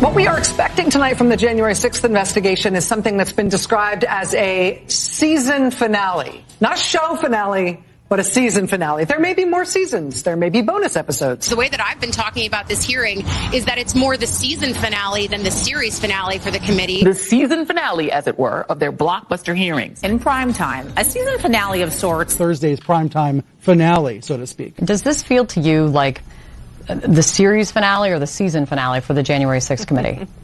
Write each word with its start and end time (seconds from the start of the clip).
What 0.00 0.14
we 0.14 0.26
are 0.26 0.38
expecting 0.38 0.88
tonight 0.88 1.18
from 1.18 1.28
the 1.28 1.36
January 1.36 1.74
6th 1.74 2.06
investigation 2.06 2.74
is 2.74 2.86
something 2.86 3.18
that's 3.18 3.34
been 3.34 3.50
described 3.50 4.04
as 4.04 4.34
a 4.34 4.82
season 4.86 5.70
finale. 5.70 6.42
Not 6.58 6.78
show 6.78 7.16
finale, 7.16 7.84
but 8.08 8.18
a 8.18 8.24
season 8.24 8.66
finale. 8.66 9.04
There 9.04 9.20
may 9.20 9.34
be 9.34 9.44
more 9.44 9.66
seasons. 9.66 10.22
There 10.22 10.36
may 10.36 10.48
be 10.48 10.62
bonus 10.62 10.96
episodes. 10.96 11.50
The 11.50 11.56
way 11.56 11.68
that 11.68 11.82
I've 11.84 12.00
been 12.00 12.12
talking 12.12 12.46
about 12.46 12.66
this 12.66 12.82
hearing 12.82 13.26
is 13.52 13.66
that 13.66 13.76
it's 13.76 13.94
more 13.94 14.16
the 14.16 14.26
season 14.26 14.72
finale 14.72 15.26
than 15.26 15.42
the 15.42 15.50
series 15.50 16.00
finale 16.00 16.38
for 16.38 16.50
the 16.50 16.60
committee. 16.60 17.04
The 17.04 17.14
season 17.14 17.66
finale, 17.66 18.10
as 18.10 18.26
it 18.26 18.38
were, 18.38 18.62
of 18.70 18.78
their 18.78 18.92
blockbuster 18.92 19.54
hearings. 19.54 20.02
In 20.02 20.18
prime 20.18 20.54
time, 20.54 20.90
a 20.96 21.04
season 21.04 21.38
finale 21.40 21.82
of 21.82 21.92
sorts. 21.92 22.34
Thursday's 22.34 22.80
primetime 22.80 23.44
finale, 23.58 24.22
so 24.22 24.38
to 24.38 24.46
speak. 24.46 24.76
Does 24.78 25.02
this 25.02 25.22
feel 25.22 25.44
to 25.48 25.60
you 25.60 25.88
like 25.88 26.22
the 26.94 27.22
series 27.22 27.70
finale 27.70 28.10
or 28.10 28.18
the 28.18 28.26
season 28.26 28.66
finale 28.66 29.00
for 29.00 29.14
the 29.14 29.22
January 29.22 29.58
6th 29.58 29.86
committee? 29.86 30.26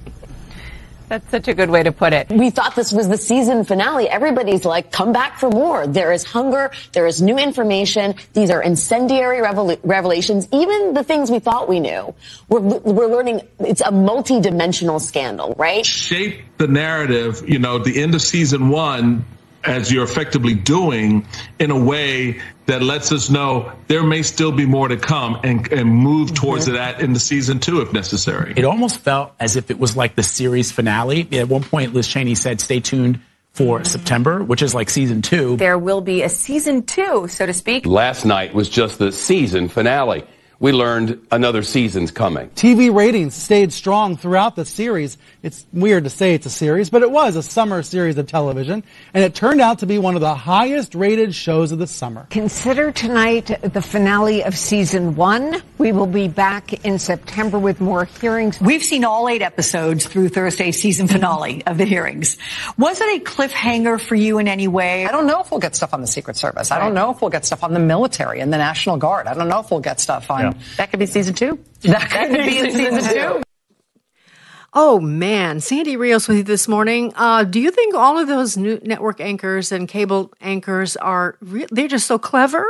That's 1.08 1.28
such 1.30 1.46
a 1.46 1.54
good 1.54 1.70
way 1.70 1.84
to 1.84 1.92
put 1.92 2.12
it. 2.12 2.30
We 2.30 2.50
thought 2.50 2.74
this 2.74 2.92
was 2.92 3.08
the 3.08 3.16
season 3.16 3.64
finale. 3.64 4.08
Everybody's 4.08 4.64
like, 4.64 4.90
come 4.90 5.12
back 5.12 5.38
for 5.38 5.48
more. 5.48 5.86
There 5.86 6.10
is 6.10 6.24
hunger. 6.24 6.72
There 6.92 7.06
is 7.06 7.22
new 7.22 7.38
information. 7.38 8.16
These 8.32 8.50
are 8.50 8.60
incendiary 8.60 9.40
revel- 9.40 9.76
revelations. 9.84 10.48
Even 10.52 10.94
the 10.94 11.04
things 11.04 11.30
we 11.30 11.38
thought 11.38 11.68
we 11.68 11.78
knew. 11.78 12.12
We're, 12.48 12.60
we're 12.60 13.06
learning 13.06 13.42
it's 13.60 13.82
a 13.82 13.92
multi-dimensional 13.92 14.98
scandal, 14.98 15.54
right? 15.56 15.86
Shape 15.86 16.40
the 16.58 16.66
narrative, 16.66 17.48
you 17.48 17.60
know, 17.60 17.78
the 17.78 18.02
end 18.02 18.16
of 18.16 18.22
season 18.22 18.68
one 18.68 19.24
as 19.66 19.92
you're 19.92 20.04
effectively 20.04 20.54
doing 20.54 21.26
in 21.58 21.70
a 21.70 21.78
way 21.78 22.40
that 22.66 22.82
lets 22.82 23.12
us 23.12 23.30
know 23.30 23.72
there 23.86 24.02
may 24.02 24.22
still 24.22 24.52
be 24.52 24.66
more 24.66 24.88
to 24.88 24.96
come 24.96 25.38
and, 25.44 25.70
and 25.72 25.88
move 25.88 26.34
towards 26.34 26.66
mm-hmm. 26.66 26.74
that 26.74 27.00
in 27.00 27.12
the 27.12 27.20
season 27.20 27.60
two 27.60 27.80
if 27.80 27.92
necessary. 27.92 28.54
It 28.56 28.64
almost 28.64 29.00
felt 29.00 29.32
as 29.38 29.56
if 29.56 29.70
it 29.70 29.78
was 29.78 29.96
like 29.96 30.14
the 30.14 30.22
series 30.22 30.72
finale. 30.72 31.28
At 31.32 31.48
one 31.48 31.62
point, 31.62 31.94
Liz 31.94 32.08
Cheney 32.08 32.34
said, 32.34 32.60
stay 32.60 32.80
tuned 32.80 33.20
for 33.52 33.78
mm-hmm. 33.78 33.86
September, 33.86 34.42
which 34.42 34.62
is 34.62 34.74
like 34.74 34.90
season 34.90 35.22
two. 35.22 35.56
There 35.56 35.78
will 35.78 36.00
be 36.00 36.22
a 36.22 36.28
season 36.28 36.82
two, 36.84 37.28
so 37.28 37.46
to 37.46 37.52
speak. 37.52 37.86
Last 37.86 38.24
night 38.24 38.54
was 38.54 38.68
just 38.68 38.98
the 38.98 39.12
season 39.12 39.68
finale 39.68 40.24
we 40.58 40.72
learned 40.72 41.26
another 41.30 41.62
season's 41.62 42.10
coming. 42.10 42.48
TV 42.50 42.94
ratings 42.94 43.34
stayed 43.34 43.72
strong 43.72 44.16
throughout 44.16 44.56
the 44.56 44.64
series. 44.64 45.18
It's 45.42 45.66
weird 45.72 46.04
to 46.04 46.10
say 46.10 46.34
it's 46.34 46.46
a 46.46 46.50
series, 46.50 46.88
but 46.88 47.02
it 47.02 47.10
was 47.10 47.36
a 47.36 47.42
summer 47.42 47.82
series 47.82 48.16
of 48.16 48.26
television, 48.26 48.82
and 49.12 49.24
it 49.24 49.34
turned 49.34 49.60
out 49.60 49.80
to 49.80 49.86
be 49.86 49.98
one 49.98 50.14
of 50.14 50.22
the 50.22 50.34
highest 50.34 50.94
rated 50.94 51.34
shows 51.34 51.72
of 51.72 51.78
the 51.78 51.86
summer. 51.86 52.26
Consider 52.30 52.90
tonight 52.90 53.46
the 53.62 53.82
finale 53.82 54.44
of 54.44 54.56
season 54.56 55.14
one. 55.14 55.62
We 55.76 55.92
will 55.92 56.06
be 56.06 56.28
back 56.28 56.84
in 56.84 56.98
September 56.98 57.58
with 57.58 57.80
more 57.80 58.06
hearings. 58.06 58.58
We've 58.58 58.82
seen 58.82 59.04
all 59.04 59.28
eight 59.28 59.42
episodes 59.42 60.06
through 60.06 60.30
Thursday's 60.30 60.80
season 60.80 61.06
finale 61.06 61.66
of 61.66 61.76
the 61.76 61.84
hearings. 61.84 62.38
Was 62.78 63.00
it 63.00 63.20
a 63.20 63.24
cliffhanger 63.24 64.00
for 64.00 64.14
you 64.14 64.38
in 64.38 64.48
any 64.48 64.68
way? 64.68 65.04
I 65.06 65.12
don't 65.12 65.26
know 65.26 65.42
if 65.42 65.50
we'll 65.50 65.60
get 65.60 65.76
stuff 65.76 65.92
on 65.92 66.00
the 66.00 66.06
Secret 66.06 66.36
Service. 66.36 66.70
I 66.70 66.78
don't 66.78 66.94
know 66.94 67.10
if 67.10 67.20
we'll 67.20 67.30
get 67.30 67.44
stuff 67.44 67.62
on 67.62 67.74
the 67.74 67.78
military 67.78 68.40
and 68.40 68.50
the 68.50 68.58
National 68.58 68.96
Guard. 68.96 69.26
I 69.26 69.34
don't 69.34 69.48
know 69.48 69.60
if 69.60 69.70
we'll 69.70 69.80
get 69.80 70.00
stuff 70.00 70.30
on 70.30 70.45
yeah. 70.52 70.62
That 70.76 70.90
could 70.90 70.98
be 70.98 71.06
season 71.06 71.34
two. 71.34 71.58
That 71.82 72.02
could, 72.02 72.10
that 72.10 72.30
could 72.30 72.38
be, 72.38 72.62
be 72.62 72.70
season, 72.70 73.00
season 73.02 73.12
two. 73.12 73.42
Oh 74.78 75.00
man, 75.00 75.60
Sandy 75.60 75.96
Rios 75.96 76.28
with 76.28 76.36
you 76.36 76.42
this 76.42 76.68
morning. 76.68 77.12
Uh, 77.16 77.44
do 77.44 77.60
you 77.60 77.70
think 77.70 77.94
all 77.94 78.18
of 78.18 78.28
those 78.28 78.56
new 78.56 78.78
network 78.82 79.20
anchors 79.20 79.72
and 79.72 79.88
cable 79.88 80.34
anchors 80.40 80.96
are 80.96 81.38
re- 81.40 81.66
they're 81.70 81.88
just 81.88 82.06
so 82.06 82.18
clever? 82.18 82.66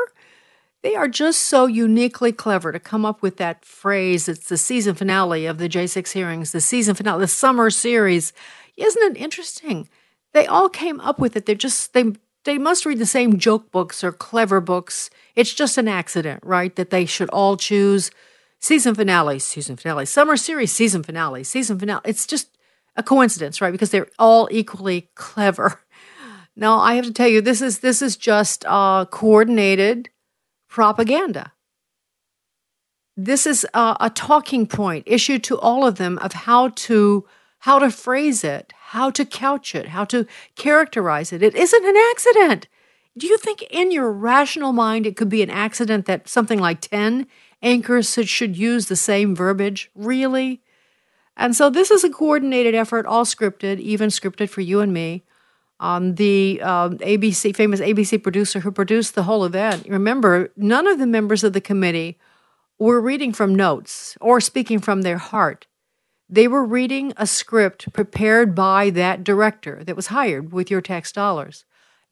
They 0.82 0.94
are 0.94 1.09
just 1.09 1.42
so 1.42 1.66
uniquely 1.66 2.31
clever 2.31 2.70
to 2.70 2.78
come 2.78 3.04
up 3.04 3.22
with 3.22 3.38
that 3.38 3.64
phrase. 3.64 4.28
It's 4.28 4.48
the 4.48 4.56
season 4.56 4.94
finale 4.94 5.47
of 5.47 5.58
the 5.58 5.69
J6 5.69 6.12
hearings, 6.12 6.53
the 6.53 6.60
season 6.60 6.94
finale, 6.94 7.22
the 7.22 7.26
summer 7.26 7.70
series. 7.70 8.32
Isn't 8.76 9.16
it 9.16 9.20
interesting? 9.20 9.88
They 10.32 10.47
all 10.47 10.69
came 10.69 11.00
up 11.00 11.19
with 11.19 11.34
it. 11.34 11.47
They're 11.47 11.56
just 11.56 11.93
they 11.93 12.12
they 12.44 12.56
must 12.56 12.87
read 12.87 13.00
the 13.00 13.06
same 13.06 13.38
joke 13.38 13.72
books 13.72 14.04
or 14.04 14.12
clever 14.12 14.60
books. 14.60 15.10
It's 15.36 15.54
just 15.54 15.78
an 15.78 15.86
accident, 15.86 16.41
right? 16.42 16.74
That 16.76 16.91
they 16.91 17.04
should 17.04 17.28
all 17.30 17.56
choose 17.56 18.10
season 18.58 18.94
finale, 18.94 19.38
season 19.38 19.76
finale, 19.76 20.06
summer 20.06 20.36
series, 20.36 20.72
season 20.72 21.02
finale, 21.02 21.44
season 21.44 21.78
finale. 21.78 22.00
It's 22.04 22.26
just 22.26 22.56
a 22.97 23.02
coincidence, 23.02 23.60
right? 23.60 23.70
Because 23.70 23.91
they're 23.91 24.08
all 24.19 24.48
equally 24.50 25.10
clever. 25.14 25.80
Now, 26.58 26.78
I 26.78 26.94
have 26.94 27.04
to 27.04 27.12
tell 27.12 27.28
you, 27.28 27.42
this 27.42 27.60
is 27.60 27.80
this 27.80 28.00
is 28.00 28.16
just 28.16 28.64
uh, 28.66 29.04
coordinated 29.04 30.08
propaganda. 30.70 31.52
This 33.14 33.46
is 33.46 33.66
a, 33.75 33.96
a 34.00 34.10
talking 34.10 34.66
point 34.66 35.04
issued 35.06 35.44
to 35.44 35.58
all 35.58 35.86
of 35.86 35.96
them 35.96 36.16
of 36.19 36.32
how 36.32 36.69
to 36.69 37.26
how 37.60 37.78
to 37.78 37.91
phrase 37.91 38.42
it, 38.42 38.72
how 38.75 39.10
to 39.10 39.26
couch 39.26 39.75
it, 39.75 39.88
how 39.88 40.06
to 40.06 40.26
characterize 40.54 41.30
it. 41.30 41.42
It 41.42 41.54
isn't 41.54 41.84
an 41.84 41.96
accident. 42.10 42.69
Do 43.19 43.27
you 43.27 43.38
think 43.38 43.62
in 43.71 43.91
your 43.91 44.12
rational 44.12 44.72
mind 44.72 45.06
it 45.06 45.16
could 45.16 45.28
be 45.31 45.43
an 45.43 45.50
accident 45.50 46.06
that 46.06 46.28
something 46.28 46.59
like 46.59 46.81
10 46.82 47.27
anchors 47.62 48.19
should 48.25 48.56
use 48.56 48.87
the 48.87 48.97
same 48.97 49.34
verbiage? 49.34 49.91
Really? 49.94 50.60
And 51.37 51.56
so 51.56 51.71
this 51.71 51.91
is 51.91 52.05
a 52.05 52.10
coordinated 52.10 52.75
effort, 52.75 53.06
all 53.06 53.25
scripted, 53.25 53.78
even 53.78 54.10
scripted 54.10 54.50
for 54.50 54.60
you 54.60 54.81
and 54.81 54.93
me. 54.93 55.25
Um, 55.78 56.15
the 56.15 56.60
um, 56.62 56.99
ABC, 56.99 57.55
famous 57.55 57.81
ABC 57.81 58.22
producer 58.22 58.60
who 58.60 58.72
produced 58.72 59.15
the 59.15 59.25
whole 59.25 59.44
event, 59.44 59.87
remember, 59.88 60.50
none 60.56 60.87
of 60.87 60.99
the 60.99 61.06
members 61.06 61.44
of 61.44 61.53
the 61.53 61.60
committee 61.60 62.19
were 62.78 63.00
reading 63.00 63.32
from 63.32 63.55
notes 63.55 64.16
or 64.21 64.41
speaking 64.41 64.78
from 64.78 65.03
their 65.03 65.19
heart. 65.19 65.66
They 66.28 66.49
were 66.49 66.65
reading 66.65 67.12
a 67.16 67.26
script 67.26 67.93
prepared 67.93 68.55
by 68.55 68.91
that 68.91 69.22
director 69.22 69.84
that 69.84 69.97
was 69.97 70.09
hired 70.09 70.53
with 70.53 70.71
your 70.71 70.81
tax 70.81 71.12
dollars. 71.12 71.65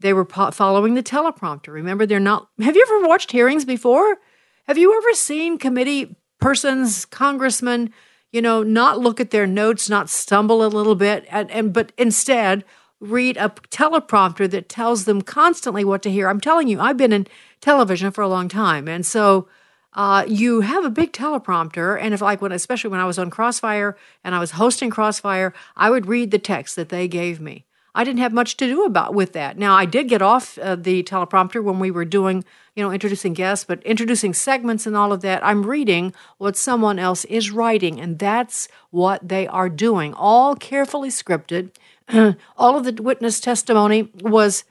They 0.04 0.12
were 0.12 0.26
po- 0.26 0.50
following 0.50 0.92
the 0.92 1.02
teleprompter. 1.02 1.68
Remember, 1.68 2.04
they're 2.04 2.20
not. 2.20 2.50
Have 2.60 2.76
you 2.76 2.86
ever 2.86 3.08
watched 3.08 3.32
hearings 3.32 3.64
before? 3.64 4.18
Have 4.66 4.76
you 4.76 4.94
ever 4.94 5.14
seen 5.14 5.56
committee 5.56 6.14
persons, 6.38 7.06
congressmen, 7.06 7.90
you 8.30 8.42
know, 8.42 8.62
not 8.62 8.98
look 8.98 9.18
at 9.18 9.30
their 9.30 9.46
notes, 9.46 9.88
not 9.88 10.10
stumble 10.10 10.62
a 10.62 10.68
little 10.68 10.94
bit, 10.94 11.24
and, 11.30 11.50
and 11.50 11.72
but 11.72 11.90
instead 11.96 12.66
read 13.00 13.38
a 13.38 13.48
teleprompter 13.70 14.48
that 14.50 14.68
tells 14.68 15.06
them 15.06 15.22
constantly 15.22 15.86
what 15.86 16.02
to 16.02 16.10
hear? 16.10 16.28
I'm 16.28 16.38
telling 16.38 16.68
you, 16.68 16.80
I've 16.80 16.98
been 16.98 17.14
in 17.14 17.26
television 17.62 18.10
for 18.10 18.20
a 18.20 18.28
long 18.28 18.50
time, 18.50 18.88
and 18.88 19.06
so 19.06 19.48
uh, 19.94 20.26
you 20.28 20.60
have 20.60 20.84
a 20.84 20.90
big 20.90 21.14
teleprompter, 21.14 21.98
and 21.98 22.12
if 22.12 22.20
like 22.20 22.42
when, 22.42 22.52
especially 22.52 22.90
when 22.90 23.00
I 23.00 23.06
was 23.06 23.18
on 23.18 23.30
Crossfire 23.30 23.96
and 24.22 24.34
I 24.34 24.38
was 24.38 24.50
hosting 24.50 24.90
Crossfire, 24.90 25.54
I 25.78 25.88
would 25.88 26.04
read 26.04 26.30
the 26.30 26.38
text 26.38 26.76
that 26.76 26.90
they 26.90 27.08
gave 27.08 27.40
me. 27.40 27.64
I 27.94 28.02
didn't 28.02 28.20
have 28.20 28.32
much 28.32 28.56
to 28.56 28.66
do 28.66 28.84
about 28.84 29.14
with 29.14 29.32
that. 29.34 29.56
Now 29.56 29.74
I 29.74 29.84
did 29.84 30.08
get 30.08 30.20
off 30.20 30.58
uh, 30.58 30.74
the 30.74 31.02
teleprompter 31.04 31.62
when 31.62 31.78
we 31.78 31.90
were 31.90 32.04
doing, 32.04 32.44
you 32.74 32.82
know, 32.82 32.90
introducing 32.90 33.34
guests, 33.34 33.64
but 33.64 33.82
introducing 33.84 34.34
segments 34.34 34.86
and 34.86 34.96
all 34.96 35.12
of 35.12 35.20
that, 35.20 35.44
I'm 35.44 35.64
reading 35.64 36.12
what 36.38 36.56
someone 36.56 36.98
else 36.98 37.24
is 37.26 37.52
writing, 37.52 38.00
and 38.00 38.18
that's 38.18 38.68
what 38.90 39.28
they 39.28 39.46
are 39.46 39.68
doing, 39.68 40.12
all 40.14 40.56
carefully 40.56 41.10
scripted. 41.10 41.70
all 42.56 42.76
of 42.76 42.84
the 42.84 43.02
witness 43.02 43.38
testimony 43.38 44.10
was 44.20 44.64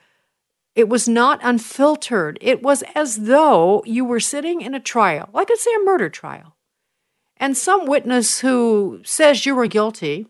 it 0.75 0.89
was 0.89 1.07
not 1.07 1.39
unfiltered. 1.43 2.37
It 2.41 2.61
was 2.61 2.83
as 2.95 3.17
though 3.17 3.83
you 3.85 4.03
were 4.03 4.19
sitting 4.19 4.61
in 4.61 4.73
a 4.73 4.79
trial, 4.79 5.29
like 5.33 5.49
let's 5.49 5.63
say 5.63 5.73
a 5.73 5.85
murder 5.85 6.09
trial. 6.09 6.55
And 7.37 7.55
some 7.55 7.85
witness 7.85 8.39
who 8.39 9.01
says 9.03 9.45
you 9.45 9.55
were 9.55 9.67
guilty 9.67 10.27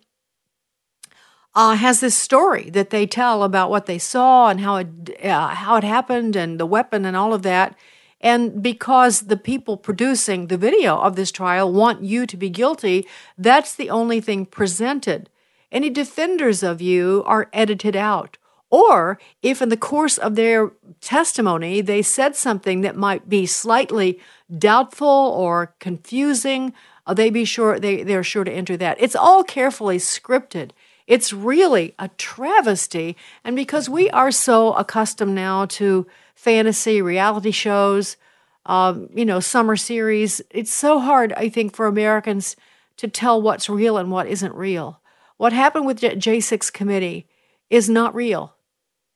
uh, 1.55 1.75
has 1.75 1.99
this 1.99 2.17
story 2.17 2.69
that 2.71 2.89
they 2.89 3.05
tell 3.05 3.43
about 3.43 3.69
what 3.69 3.85
they 3.85 3.99
saw 3.99 4.49
and 4.49 4.59
how 4.59 4.77
it 4.77 4.87
uh, 5.23 5.49
how 5.49 5.75
it 5.75 5.83
happened 5.83 6.35
and 6.35 6.59
the 6.59 6.65
weapon 6.65 7.05
and 7.05 7.15
all 7.15 7.33
of 7.33 7.43
that. 7.43 7.75
And 8.19 8.63
because 8.63 9.23
the 9.23 9.37
people 9.37 9.75
producing 9.75 10.47
the 10.47 10.57
video 10.57 10.97
of 10.97 11.15
this 11.15 11.31
trial 11.31 11.71
want 11.71 12.03
you 12.03 12.25
to 12.25 12.37
be 12.37 12.49
guilty, 12.49 13.05
that's 13.37 13.75
the 13.75 13.89
only 13.89 14.21
thing 14.21 14.45
presented. 14.45 15.29
Any 15.71 15.89
defenders 15.89 16.63
of 16.63 16.81
you 16.81 17.23
are 17.25 17.49
edited 17.51 17.95
out. 17.95 18.37
Or 18.69 19.19
if 19.43 19.61
in 19.61 19.69
the 19.69 19.77
course 19.77 20.17
of 20.17 20.35
their 20.35 20.71
testimony 21.01 21.81
they 21.81 22.01
said 22.01 22.35
something 22.35 22.81
that 22.81 22.95
might 22.95 23.29
be 23.29 23.45
slightly 23.45 24.19
doubtful 24.57 25.07
or 25.07 25.75
confusing, 25.79 26.73
uh, 27.05 27.13
they 27.13 27.29
be 27.29 27.45
sure 27.45 27.79
they, 27.79 28.03
they're 28.03 28.23
sure 28.23 28.43
to 28.43 28.51
enter 28.51 28.77
that. 28.77 28.97
It's 28.99 29.15
all 29.15 29.43
carefully 29.43 29.97
scripted. 29.97 30.71
It's 31.07 31.33
really 31.33 31.93
a 31.99 32.09
travesty. 32.17 33.17
And 33.43 33.55
because 33.55 33.89
we 33.89 34.09
are 34.11 34.31
so 34.31 34.73
accustomed 34.73 35.35
now 35.35 35.65
to 35.65 36.07
fantasy 36.35 37.01
reality 37.01 37.51
shows, 37.51 38.17
um, 38.65 39.09
you 39.13 39.25
know, 39.25 39.39
summer 39.39 39.75
series, 39.75 40.41
it's 40.49 40.71
so 40.71 40.99
hard, 40.99 41.33
I 41.33 41.49
think, 41.49 41.75
for 41.75 41.87
Americans 41.87 42.55
to 42.97 43.07
tell 43.07 43.41
what's 43.41 43.69
real 43.69 43.97
and 43.97 44.11
what 44.11 44.27
isn't 44.27 44.55
real. 44.55 45.01
What 45.37 45.51
happened 45.53 45.85
with 45.85 45.99
the 45.99 46.09
J6 46.09 46.71
committee 46.71 47.27
is 47.69 47.89
not 47.89 48.15
real. 48.15 48.55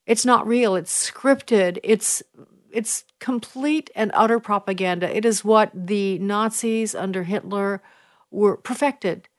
It's 0.05 0.25
not 0.25 0.47
real. 0.47 0.75
It's 0.75 1.11
scripted. 1.11 1.79
It's 1.83 2.23
it's 2.71 3.05
complete 3.19 3.89
and 3.95 4.11
utter 4.13 4.39
propaganda. 4.39 5.15
It 5.15 5.25
is 5.25 5.43
what 5.43 5.71
the 5.73 6.19
Nazis 6.19 6.93
under 6.93 7.23
Hitler 7.23 7.81
were 8.29 8.57
perfected. 8.57 9.29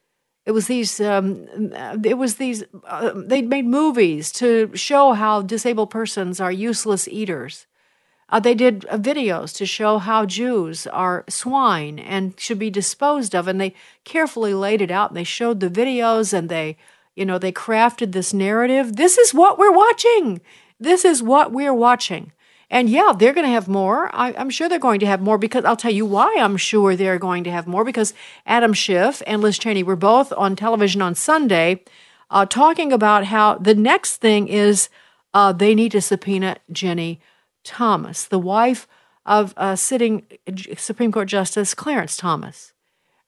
It 0.48 0.52
was 0.52 0.66
these. 0.66 0.98
Um, 0.98 1.46
it 2.02 2.16
was 2.16 2.36
these. 2.36 2.64
Uh, 2.86 3.12
they'd 3.14 3.50
made 3.50 3.66
movies 3.66 4.32
to 4.32 4.74
show 4.74 5.12
how 5.12 5.42
disabled 5.42 5.90
persons 5.90 6.40
are 6.40 6.50
useless 6.50 7.06
eaters. 7.06 7.66
Uh, 8.30 8.40
they 8.40 8.54
did 8.54 8.86
uh, 8.86 8.96
videos 8.96 9.54
to 9.56 9.66
show 9.66 9.98
how 9.98 10.24
Jews 10.24 10.86
are 10.86 11.26
swine 11.28 11.98
and 11.98 12.32
should 12.40 12.58
be 12.58 12.70
disposed 12.70 13.34
of, 13.34 13.46
and 13.46 13.60
they 13.60 13.74
carefully 14.04 14.54
laid 14.54 14.80
it 14.80 14.90
out. 14.90 15.10
And 15.10 15.18
they 15.18 15.24
showed 15.24 15.60
the 15.60 15.68
videos, 15.68 16.32
and 16.32 16.48
they 16.48 16.78
you 17.14 17.26
know, 17.26 17.38
they 17.38 17.52
crafted 17.52 18.12
this 18.12 18.32
narrative. 18.32 18.96
This 18.96 19.18
is 19.18 19.34
what 19.34 19.58
we're 19.58 19.76
watching. 19.76 20.40
This 20.80 21.04
is 21.04 21.22
what 21.22 21.52
we're 21.52 21.74
watching. 21.74 22.32
And 22.70 22.90
yeah, 22.90 23.12
they're 23.18 23.32
going 23.32 23.46
to 23.46 23.52
have 23.52 23.68
more. 23.68 24.14
I, 24.14 24.32
am 24.32 24.50
sure 24.50 24.68
they're 24.68 24.78
going 24.78 25.00
to 25.00 25.06
have 25.06 25.22
more 25.22 25.38
because 25.38 25.64
I'll 25.64 25.76
tell 25.76 25.92
you 25.92 26.04
why 26.04 26.36
I'm 26.38 26.56
sure 26.56 26.94
they're 26.94 27.18
going 27.18 27.44
to 27.44 27.50
have 27.50 27.66
more 27.66 27.84
because 27.84 28.12
Adam 28.46 28.74
Schiff 28.74 29.22
and 29.26 29.40
Liz 29.40 29.58
Cheney 29.58 29.82
were 29.82 29.96
both 29.96 30.32
on 30.32 30.54
television 30.54 31.00
on 31.00 31.14
Sunday 31.14 31.82
uh, 32.30 32.44
talking 32.44 32.92
about 32.92 33.24
how 33.24 33.54
the 33.54 33.74
next 33.74 34.16
thing 34.16 34.48
is 34.48 34.90
uh, 35.32 35.52
they 35.52 35.74
need 35.74 35.92
to 35.92 36.00
subpoena 36.02 36.56
Ginni 36.70 37.18
Thomas, 37.64 38.24
the 38.24 38.38
wife 38.38 38.86
of 39.24 39.54
uh, 39.56 39.76
sitting 39.76 40.26
Supreme 40.76 41.12
Court 41.12 41.28
Justice 41.28 41.74
Clarence 41.74 42.16
Thomas 42.16 42.72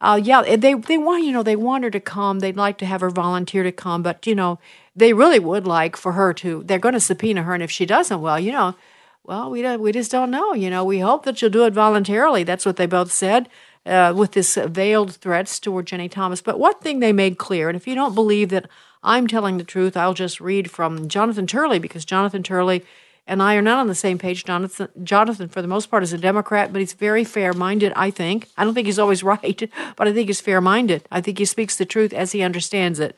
uh, 0.00 0.18
yeah, 0.22 0.56
they 0.56 0.74
they 0.74 0.96
want 0.96 1.24
you 1.24 1.32
know 1.32 1.42
they 1.42 1.56
want 1.56 1.84
her 1.84 1.90
to 1.90 2.00
come. 2.00 2.38
They'd 2.38 2.56
like 2.56 2.78
to 2.78 2.86
have 2.86 3.02
her 3.02 3.10
volunteer 3.10 3.62
to 3.62 3.72
come, 3.72 4.02
but 4.02 4.26
you 4.26 4.34
know 4.34 4.58
they 4.96 5.12
really 5.12 5.38
would 5.38 5.66
like 5.66 5.96
for 5.96 6.12
her 6.12 6.32
to. 6.34 6.62
They're 6.64 6.78
going 6.78 6.94
to 6.94 7.00
subpoena 7.00 7.42
her, 7.42 7.52
and 7.54 7.62
if 7.62 7.70
she 7.70 7.84
doesn't, 7.84 8.20
well, 8.20 8.40
you 8.40 8.52
know, 8.52 8.74
well, 9.24 9.50
we 9.50 9.62
don't, 9.62 9.80
we 9.80 9.92
just 9.92 10.10
don't 10.10 10.30
know. 10.30 10.54
You 10.54 10.70
know, 10.70 10.84
we 10.84 10.98
hope 11.00 11.24
that 11.24 11.38
she'll 11.38 11.50
do 11.50 11.64
it 11.64 11.72
voluntarily. 11.72 12.44
That's 12.44 12.66
what 12.66 12.76
they 12.76 12.86
both 12.86 13.12
said. 13.12 13.48
Uh, 13.86 14.12
with 14.14 14.32
this 14.32 14.56
veiled 14.56 15.14
threats 15.14 15.58
toward 15.58 15.86
Ginni 15.86 16.10
Thomas. 16.10 16.42
But 16.42 16.58
one 16.58 16.78
thing 16.80 17.00
they 17.00 17.14
made 17.14 17.38
clear, 17.38 17.70
and 17.70 17.76
if 17.76 17.86
you 17.86 17.94
don't 17.94 18.14
believe 18.14 18.50
that 18.50 18.68
I'm 19.02 19.26
telling 19.26 19.56
the 19.56 19.64
truth, 19.64 19.96
I'll 19.96 20.12
just 20.12 20.38
read 20.38 20.70
from 20.70 21.08
Jonathan 21.08 21.46
Turley 21.46 21.78
because 21.78 22.04
Jonathan 22.04 22.42
Turley 22.42 22.84
and 23.26 23.42
I 23.42 23.54
are 23.54 23.62
not 23.62 23.78
on 23.78 23.86
the 23.86 23.94
same 23.94 24.18
page. 24.18 24.44
Jonathan, 24.44 24.88
Jonathan, 25.02 25.48
for 25.48 25.62
the 25.62 25.68
most 25.68 25.90
part, 25.90 26.02
is 26.02 26.12
a 26.12 26.18
Democrat, 26.18 26.72
but 26.72 26.80
he's 26.80 26.92
very 26.92 27.24
fair 27.24 27.52
minded, 27.52 27.92
I 27.94 28.10
think. 28.10 28.48
I 28.56 28.64
don't 28.64 28.74
think 28.74 28.86
he's 28.86 28.98
always 28.98 29.22
right, 29.24 29.70
but 29.96 30.08
I 30.08 30.12
think 30.12 30.28
he's 30.28 30.40
fair 30.40 30.60
minded. 30.60 31.04
I 31.10 31.20
think 31.20 31.38
he 31.38 31.44
speaks 31.44 31.76
the 31.76 31.86
truth 31.86 32.12
as 32.12 32.32
he 32.32 32.42
understands 32.42 33.00
it. 33.00 33.16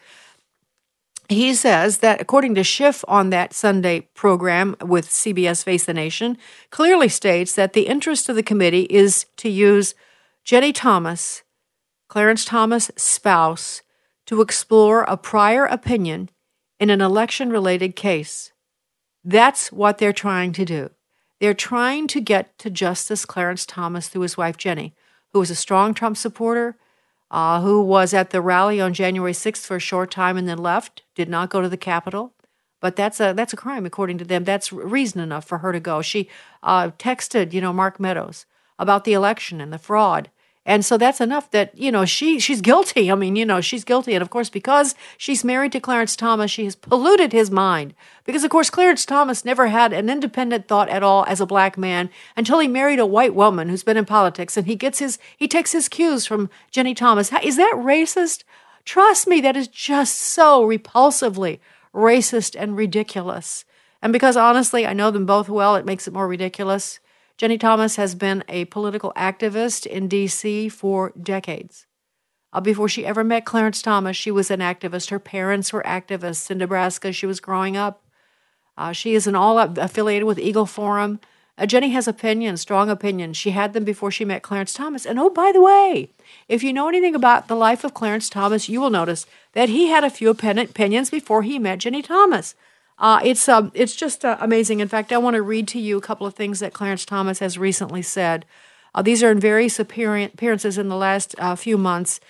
He 1.29 1.55
says 1.55 1.99
that 1.99 2.21
according 2.21 2.55
to 2.57 2.65
Schiff 2.65 3.05
on 3.09 3.31
that 3.31 3.55
Sunday 3.55 4.01
program 4.15 4.77
with 4.81 5.09
CBS 5.09 5.65
Face 5.65 5.85
the 5.85 5.95
Nation, 5.95 6.37
clearly 6.71 7.09
states 7.09 7.55
that 7.55 7.73
the 7.73 7.87
interest 7.87 8.29
of 8.29 8.37
the 8.37 8.43
committee 8.43 8.87
is 8.91 9.27
to 9.39 9.49
use 9.49 9.95
Ginni 10.45 10.73
Thomas, 10.75 11.43
Clarence 12.09 12.45
Thomas' 12.45 12.91
spouse, 12.97 13.83
to 14.27 14.41
explore 14.41 15.03
a 15.05 15.17
prior 15.17 15.65
opinion 15.65 16.29
in 16.79 16.91
an 16.91 17.01
election 17.01 17.51
related 17.51 17.97
case. 17.97 18.53
That's 19.25 19.71
what 19.73 19.99
they're 19.99 20.13
trying 20.13 20.53
to 20.53 20.65
do. 20.65 20.91
They're 21.41 21.55
trying 21.55 22.07
to 22.09 22.21
get 22.21 22.59
to 22.59 22.71
Justice 22.71 23.25
Clarence 23.25 23.65
Thomas 23.65 24.09
through 24.09 24.23
his 24.23 24.37
wife, 24.37 24.57
Ginni, 24.57 24.93
who 25.33 25.41
is 25.41 25.51
a 25.51 25.55
strong 25.55 25.95
Trump 25.95 26.17
supporter, 26.17 26.77
uh, 27.33 27.63
who 27.63 27.83
was 27.83 28.13
at 28.13 28.31
the 28.31 28.43
rally 28.43 28.81
on 28.81 28.93
January 28.93 29.33
6th 29.33 29.65
for 29.67 29.77
a 29.77 29.81
short 29.81 30.11
time 30.11 30.37
and 30.37 30.47
then 30.47 30.59
left, 30.59 31.03
did 31.15 31.29
not 31.29 31.51
go 31.51 31.63
to 31.63 31.69
the 31.69 31.79
Capitol. 31.79 32.35
But 32.81 32.95
that's 32.95 33.21
a 33.21 33.33
that's 33.33 33.53
a 33.53 33.57
crime 33.57 33.87
according 33.87 34.19
to 34.19 34.25
them. 34.25 34.45
That's 34.45 34.73
reason 34.73 35.21
enough 35.21 35.45
for 35.45 35.59
her 35.59 35.73
to 35.73 35.81
go. 35.81 36.03
She 36.03 36.29
uh, 36.63 36.91
texted, 36.99 37.53
you 37.53 37.61
know, 37.61 37.73
Mark 37.73 37.99
Meadows 37.99 38.45
about 38.79 39.05
the 39.05 39.13
election 39.13 39.61
and 39.61 39.73
the 39.73 39.79
fraud, 39.79 40.31
and 40.65 40.85
so 40.85 40.97
that's 40.97 41.21
enough 41.21 41.51
that, 41.51 41.77
you 41.77 41.91
know, 41.91 42.05
she 42.05 42.39
she's 42.39 42.61
guilty. 42.61 43.11
I 43.11 43.17
mean, 43.17 43.35
you 43.35 43.45
know, 43.45 43.61
she's 43.61 43.83
guilty. 43.83 44.15
And 44.15 44.23
of 44.23 44.31
course, 44.31 44.49
because 44.49 44.95
she's 45.19 45.43
married 45.43 45.73
to 45.73 45.81
Clarence 45.81 46.15
Thomas, 46.15 46.53
she 46.53 46.65
has 46.65 46.77
polluted 46.77 47.33
his 47.33 47.51
mind. 47.51 47.95
Because 48.25 48.45
of 48.45 48.51
course, 48.51 48.71
Clarence 48.71 49.05
Thomas 49.05 49.45
never 49.45 49.67
had 49.67 49.93
an 49.93 50.09
independent 50.09 50.69
thought 50.69 50.89
at 50.89 51.03
all 51.03 51.25
as 51.27 51.41
a 51.41 51.47
black 51.47 51.77
man 51.77 52.11
until 52.37 52.61
he 52.61 52.69
married 52.69 53.01
a 53.01 53.07
white 53.07 53.35
woman 53.35 53.69
who's 53.69 53.83
been 53.83 53.97
in 53.97 54.05
politics 54.05 54.57
and 54.57 54.67
he 54.67 54.77
gets 54.77 55.01
his 55.01 55.19
he 55.37 55.49
takes 55.49 55.73
his 55.73 55.89
cues 55.89 56.27
from 56.27 56.49
Ginni 56.73 56.95
Thomas. 56.95 57.33
Is 57.43 57.57
that 57.57 57.75
racist? 57.77 58.45
Trust 58.85 59.27
me, 59.27 59.41
that 59.41 59.57
is 59.57 59.67
just 59.67 60.17
so 60.17 60.65
repulsively 60.65 61.59
racist 61.93 62.55
and 62.59 62.77
ridiculous. 62.77 63.65
And 64.01 64.13
because 64.13 64.37
honestly, 64.37 64.87
I 64.87 64.93
know 64.93 65.11
them 65.11 65.27
both 65.27 65.49
well, 65.49 65.75
it 65.75 65.87
makes 65.87 66.07
it 66.07 66.15
more 66.15 66.29
ridiculous. 66.29 67.01
Ginni 67.43 67.59
Thomas 67.59 67.97
has 67.97 68.15
been 68.15 68.45
a 68.49 68.67
political 68.67 69.13
activist 69.17 69.85
in 69.85 70.07
D.C. 70.07 70.69
for 70.69 71.13
decades. 71.21 71.87
Uh, 72.53 72.61
before 72.61 72.89
she 72.89 73.05
ever 73.05 73.25
met 73.25 73.45
Clarence 73.45 73.83
Thomas, 73.83 74.17
she 74.17 74.31
was 74.31 74.49
an 74.49 74.61
activist. 74.61 75.11
Her 75.11 75.19
parents 75.19 75.73
were 75.73 75.83
activists 75.83 76.53
in 76.53 76.59
Nebraska. 76.59 77.11
She 77.11 77.27
was 77.27 77.41
growing 77.41 77.77
up. 77.77 78.05
Uh, 78.79 78.93
she 78.93 79.15
is 79.15 79.27
an 79.27 79.35
all 79.35 79.59
affiliated 79.59 80.25
with 80.25 80.39
Eagle 80.39 80.67
Forum. 80.67 81.19
Uh, 81.59 81.63
Ginni 81.63 81.91
has 81.91 82.07
opinions, 82.07 82.61
strong 82.61 82.89
opinions. 82.89 83.37
She 83.37 83.51
had 83.51 83.73
them 83.73 83.83
before 83.83 84.13
she 84.13 84.25
met 84.25 84.45
Clarence 84.45 84.73
Thomas. 84.73 85.05
And 85.05 85.19
oh, 85.19 85.29
by 85.29 85.51
the 85.51 85.61
way, 85.61 86.11
if 86.47 86.63
you 86.63 86.73
know 86.73 86.87
anything 86.87 87.17
about 87.17 87.49
the 87.49 87.57
life 87.57 87.83
of 87.83 87.93
Clarence 87.93 88.31
Thomas, 88.31 88.69
you 88.69 88.81
will 88.81 88.89
notice 88.89 89.27
that 89.55 89.69
he 89.69 89.89
had 89.89 90.05
a 90.05 90.11
few 90.11 90.31
opinions 90.31 91.11
before 91.11 91.43
he 91.43 91.59
met 91.59 91.81
Ginni 91.81 92.05
Thomas. 92.05 92.55
Uh, 93.03 93.19
it's 93.25 93.49
uh, 93.49 93.69
it's 93.75 93.97
just 93.97 94.25
uh, 94.25 94.37
amazing. 94.41 94.79
In 94.79 94.87
fact, 94.87 95.13
I 95.13 95.19
want 95.19 95.35
to 95.35 95.43
read 95.43 95.67
to 95.69 95.81
you 95.81 95.99
a 95.99 96.01
couple 96.01 96.25
of 96.25 96.35
things 96.35 96.61
that 96.61 96.73
Clarence 96.73 97.05
Thomas 97.05 97.41
has 97.41 97.59
recently 97.59 98.01
said. 98.01 98.47
Uh, 98.95 99.03
these 99.03 99.25
are 99.25 99.33
in 99.33 99.41
various 99.41 99.81
appearances 99.81 100.79
in 100.79 100.89
the 100.89 100.97
last 100.97 101.35
uh, 101.39 101.57
few 101.57 101.77
months. 101.77 102.21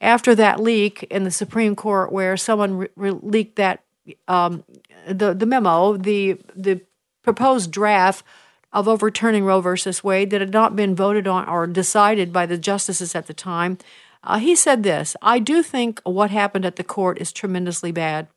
After 0.00 0.34
that 0.34 0.58
leak 0.58 1.04
in 1.04 1.24
the 1.24 1.30
Supreme 1.30 1.76
Court, 1.76 2.10
where 2.10 2.36
someone 2.38 2.78
re- 2.78 2.88
re- 2.96 3.10
leaked 3.10 3.56
that 3.56 3.84
um, 4.26 4.64
the 5.06 5.34
the 5.34 5.44
memo, 5.44 5.98
the 5.98 6.40
the 6.56 6.80
proposed 7.22 7.70
draft 7.70 8.24
of 8.72 8.88
overturning 8.88 9.44
Roe 9.44 9.60
versus 9.60 10.02
Wade 10.02 10.30
that 10.30 10.40
had 10.40 10.52
not 10.54 10.74
been 10.74 10.94
voted 10.94 11.28
on 11.28 11.46
or 11.46 11.66
decided 11.66 12.32
by 12.32 12.46
the 12.46 12.56
justices 12.56 13.14
at 13.14 13.26
the 13.26 13.34
time. 13.34 13.76
Uh, 14.24 14.38
he 14.38 14.56
said 14.56 14.82
this 14.82 15.14
I 15.20 15.38
do 15.38 15.62
think 15.62 16.00
what 16.04 16.30
happened 16.30 16.64
at 16.64 16.76
the 16.76 16.84
court 16.84 17.20
is 17.20 17.32
tremendously 17.32 17.92
bad. 17.92 18.28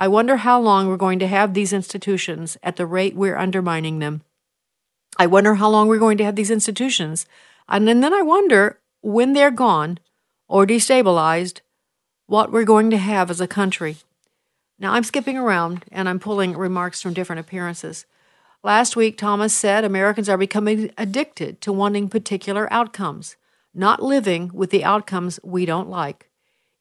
I 0.00 0.06
wonder 0.06 0.36
how 0.36 0.60
long 0.60 0.86
we're 0.86 0.96
going 0.96 1.18
to 1.18 1.26
have 1.26 1.54
these 1.54 1.72
institutions 1.72 2.56
at 2.62 2.76
the 2.76 2.86
rate 2.86 3.16
we're 3.16 3.36
undermining 3.36 3.98
them. 3.98 4.22
I 5.18 5.26
wonder 5.26 5.56
how 5.56 5.68
long 5.68 5.88
we're 5.88 5.98
going 5.98 6.18
to 6.18 6.24
have 6.24 6.36
these 6.36 6.52
institutions. 6.52 7.26
And 7.68 7.88
then 7.88 8.04
I 8.04 8.22
wonder 8.22 8.78
when 9.00 9.32
they're 9.32 9.50
gone 9.50 9.98
or 10.46 10.64
destabilized, 10.64 11.62
what 12.26 12.52
we're 12.52 12.64
going 12.64 12.90
to 12.90 12.96
have 12.96 13.28
as 13.28 13.40
a 13.40 13.48
country. 13.48 13.96
Now, 14.78 14.92
I'm 14.92 15.02
skipping 15.02 15.36
around 15.36 15.84
and 15.90 16.08
I'm 16.08 16.20
pulling 16.20 16.56
remarks 16.56 17.02
from 17.02 17.12
different 17.12 17.40
appearances. 17.40 18.06
Last 18.62 18.94
week, 18.94 19.18
Thomas 19.18 19.52
said 19.52 19.82
Americans 19.82 20.28
are 20.28 20.38
becoming 20.38 20.92
addicted 20.96 21.60
to 21.62 21.72
wanting 21.72 22.08
particular 22.08 22.72
outcomes, 22.72 23.34
not 23.74 24.00
living 24.00 24.52
with 24.54 24.70
the 24.70 24.84
outcomes 24.84 25.40
we 25.42 25.66
don't 25.66 25.90
like. 25.90 26.30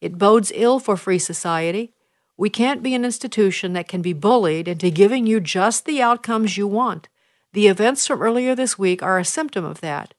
It 0.02 0.20
bodes 0.20 0.52
ill 0.54 0.78
for 0.78 0.96
free 0.96 1.18
society 1.18 1.94
we 2.38 2.50
can't 2.52 2.84
be 2.84 2.94
an 2.94 3.04
institution 3.04 3.74
that 3.74 3.88
can 3.88 4.04
be 4.04 4.14
bullied 4.14 4.68
into 4.68 4.92
giving 4.92 5.26
you 5.26 5.40
just 5.40 5.86
the 5.86 6.02
outcomes 6.02 6.56
you 6.56 6.68
want. 6.68 7.10
The 7.54 7.68
events 7.68 8.06
from 8.06 8.22
earlier 8.22 8.54
this 8.54 8.78
week 8.78 9.02
are 9.02 9.18
a 9.18 9.26
symptom 9.26 9.66
of 9.66 9.82
that. 9.82 10.14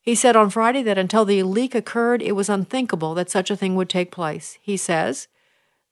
He 0.00 0.14
said 0.14 0.34
on 0.34 0.50
Friday 0.50 0.82
that 0.82 0.98
until 0.98 1.24
the 1.24 1.42
leak 1.42 1.74
occurred, 1.74 2.22
it 2.22 2.32
was 2.32 2.48
unthinkable 2.48 3.14
that 3.14 3.30
such 3.30 3.50
a 3.50 3.56
thing 3.56 3.76
would 3.76 3.90
take 3.90 4.10
place. 4.10 4.58
He 4.62 4.76
says, 4.76 5.28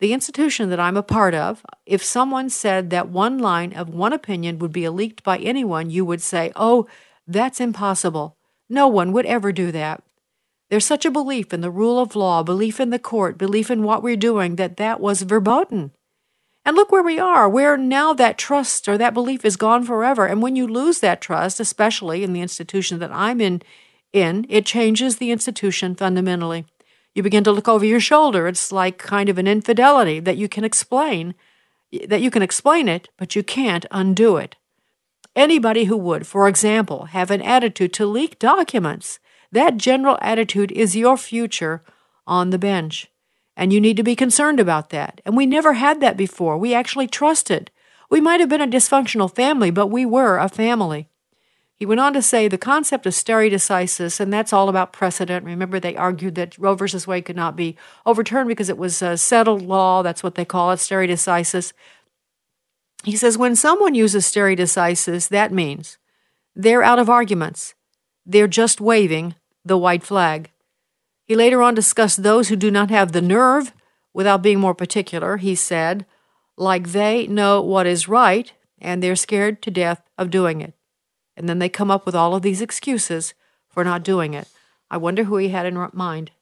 The 0.01 0.15
institution 0.15 0.71
that 0.71 0.81
I'm 0.81 0.97
a 0.97 1.03
part 1.03 1.35
of, 1.35 1.65
if 1.85 2.03
someone 2.03 2.49
said 2.49 2.91
that 2.91 3.11
one 3.11 3.39
line 3.39 3.75
of 3.75 3.91
one 3.91 4.15
opinion 4.15 4.59
would 4.59 4.73
be 4.73 4.89
leaked 4.89 5.23
by 5.23 5.39
anyone, 5.39 5.91
you 5.91 6.05
would 6.05 6.23
say, 6.23 6.51
Oh, 6.57 6.89
That's 7.27 7.61
impossible. 7.61 8.37
No 8.69 8.89
one 8.89 9.13
would 9.13 9.27
ever 9.27 9.53
do 9.53 9.71
that. 9.73 10.03
There's 10.71 10.87
such 10.87 11.05
a 11.05 11.11
belief 11.11 11.53
in 11.53 11.61
the 11.61 11.71
rule 11.71 11.99
of 11.99 12.15
law, 12.15 12.45
belief 12.45 12.79
in 12.79 12.91
the 12.91 12.99
court, 12.99 13.37
belief 13.37 13.71
in 13.71 13.83
what 13.83 14.05
we're 14.05 14.17
doing 14.17 14.55
that 14.57 14.77
that 14.77 15.01
was 15.01 15.23
verboten. 15.23 15.91
And 16.65 16.77
look 16.77 16.93
where 16.93 17.03
we 17.03 17.19
are, 17.19 17.49
where 17.49 17.77
now 17.77 18.13
that 18.15 18.39
trust 18.39 18.89
or 18.89 18.97
that 18.97 19.15
belief 19.15 19.45
is 19.45 19.57
gone 19.57 19.83
forever. 19.85 20.27
And 20.27 20.41
when 20.41 20.55
you 20.55 20.69
lose 20.69 21.01
that 21.01 21.21
trust, 21.21 21.59
especially 21.59 22.23
in 22.23 22.33
the 22.33 22.41
institution 22.41 23.01
that 23.01 23.11
I'm 23.11 23.41
in, 23.41 23.63
in, 24.13 24.47
it 24.49 24.65
changes 24.65 25.17
the 25.17 25.33
institution 25.33 25.97
fundamentally. 25.97 26.67
You 27.15 27.25
begin 27.25 27.43
to 27.45 27.53
look 27.53 27.67
over 27.67 27.85
your 27.85 27.99
shoulder. 27.99 28.47
It's 28.47 28.71
like 28.71 28.99
kind 28.99 29.29
of 29.29 29.39
an 29.39 29.49
infidelity 29.49 30.21
that 30.21 30.37
you 30.37 30.49
can 30.49 30.65
explain, 30.65 31.35
that 32.07 32.21
you 32.21 32.31
can 32.31 32.43
explain 32.43 32.89
it, 32.89 33.09
but 33.17 33.35
you 33.35 33.43
can't 33.43 33.87
undo 33.91 34.37
it. 34.37 34.55
Anybody 35.35 35.85
who 35.85 35.97
would, 35.97 36.27
for 36.27 36.47
example, 36.47 37.07
have 37.07 37.33
an 37.33 37.43
attitude 37.43 37.93
to 37.95 38.07
leak 38.07 38.39
documents, 38.39 39.19
that 39.53 39.77
general 39.77 40.19
attitude 40.21 40.73
is 40.73 40.97
your 40.97 41.17
future 41.17 41.83
on 42.27 42.51
the 42.51 42.59
bench. 42.59 43.09
And 43.57 43.73
you 43.73 43.81
need 43.81 43.97
to 43.97 44.03
be 44.03 44.17
concerned 44.17 44.61
about 44.61 44.91
that. 44.91 45.21
And 45.25 45.37
we 45.37 45.45
never 45.45 45.75
had 45.75 46.01
that 46.01 46.17
before. 46.17 46.57
We 46.57 46.73
actually 46.73 47.09
trusted. 47.09 47.71
We 48.09 48.21
might 48.21 48.41
have 48.41 48.49
been 48.49 48.63
a 48.63 48.67
dysfunctional 48.67 49.35
family, 49.35 49.71
but 49.71 49.89
we 49.89 50.07
were 50.07 50.39
a 50.39 50.49
family. 50.49 51.09
He 51.75 51.87
went 51.87 52.01
on 52.01 52.13
to 52.13 52.21
say 52.21 52.47
the 52.47 52.59
concept 52.59 53.07
of 53.07 53.15
stare 53.15 53.49
decisis, 53.49 54.21
and 54.21 54.31
that's 54.31 54.53
all 54.53 54.69
about 54.69 54.93
precedent. 54.93 55.47
Remember, 55.47 55.81
they 55.81 55.97
argued 55.97 56.35
that 56.35 56.59
Roe 56.59 56.75
versus 56.75 57.07
Wade 57.07 57.25
could 57.25 57.37
not 57.37 57.57
be 57.57 57.77
overturned 58.05 58.49
because 58.49 58.69
it 58.69 58.77
was 58.77 59.01
a 59.01 59.17
settled 59.17 59.63
law. 59.63 60.03
That's 60.03 60.23
what 60.23 60.35
they 60.35 60.45
call 60.45 60.73
it, 60.73 60.77
stare 60.77 61.07
decisis. 61.07 61.73
He 63.03 63.17
says 63.17 63.39
when 63.39 63.57
someone 63.57 63.95
uses 63.95 64.27
stare 64.27 64.55
decisis, 64.55 65.29
that 65.29 65.53
means 65.53 65.97
they're 66.55 66.83
out 66.83 66.99
of 66.99 67.09
arguments. 67.09 67.75
They're 68.27 68.47
just 68.47 68.81
waving 68.83 69.35
the 69.65 69.79
white 69.79 70.03
flag. 70.03 70.51
He 71.25 71.37
later 71.37 71.63
on 71.63 71.75
discussed 71.75 72.23
those 72.23 72.49
who 72.49 72.57
do 72.57 72.71
not 72.71 72.91
have 72.91 73.13
the 73.13 73.23
nerve, 73.23 73.73
without 74.13 74.43
being 74.43 74.61
more 74.61 74.75
particular, 74.75 75.37
he 75.37 75.55
said, 75.55 76.07
like 76.57 76.89
they 76.89 77.27
know 77.27 77.63
what 77.63 77.87
is 77.87 78.09
right 78.09 78.53
and 78.81 79.03
they're 79.03 79.17
scared 79.17 79.63
to 79.63 79.71
death 79.71 80.03
of 80.19 80.31
doing 80.31 80.61
it. 80.61 80.75
And 81.37 81.49
then 81.49 81.59
they 81.59 81.69
come 81.69 81.91
up 81.91 82.07
with 82.07 82.15
all 82.15 82.35
of 82.35 82.43
these 82.43 82.61
excuses 82.61 83.35
for 83.69 83.85
not 83.85 84.03
doing 84.03 84.35
it. 84.35 84.49
I 84.91 84.97
wonder 84.97 85.25
who 85.25 85.37
he 85.37 85.51
had 85.51 85.67
in 85.67 85.89
mind. 85.93 86.33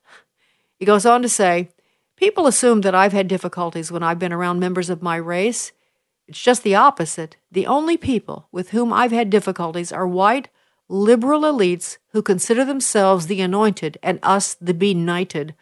He 0.79 0.85
goes 0.85 1.05
on 1.05 1.23
to 1.23 1.29
say, 1.29 1.69
People 2.17 2.47
assume 2.49 2.81
that 2.81 2.95
I've 2.95 3.13
had 3.13 3.29
difficulties 3.29 3.93
when 3.93 4.03
I've 4.03 4.19
been 4.19 4.33
around 4.33 4.59
members 4.59 4.91
of 4.91 5.03
my 5.03 5.17
race. 5.17 5.71
It's 6.27 6.43
just 6.43 6.65
the 6.65 6.75
opposite. 6.75 7.37
The 7.51 7.67
only 7.67 7.97
people 7.97 8.49
with 8.51 8.71
whom 8.71 8.93
I've 8.93 9.13
had 9.13 9.31
difficulties 9.31 9.93
are 9.93 10.07
white, 10.07 10.49
liberal 10.89 11.43
elites 11.43 11.99
who 12.13 12.23
consider 12.23 12.65
themselves 12.65 13.27
the 13.27 13.41
anointed 13.41 13.99
and 14.03 14.19
us 14.23 14.55
the 14.55 14.75
benighted. 14.75 15.55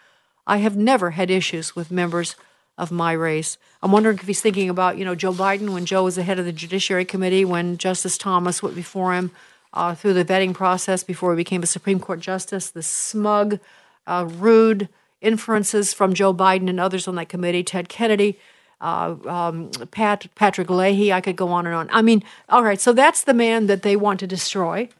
I 0.47 0.59
have 0.59 0.77
never 0.77 1.13
had 1.13 1.31
issues 1.31 1.75
with 1.75 1.91
members 1.91 2.37
of 2.79 2.93
my 2.93 3.13
race. 3.13 3.59
I'm 3.83 3.91
wondering 3.91 4.19
if 4.19 4.27
he's 4.27 4.41
thinking 4.41 4.71
about, 4.71 4.99
you 4.99 5.05
know, 5.05 5.15
Joe 5.15 5.33
Biden 5.33 5.73
when 5.73 5.87
Joe 5.87 6.05
was 6.05 6.17
the 6.17 6.23
head 6.23 6.39
of 6.39 6.45
the 6.45 6.53
Judiciary 6.53 7.05
Committee, 7.05 7.45
when 7.45 7.79
Justice 7.79 8.19
Thomas 8.19 8.63
went 8.63 8.77
before 8.77 9.15
him 9.15 9.31
uh, 9.73 9.95
through 9.95 10.15
the 10.15 10.25
vetting 10.25 10.55
process 10.55 11.03
before 11.03 11.33
he 11.33 11.37
became 11.37 11.63
a 11.63 11.67
Supreme 11.67 11.99
Court 11.99 12.21
justice, 12.21 12.71
the 12.71 12.83
smug, 12.83 13.59
uh, 14.07 14.29
rude 14.29 14.89
inferences 15.21 15.93
from 15.93 16.15
Joe 16.15 16.33
Biden 16.33 16.69
and 16.69 16.79
others 16.79 17.09
on 17.09 17.17
that 17.17 17.29
committee, 17.29 17.65
Ted 17.65 17.89
Kennedy. 17.89 18.39
Uh, 18.79 19.17
um, 19.27 19.71
Pat 19.91 20.27
Patrick 20.35 20.69
Leahy, 20.69 21.11
I 21.11 21.23
could 21.23 21.35
go 21.37 21.49
on 21.49 21.65
and 21.67 21.75
on. 21.75 21.89
I 21.91 22.03
mean, 22.03 22.23
all 22.51 22.63
right, 22.63 22.79
so 22.79 22.93
that's 22.93 23.25
the 23.25 23.33
man 23.33 23.69
that 23.69 23.81
they 23.81 23.97
want 23.97 24.21
to 24.21 24.27
destroy. 24.27 24.91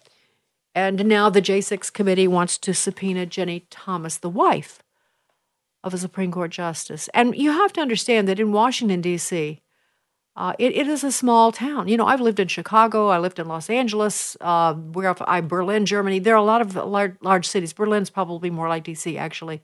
And 0.77 1.07
now 1.07 1.31
the 1.31 1.41
J6 1.41 1.91
committee 1.91 2.29
wants 2.29 2.59
to 2.59 2.75
subpoena 2.75 3.25
Ginni 3.25 3.63
Thomas, 3.71 4.19
the 4.19 4.29
wife 4.29 4.83
of 5.83 5.95
a 5.95 5.99
Supreme 5.99 6.31
Court 6.31 6.51
justice. 6.51 7.09
And 7.15 7.35
you 7.35 7.51
have 7.51 7.73
to 7.73 7.81
understand 7.81 8.29
that 8.29 8.39
in 8.39 8.53
Washington, 8.53 9.01
D.C., 9.01 9.63
uh, 10.37 10.53
it, 10.59 10.77
it 10.77 10.87
is 10.87 11.03
a 11.03 11.11
small 11.11 11.51
town. 11.51 11.89
You 11.89 11.97
know, 11.97 12.05
I've 12.07 12.21
lived 12.21 12.39
in 12.39 12.49
Chicago, 12.49 13.09
I 13.09 13.19
lived 13.19 13.39
in 13.39 13.49
Los 13.49 13.71
Angeles, 13.71 14.37
uh, 14.43 14.75
where 14.75 15.17
I 15.27 15.41
Berlin, 15.41 15.87
Germany. 15.87 16.19
There 16.19 16.35
are 16.35 16.37
a 16.37 16.43
lot 16.43 16.61
of 16.61 16.77
large, 16.77 17.17
large 17.23 17.49
cities. 17.49 17.73
Berlin's 17.73 18.11
probably 18.11 18.51
more 18.51 18.69
like 18.69 18.85
D.C. 18.85 19.17
actually. 19.17 19.63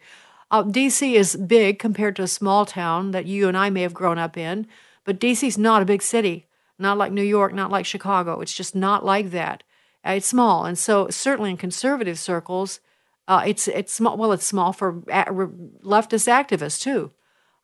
Uh, 0.51 0.63
D.C. 0.63 1.15
is 1.15 1.37
big 1.37 1.79
compared 1.79 2.17
to 2.17 2.23
a 2.23 2.27
small 2.27 2.65
town 2.65 3.11
that 3.11 3.27
you 3.27 3.49
and 3.49 3.57
I 3.57 3.69
may 3.69 3.83
have 3.83 3.93
grown 3.93 4.17
up 4.17 4.39
in, 4.39 4.67
but 5.05 5.21
D.C.'s 5.21 5.59
not 5.59 5.83
a 5.83 5.87
big 5.87 6.01
city. 6.01 6.47
Not 6.79 6.97
like 6.97 7.13
New 7.13 7.23
York, 7.23 7.53
not 7.53 7.71
like 7.71 7.85
Chicago. 7.85 8.41
It's 8.41 8.55
just 8.55 8.75
not 8.75 9.05
like 9.05 9.31
that. 9.33 9.63
Uh, 10.07 10.13
it's 10.13 10.27
small, 10.27 10.65
and 10.65 10.79
so 10.79 11.09
certainly 11.11 11.51
in 11.51 11.57
conservative 11.57 12.19
circles, 12.19 12.81
uh, 13.29 13.43
it's 13.47 13.69
it's 13.69 13.93
small. 13.93 14.17
Well, 14.17 14.33
it's 14.33 14.45
small 14.45 14.73
for 14.73 14.95
leftist 14.95 16.29
activists 16.29 16.81
too, 16.81 17.13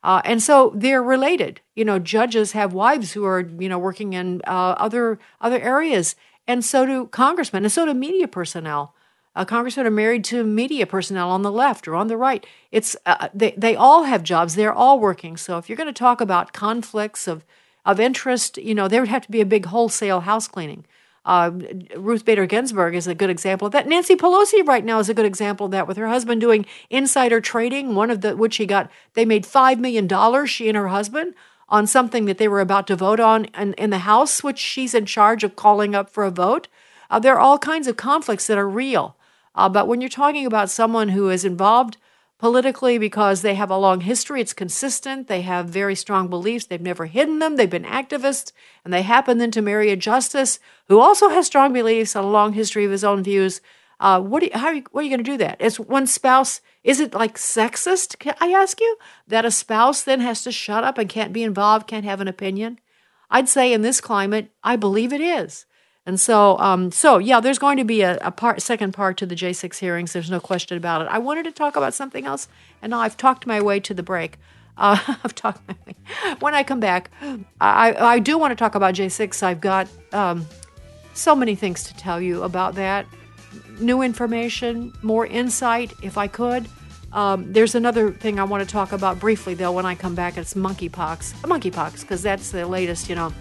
uh, 0.03 0.21
and 0.23 0.41
so 0.41 0.71
they're 0.73 1.03
related. 1.03 1.59
You 1.75 1.85
know, 1.85 1.99
judges 1.99 2.53
have 2.53 2.73
wives 2.73 3.11
who 3.11 3.25
are 3.25 3.41
you 3.41 3.67
know 3.67 3.77
working 3.79 4.13
in 4.13 4.41
uh, 4.47 4.75
other 4.77 5.19
other 5.41 5.59
areas, 5.59 6.15
and 6.47 6.63
so 6.63 6.85
do 6.85 7.07
congressmen, 7.07 7.63
and 7.65 7.71
so 7.71 7.85
do 7.85 7.93
media 7.93 8.27
personnel. 8.27 8.95
Uh, 9.35 9.45
congressmen 9.45 9.85
are 9.85 9.91
married 9.91 10.23
to 10.25 10.43
media 10.43 10.87
personnel 10.87 11.29
on 11.29 11.43
the 11.43 11.51
left 11.51 11.87
or 11.87 11.95
on 11.95 12.07
the 12.07 12.17
right. 12.17 12.45
It's 12.71 12.95
uh, 13.05 13.27
they 13.33 13.51
they 13.57 13.75
all 13.75 14.03
have 14.03 14.23
jobs. 14.23 14.55
They're 14.55 14.73
all 14.73 14.99
working. 14.99 15.37
So 15.37 15.57
if 15.57 15.69
you're 15.69 15.77
going 15.77 15.87
to 15.87 15.93
talk 15.93 16.21
about 16.21 16.53
conflicts 16.53 17.27
of 17.27 17.45
of 17.85 17.99
interest, 17.99 18.57
you 18.57 18.73
know, 18.73 18.87
there 18.87 19.01
would 19.01 19.09
have 19.09 19.23
to 19.23 19.31
be 19.31 19.41
a 19.41 19.45
big 19.45 19.65
wholesale 19.65 20.21
house 20.21 20.47
cleaning. 20.47 20.85
Uh, 21.25 21.51
Ruth 21.95 22.25
Bader 22.25 22.45
Ginsburg 22.45 22.95
is 22.95 23.07
a 23.07 23.15
good 23.15 23.29
example 23.29 23.67
of 23.67 23.73
that. 23.73 23.87
Nancy 23.87 24.15
Pelosi 24.15 24.65
right 24.65 24.83
now 24.83 24.99
is 24.99 25.09
a 25.09 25.13
good 25.13 25.25
example 25.25 25.65
of 25.65 25.71
that 25.71 25.87
with 25.87 25.97
her 25.97 26.07
husband 26.07 26.41
doing 26.41 26.65
insider 26.89 27.41
trading. 27.41 27.93
One 27.95 28.09
of 28.09 28.21
the 28.21 28.35
which 28.35 28.57
he 28.57 28.65
got, 28.65 28.89
they 29.13 29.25
made 29.25 29.45
five 29.45 29.79
million 29.79 30.07
dollars. 30.07 30.49
She 30.49 30.67
and 30.67 30.77
her 30.77 30.87
husband 30.87 31.35
on 31.67 31.85
something 31.85 32.25
that 32.25 32.37
they 32.37 32.47
were 32.47 32.61
about 32.61 32.87
to 32.87 32.95
vote 32.95 33.19
on 33.19 33.45
in, 33.45 33.73
in 33.73 33.89
the 33.89 33.99
House, 33.99 34.43
which 34.43 34.57
she's 34.57 34.95
in 34.95 35.05
charge 35.05 35.43
of 35.43 35.55
calling 35.55 35.93
up 35.93 36.09
for 36.09 36.23
a 36.23 36.31
vote. 36.31 36.67
Uh, 37.09 37.19
there 37.19 37.35
are 37.35 37.39
all 37.39 37.57
kinds 37.57 37.87
of 37.87 37.97
conflicts 37.97 38.47
that 38.47 38.57
are 38.57 38.67
real. 38.67 39.15
Uh, 39.55 39.69
but 39.69 39.87
when 39.87 40.01
you're 40.01 40.09
talking 40.09 40.45
about 40.45 40.69
someone 40.69 41.09
who 41.09 41.29
is 41.29 41.45
involved 41.45 41.97
politically 42.39 42.97
because 42.97 43.41
they 43.41 43.53
have 43.53 43.69
a 43.69 43.77
long 43.77 44.01
history. 44.01 44.41
It's 44.41 44.53
consistent. 44.53 45.27
They 45.27 45.41
have 45.41 45.67
very 45.67 45.93
strong 45.93 46.29
beliefs. 46.29 46.65
They've 46.65 46.81
never 46.81 47.05
hidden 47.05 47.39
them. 47.39 47.57
They've 47.57 47.69
been 47.69 47.83
activists, 47.83 48.51
and 48.83 48.93
they 48.93 49.03
happen 49.03 49.37
then 49.37 49.51
to 49.51 49.61
marry 49.61 49.91
a 49.91 49.95
justice 49.95 50.59
who 50.87 50.99
also 50.99 51.29
has 51.29 51.45
strong 51.45 51.73
beliefs 51.73 52.15
and 52.15 52.25
a 52.25 52.29
long 52.29 52.53
history 52.53 52.85
of 52.85 52.91
his 52.91 53.03
own 53.03 53.23
views. 53.23 53.61
Uh, 53.99 54.21
what, 54.21 54.41
you, 54.41 54.49
how 54.53 54.67
are 54.67 54.73
you, 54.73 54.83
what 54.91 55.01
are 55.01 55.03
you 55.03 55.09
going 55.09 55.23
to 55.23 55.31
do 55.31 55.37
that? 55.37 55.59
Is 55.61 55.79
one 55.79 56.07
spouse, 56.07 56.61
is 56.85 57.01
it 57.01 57.13
like 57.13 57.35
sexist, 57.35 58.15
I 58.39 58.53
ask 58.53 58.79
you, 58.79 58.97
that 59.27 59.43
a 59.43 59.51
spouse 59.51 60.03
then 60.03 60.21
has 60.21 60.41
to 60.43 60.51
shut 60.53 60.85
up 60.85 60.97
and 60.97 61.09
can't 61.09 61.33
be 61.33 61.43
involved, 61.43 61.87
can't 61.87 62.05
have 62.05 62.21
an 62.21 62.29
opinion? 62.29 62.79
I'd 63.29 63.49
say 63.49 63.73
in 63.73 63.81
this 63.81 63.99
climate, 63.99 64.51
I 64.63 64.77
believe 64.77 65.11
it 65.11 65.21
is. 65.21 65.65
And 66.09 66.19
so, 66.19 66.57
um, 66.57 66.91
so 66.91 67.19
yeah, 67.19 67.39
there's 67.39 67.59
going 67.59 67.77
to 67.77 67.83
be 67.83 68.01
a, 68.01 68.17
a 68.21 68.31
part, 68.31 68.63
second 68.63 68.93
part 68.93 69.15
to 69.17 69.27
the 69.27 69.35
J6 69.35 69.77
hearings. 69.77 70.11
There's 70.11 70.31
no 70.31 70.39
question 70.39 70.75
about 70.75 71.03
it. 71.03 71.07
I 71.11 71.19
wanted 71.19 71.43
to 71.43 71.51
talk 71.51 71.75
about 71.75 71.93
something 71.93 72.25
else, 72.25 72.47
and 72.81 72.89
now 72.89 72.99
I've 72.99 73.15
talked 73.15 73.45
my 73.45 73.61
way 73.61 73.79
to 73.81 73.93
the 73.93 74.01
break. 74.01 74.39
Uh, 74.75 74.97
I've 75.23 75.35
talked 75.35 75.61
my 75.67 75.75
way. 75.85 75.93
When 76.39 76.55
I 76.55 76.63
come 76.63 76.79
back, 76.79 77.11
I, 77.61 77.93
I 77.93 78.17
do 78.17 78.39
want 78.39 78.49
to 78.49 78.55
talk 78.55 78.73
about 78.73 78.95
J6. 78.95 79.43
I've 79.43 79.61
got 79.61 79.87
um, 80.11 80.47
so 81.13 81.35
many 81.35 81.53
things 81.53 81.83
to 81.83 81.95
tell 81.95 82.19
you 82.19 82.41
about 82.41 82.73
that. 82.73 83.05
New 83.79 84.01
information, 84.01 84.91
more 85.03 85.27
insight, 85.27 85.93
if 86.01 86.17
I 86.17 86.25
could. 86.25 86.67
Um, 87.13 87.53
there's 87.53 87.75
another 87.75 88.11
thing 88.11 88.39
I 88.39 88.45
want 88.45 88.67
to 88.67 88.71
talk 88.71 88.93
about 88.93 89.19
briefly, 89.19 89.53
though, 89.53 89.73
when 89.73 89.85
I 89.85 89.93
come 89.93 90.15
back. 90.15 90.39
It's 90.39 90.55
monkeypox. 90.55 91.33
Monkeypox, 91.41 92.01
because 92.01 92.23
that's 92.23 92.49
the 92.49 92.65
latest, 92.65 93.09
you 93.09 93.15
know 93.15 93.31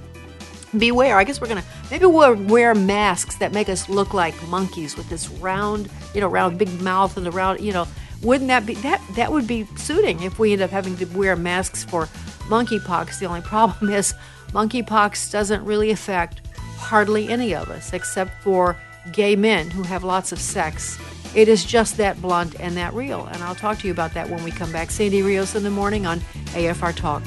beware. 0.77 1.17
I 1.17 1.25
guess 1.25 1.41
we're 1.41 1.49
gonna 1.49 1.65
maybe 1.91 2.07
we'll 2.07 2.35
wear 2.35 2.75
masks 2.75 3.37
that 3.37 3.53
make 3.53 3.69
us 3.69 3.89
look 3.89 4.15
like 4.15 4.35
monkeys 4.49 4.97
with 4.97 5.09
this 5.09 5.29
round, 5.29 5.89
you 6.15 6.21
know, 6.21 6.29
round 6.29 6.59
big 6.59 6.81
mouth 6.81 7.17
and 7.17 7.25
the 7.25 7.31
round, 7.31 7.61
you 7.61 7.73
know. 7.73 7.87
Wouldn't 8.23 8.49
that 8.49 8.67
be 8.67 8.75
that 8.75 9.01
that 9.15 9.31
would 9.31 9.47
be 9.47 9.65
suiting 9.77 10.23
if 10.23 10.39
we 10.39 10.53
end 10.53 10.63
up 10.63 10.71
having 10.71 10.97
to 10.97 11.05
wear 11.07 11.37
masks 11.37 11.85
for 11.85 12.07
monkeypox? 12.49 13.19
The 13.21 13.27
only 13.27 13.41
problem 13.55 13.91
is 13.91 14.15
monkeypox 14.49 15.31
doesn't 15.31 15.65
really 15.65 15.91
affect 15.91 16.47
hardly 16.77 17.29
any 17.29 17.55
of 17.55 17.71
us 17.71 17.93
except 17.93 18.43
for 18.43 18.77
gay 19.13 19.37
men 19.37 19.71
who 19.71 19.83
have 19.83 20.05
lots 20.05 20.33
of 20.33 20.41
sex. 20.41 20.99
It 21.35 21.49
is 21.49 21.65
just 21.65 21.97
that 21.99 22.21
blunt 22.21 22.59
and 22.59 22.77
that 22.77 22.95
real. 22.95 23.27
And 23.27 23.43
I'll 23.43 23.55
talk 23.55 23.79
to 23.81 23.87
you 23.87 23.93
about 23.93 24.15
that 24.15 24.29
when 24.29 24.43
we 24.43 24.51
come 24.51 24.73
back. 24.73 24.91
Sandy 24.91 25.23
Rios 25.23 25.55
in 25.55 25.63
the 25.63 25.71
morning 25.71 26.07
on 26.07 26.21
AFR 26.55 26.95
Talk. 26.95 27.23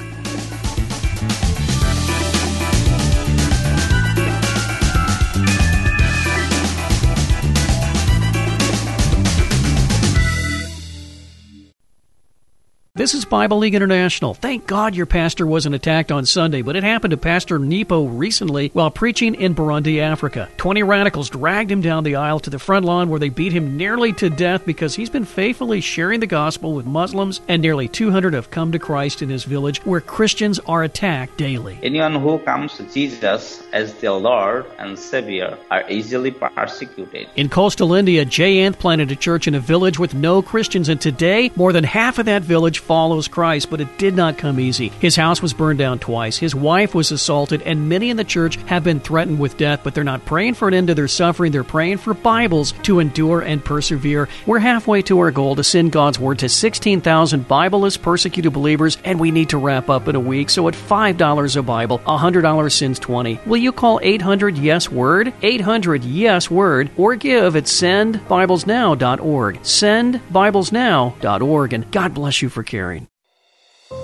This 12.94 13.14
is 13.14 13.24
Bible 13.24 13.56
League 13.56 13.74
International. 13.74 14.34
Thank 14.34 14.66
God 14.66 14.94
your 14.94 15.06
pastor 15.06 15.46
wasn't 15.46 15.74
attacked 15.74 16.12
on 16.12 16.26
Sunday, 16.26 16.60
but 16.60 16.76
it 16.76 16.84
happened 16.84 17.12
to 17.12 17.16
Pastor 17.16 17.58
Nepo 17.58 18.04
recently 18.04 18.68
while 18.74 18.90
preaching 18.90 19.34
in 19.34 19.54
Burundi, 19.54 19.98
Africa. 19.98 20.50
20 20.58 20.82
radicals 20.82 21.30
dragged 21.30 21.72
him 21.72 21.80
down 21.80 22.04
the 22.04 22.16
aisle 22.16 22.38
to 22.40 22.50
the 22.50 22.58
front 22.58 22.84
lawn 22.84 23.08
where 23.08 23.18
they 23.18 23.30
beat 23.30 23.54
him 23.54 23.78
nearly 23.78 24.12
to 24.12 24.28
death 24.28 24.66
because 24.66 24.94
he's 24.94 25.08
been 25.08 25.24
faithfully 25.24 25.80
sharing 25.80 26.20
the 26.20 26.26
gospel 26.26 26.74
with 26.74 26.84
Muslims, 26.84 27.40
and 27.48 27.62
nearly 27.62 27.88
200 27.88 28.34
have 28.34 28.50
come 28.50 28.72
to 28.72 28.78
Christ 28.78 29.22
in 29.22 29.30
his 29.30 29.44
village 29.44 29.78
where 29.86 30.02
Christians 30.02 30.58
are 30.66 30.82
attacked 30.82 31.38
daily. 31.38 31.78
Anyone 31.82 32.16
who 32.16 32.40
comes 32.40 32.76
to 32.76 32.82
Jesus 32.92 33.61
as 33.72 33.94
their 33.94 34.12
Lord 34.12 34.66
and 34.78 34.98
Savior 34.98 35.58
are 35.70 35.88
easily 35.90 36.30
persecuted. 36.30 37.28
In 37.36 37.48
coastal 37.48 37.94
India, 37.94 38.24
Jayanth 38.24 38.78
planted 38.78 39.10
a 39.10 39.16
church 39.16 39.46
in 39.46 39.54
a 39.54 39.60
village 39.60 39.98
with 39.98 40.14
no 40.14 40.42
Christians, 40.42 40.88
and 40.88 41.00
today 41.00 41.50
more 41.56 41.72
than 41.72 41.84
half 41.84 42.18
of 42.18 42.26
that 42.26 42.42
village 42.42 42.78
follows 42.80 43.28
Christ, 43.28 43.70
but 43.70 43.80
it 43.80 43.98
did 43.98 44.14
not 44.14 44.38
come 44.38 44.60
easy. 44.60 44.88
His 45.00 45.16
house 45.16 45.42
was 45.42 45.52
burned 45.52 45.78
down 45.78 45.98
twice, 45.98 46.36
his 46.36 46.54
wife 46.54 46.94
was 46.94 47.12
assaulted, 47.12 47.62
and 47.62 47.88
many 47.88 48.10
in 48.10 48.16
the 48.16 48.24
church 48.24 48.56
have 48.66 48.84
been 48.84 49.00
threatened 49.00 49.38
with 49.38 49.56
death, 49.56 49.80
but 49.82 49.94
they're 49.94 50.04
not 50.04 50.24
praying 50.24 50.54
for 50.54 50.68
an 50.68 50.74
end 50.74 50.88
to 50.88 50.94
their 50.94 51.08
suffering. 51.08 51.52
They're 51.52 51.64
praying 51.64 51.98
for 51.98 52.14
Bibles 52.14 52.72
to 52.82 52.98
endure 52.98 53.40
and 53.40 53.64
persevere. 53.64 54.28
We're 54.46 54.58
halfway 54.58 55.02
to 55.02 55.18
our 55.20 55.30
goal 55.30 55.56
to 55.56 55.64
send 55.64 55.92
God's 55.92 56.18
Word 56.18 56.38
to 56.40 56.48
16,000 56.48 57.48
Bibleless 57.48 58.00
persecuted 58.00 58.52
believers, 58.52 58.98
and 59.04 59.18
we 59.18 59.30
need 59.30 59.50
to 59.50 59.58
wrap 59.58 59.88
up 59.88 60.08
in 60.08 60.16
a 60.16 60.20
week. 60.20 60.50
So 60.50 60.68
at 60.68 60.74
$5 60.74 61.56
a 61.56 61.62
Bible, 61.62 61.98
$100 62.00 62.72
sends 62.72 62.98
20. 62.98 63.40
Will 63.46 63.61
you 63.62 63.72
call 63.72 64.00
800 64.02 64.58
Yes 64.58 64.90
Word? 64.90 65.32
800 65.42 66.04
Yes 66.04 66.50
Word, 66.50 66.90
or 66.96 67.16
give 67.16 67.56
at 67.56 67.64
sendbiblesnow.org. 67.64 69.60
Sendbiblesnow.org, 69.60 71.72
and 71.72 71.90
God 71.90 72.14
bless 72.14 72.42
you 72.42 72.48
for 72.48 72.62
caring. 72.62 73.08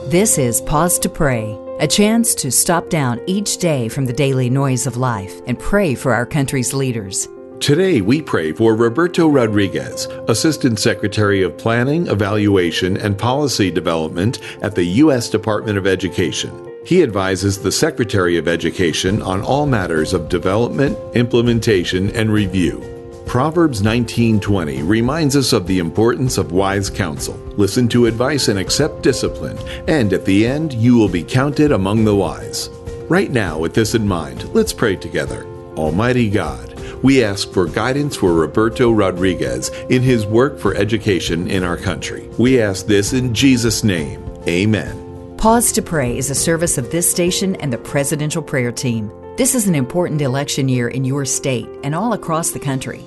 This 0.07 0.39
is 0.39 0.61
Pause 0.63 0.99
to 1.01 1.09
Pray, 1.09 1.59
a 1.81 1.87
chance 1.87 2.35
to 2.37 2.51
stop 2.51 2.91
down 2.91 3.21
each 3.27 3.59
day 3.59 3.89
from 3.89 4.07
the 4.07 4.13
daily 4.13 4.51
noise 4.51 4.87
of 4.87 4.97
life 4.97 5.41
and 5.47 5.59
pray 5.59 5.95
for 5.95 6.15
our 6.15 6.27
country's 6.27 6.75
leaders. 6.75 7.29
Today, 7.61 8.01
we 8.01 8.23
pray 8.23 8.53
for 8.53 8.77
Roberto 8.77 9.27
Rodriguez, 9.27 10.07
Assistant 10.29 10.79
Secretary 10.79 11.43
of 11.43 11.59
Planning, 11.59 12.07
Evaluation, 12.07 12.97
and 12.97 13.19
Policy 13.19 13.71
Development 13.71 14.39
at 14.63 14.77
the 14.77 14.85
U.S. 14.85 15.29
Department 15.29 15.77
of 15.77 15.87
Education. 15.87 16.68
He 16.89 17.03
advises 17.03 17.59
the 17.59 17.71
Secretary 17.71 18.39
of 18.39 18.49
Education 18.49 19.21
on 19.21 19.43
all 19.43 19.67
matters 19.67 20.15
of 20.15 20.31
development, 20.31 20.97
implementation, 21.15 22.09
and 22.17 22.33
review. 22.33 22.83
Proverbs 23.27 23.83
19:20 23.83 24.81
reminds 24.83 25.37
us 25.37 25.53
of 25.53 25.67
the 25.67 25.81
importance 25.81 26.39
of 26.39 26.51
wise 26.51 26.89
counsel. 26.89 27.39
Listen 27.59 27.89
to 27.89 28.07
advice 28.07 28.49
and 28.49 28.59
accept 28.59 29.03
discipline, 29.03 29.59
and 29.87 30.15
at 30.15 30.25
the 30.25 30.47
end 30.47 30.73
you 30.73 30.97
will 30.97 31.11
be 31.11 31.23
counted 31.23 31.73
among 31.73 32.07
the 32.07 32.15
wise. 32.15 32.71
Right 33.11 33.31
now, 33.31 33.59
with 33.59 33.75
this 33.75 33.95
in 33.95 34.09
mind, 34.09 34.49
let's 34.55 34.73
pray 34.73 34.97
together. 34.97 35.45
Almighty 35.77 36.31
God, 36.31 36.75
we 37.03 37.23
ask 37.23 37.53
for 37.53 37.67
guidance 37.67 38.17
for 38.17 38.33
Roberto 38.33 38.91
Rodriguez 38.91 39.71
in 39.91 40.01
his 40.01 40.25
work 40.25 40.59
for 40.59 40.75
education 40.75 41.51
in 41.51 41.65
our 41.65 41.77
country. 41.77 42.31
We 42.39 42.63
ask 42.63 42.87
this 42.87 43.13
in 43.13 43.35
Jesus' 43.35 43.85
name. 43.85 44.25
Amen. 44.49 45.08
Pause 45.39 45.71
to 45.71 45.83
Pray 45.83 46.19
is 46.19 46.31
a 46.31 46.35
service 46.35 46.79
of 46.79 46.91
this 46.91 47.09
station 47.09 47.55
and 47.57 47.73
the 47.73 47.79
Presidential 47.79 48.43
Prayer 48.43 48.73
Team. 48.73 49.09
This 49.37 49.55
is 49.55 49.69
an 49.69 49.77
important 49.77 50.21
election 50.21 50.69
year 50.69 50.89
in 50.89 51.05
your 51.05 51.25
state 51.25 51.69
and 51.85 51.95
all 51.95 52.13
across 52.13 52.51
the 52.51 52.59
country. 52.59 53.05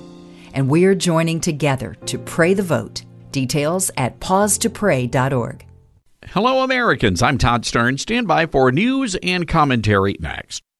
And 0.54 0.70
we're 0.70 0.94
joining 0.94 1.40
together 1.40 1.94
to 2.06 2.18
pray 2.18 2.54
the 2.54 2.62
vote. 2.62 3.04
Details 3.32 3.90
at 3.98 4.18
pausetopray.org. 4.20 5.66
Hello, 6.28 6.64
Americans. 6.64 7.20
I'm 7.20 7.36
Todd 7.36 7.64
Starnes. 7.64 8.00
Stand 8.00 8.26
by 8.26 8.46
for 8.46 8.72
news 8.72 9.14
and 9.16 9.46
commentary 9.46 10.16
next. 10.18 10.62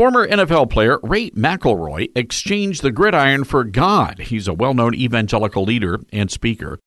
Former 0.00 0.26
NFL 0.26 0.70
player 0.70 0.98
Ray 1.02 1.28
McElroy 1.32 2.10
exchanged 2.16 2.80
the 2.80 2.90
gridiron 2.90 3.44
for 3.44 3.64
God. 3.64 4.18
He's 4.18 4.48
a 4.48 4.54
well 4.54 4.72
known 4.72 4.94
evangelical 4.94 5.64
leader 5.64 6.00
and 6.10 6.30
speaker. 6.30 6.78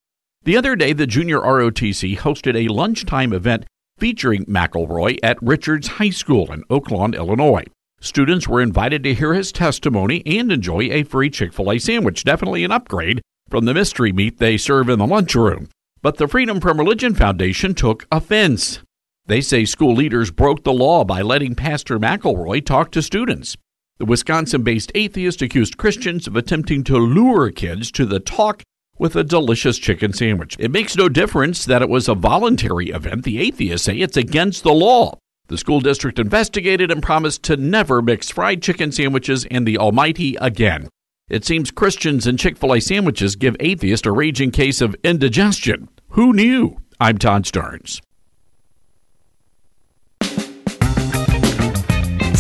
The 0.46 0.58
other 0.58 0.76
day, 0.76 0.94
the 0.94 1.06
junior 1.06 1.40
ROTC 1.40 2.18
hosted 2.18 2.56
a 2.56 2.74
lunchtime 2.74 3.32
event 3.32 3.68
featuring 4.00 4.46
McElroy 4.46 5.20
at 5.22 5.38
Richards 5.44 5.90
High 5.90 6.10
School 6.10 6.52
in 6.52 6.64
Oaklawn, 6.72 7.16
Illinois. 7.16 7.66
Students 8.02 8.48
were 8.48 8.62
invited 8.62 9.04
to 9.04 9.14
hear 9.14 9.36
his 9.36 9.52
testimony 9.52 10.24
and 10.26 10.52
enjoy 10.52 10.90
a 10.90 11.04
free 11.04 11.30
Chick 11.30 11.54
fil 11.54 11.72
A 11.72 11.78
sandwich, 11.78 12.24
definitely 12.24 12.64
an 12.64 12.72
upgrade 12.72 13.22
from 13.48 13.66
the 13.66 13.76
mystery 13.76 14.12
meat 14.12 14.40
they 14.40 14.58
serve 14.58 14.90
in 14.90 14.98
the 14.98 15.06
lunchroom. 15.06 15.70
But 16.02 16.18
the 16.18 16.28
Freedom 16.28 16.60
from 16.60 16.80
Religion 16.80 17.14
Foundation 17.14 17.76
took 17.76 18.08
offense. 18.12 18.80
They 19.26 19.40
say 19.40 19.64
school 19.64 19.96
leaders 19.96 20.32
broke 20.32 20.64
the 20.64 20.74
law 20.74 21.06
by 21.06 21.22
letting 21.22 21.56
Pastor 21.56 21.98
McElroy 21.98 22.66
talk 22.66 22.92
to 22.92 23.02
students. 23.02 23.56
The 23.98 24.04
Wisconsin 24.04 24.64
based 24.64 24.92
atheist 24.96 25.42
accused 25.42 25.78
Christians 25.78 26.28
of 26.28 26.36
attempting 26.36 26.84
to 26.86 26.98
lure 26.98 27.50
kids 27.50 27.90
to 27.94 28.06
the 28.06 28.20
talk 28.20 28.64
with 28.98 29.16
a 29.16 29.24
delicious 29.24 29.78
chicken 29.78 30.12
sandwich. 30.12 30.58
It 30.60 30.72
makes 30.72 30.98
no 30.98 31.08
difference 31.08 31.64
that 31.64 31.82
it 31.82 31.88
was 31.88 32.10
a 32.10 32.16
voluntary 32.16 32.90
event. 32.90 33.24
The 33.24 33.40
atheists 33.40 33.86
say 33.86 33.96
it's 33.96 34.18
against 34.18 34.64
the 34.64 34.74
law. 34.74 35.18
The 35.48 35.58
school 35.58 35.80
district 35.80 36.20
investigated 36.20 36.92
and 36.92 37.02
promised 37.02 37.44
to 37.44 37.56
never 37.56 38.02
mix 38.02 38.30
fried 38.30 38.62
chicken 38.62 38.92
sandwiches 38.92 39.46
and 39.50 39.66
the 39.66 39.78
Almighty 39.78 40.36
again. 40.42 40.90
It 41.30 41.46
seems 41.46 41.72
Christians 41.72 42.28
and 42.28 42.38
Chick 42.38 42.58
fil 42.58 42.74
A 42.74 42.82
sandwiches 42.82 43.38
give 43.38 43.56
atheists 43.62 44.06
a 44.06 44.12
raging 44.12 44.52
case 44.52 44.82
of 44.82 44.98
indigestion. 45.02 45.88
Who 46.10 46.34
knew? 46.34 46.78
I'm 47.00 47.18
Todd 47.18 47.46
Starnes. 47.46 48.02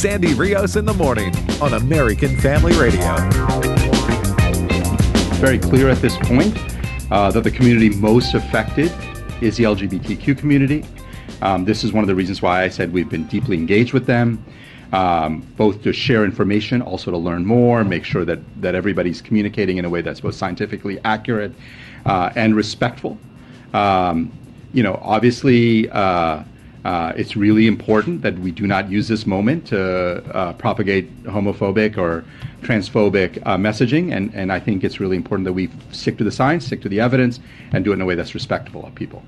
Sandy 0.04 0.34
Rios 0.34 0.76
in 0.76 0.84
the 0.84 0.94
morning 0.94 1.34
on 1.62 1.76
American 1.76 2.36
Family 2.36 2.74
Radio. 2.74 3.16
It's 5.16 5.38
very 5.38 5.58
clear 5.58 5.88
at 5.88 6.00
this 6.00 6.18
point 6.18 6.58
uh, 7.10 7.32
that 7.32 7.46
the 7.46 7.50
community 7.50 7.88
most 7.88 8.34
affected 8.34 8.92
is 9.40 9.56
the 9.56 9.64
LGBTQ 9.64 10.38
community. 10.38 10.84
Um, 11.42 11.64
this 11.64 11.86
is 11.86 11.94
one 11.94 12.04
of 12.04 12.10
the 12.10 12.16
reasons 12.16 12.42
why 12.42 12.64
I 12.64 12.68
said 12.68 12.92
we've 12.92 13.08
been 13.08 13.28
deeply 13.28 13.56
engaged 13.56 13.94
with 13.94 14.06
them, 14.06 14.44
um, 14.92 15.40
both 15.56 15.82
to 15.84 15.94
share 15.94 16.26
information, 16.26 16.82
also 16.82 17.10
to 17.10 17.18
learn 17.18 17.46
more, 17.46 17.86
make 17.86 18.04
sure 18.04 18.26
that, 18.26 18.40
that 18.62 18.76
everybody's 18.76 19.22
communicating 19.22 19.78
in 19.78 19.86
a 19.86 19.90
way 19.90 20.02
that's 20.02 20.20
both 20.20 20.36
scientifically 20.36 21.00
accurate 21.06 21.54
uh, 22.06 22.30
and 22.36 22.58
respectful. 22.58 23.18
Um, 23.74 24.34
you 24.74 24.84
know, 24.84 25.00
obviously, 25.02 25.90
uh, 25.92 26.44
uh, 26.86 27.14
it's 27.16 27.36
really 27.36 27.68
important 27.68 28.22
that 28.22 28.38
we 28.40 28.52
do 28.52 28.68
not 28.68 28.90
use 28.90 29.08
this 29.08 29.26
moment 29.26 29.68
to 29.68 30.24
uh, 30.36 30.54
propagate 30.54 31.24
homophobic 31.24 31.98
or 31.98 32.26
transphobic 32.62 33.42
uh, 33.46 33.58
messaging. 33.58 34.14
And, 34.16 34.34
and 34.34 34.52
I 34.52 34.60
think 34.60 34.84
it's 34.84 35.00
really 35.00 35.16
important 35.16 35.46
that 35.46 35.54
we 35.54 35.70
stick 35.92 36.18
to 36.18 36.24
the 36.24 36.32
science, 36.32 36.66
stick 36.66 36.82
to 36.82 36.90
the 36.90 37.00
evidence, 37.00 37.40
and 37.72 37.86
do 37.86 37.92
it 37.92 37.96
in 37.96 38.02
a 38.02 38.06
way 38.06 38.16
that's 38.16 38.34
respectful 38.34 38.86
of 38.86 38.94
people. 38.96 39.24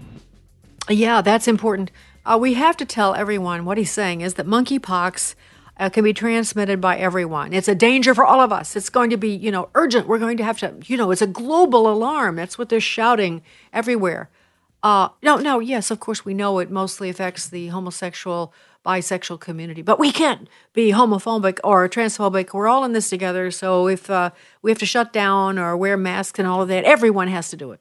Yeah, 0.89 1.21
that's 1.21 1.47
important. 1.47 1.91
Uh, 2.25 2.37
we 2.39 2.55
have 2.55 2.75
to 2.77 2.85
tell 2.85 3.15
everyone 3.15 3.65
what 3.65 3.77
he's 3.77 3.91
saying 3.91 4.21
is 4.21 4.33
that 4.35 4.45
monkeypox 4.45 5.35
uh, 5.77 5.89
can 5.89 6.03
be 6.03 6.13
transmitted 6.13 6.79
by 6.81 6.97
everyone. 6.97 7.53
It's 7.53 7.67
a 7.67 7.75
danger 7.75 8.13
for 8.13 8.25
all 8.25 8.41
of 8.41 8.51
us. 8.51 8.75
It's 8.75 8.89
going 8.89 9.09
to 9.09 9.17
be, 9.17 9.29
you 9.29 9.51
know, 9.51 9.69
urgent. 9.75 10.07
We're 10.07 10.19
going 10.19 10.37
to 10.37 10.43
have 10.43 10.59
to, 10.59 10.73
you 10.85 10.97
know, 10.97 11.11
it's 11.11 11.21
a 11.21 11.27
global 11.27 11.91
alarm. 11.91 12.35
That's 12.35 12.57
what 12.57 12.69
they're 12.69 12.79
shouting 12.79 13.41
everywhere. 13.73 14.29
Uh, 14.85 15.09
no, 15.23 15.37
no, 15.37 15.57
yes, 15.59 15.89
of 15.89 15.99
course, 15.99 16.23
we 16.23 16.35
know 16.35 16.59
it 16.59 16.69
mostly 16.69 17.09
affects 17.09 17.47
the 17.49 17.69
homosexual, 17.69 18.53
bisexual 18.85 19.39
community, 19.39 19.81
but 19.81 19.97
we 19.97 20.11
can't 20.11 20.47
be 20.73 20.91
homophobic 20.91 21.57
or 21.63 21.89
transphobic. 21.89 22.53
We're 22.53 22.67
all 22.67 22.83
in 22.83 22.93
this 22.93 23.09
together. 23.09 23.49
So 23.49 23.87
if 23.87 24.11
uh, 24.11 24.29
we 24.61 24.69
have 24.69 24.77
to 24.77 24.85
shut 24.85 25.11
down 25.11 25.57
or 25.57 25.75
wear 25.75 25.97
masks 25.97 26.37
and 26.37 26.47
all 26.47 26.61
of 26.61 26.67
that, 26.67 26.83
everyone 26.83 27.29
has 27.29 27.49
to 27.49 27.57
do 27.57 27.71
it. 27.71 27.79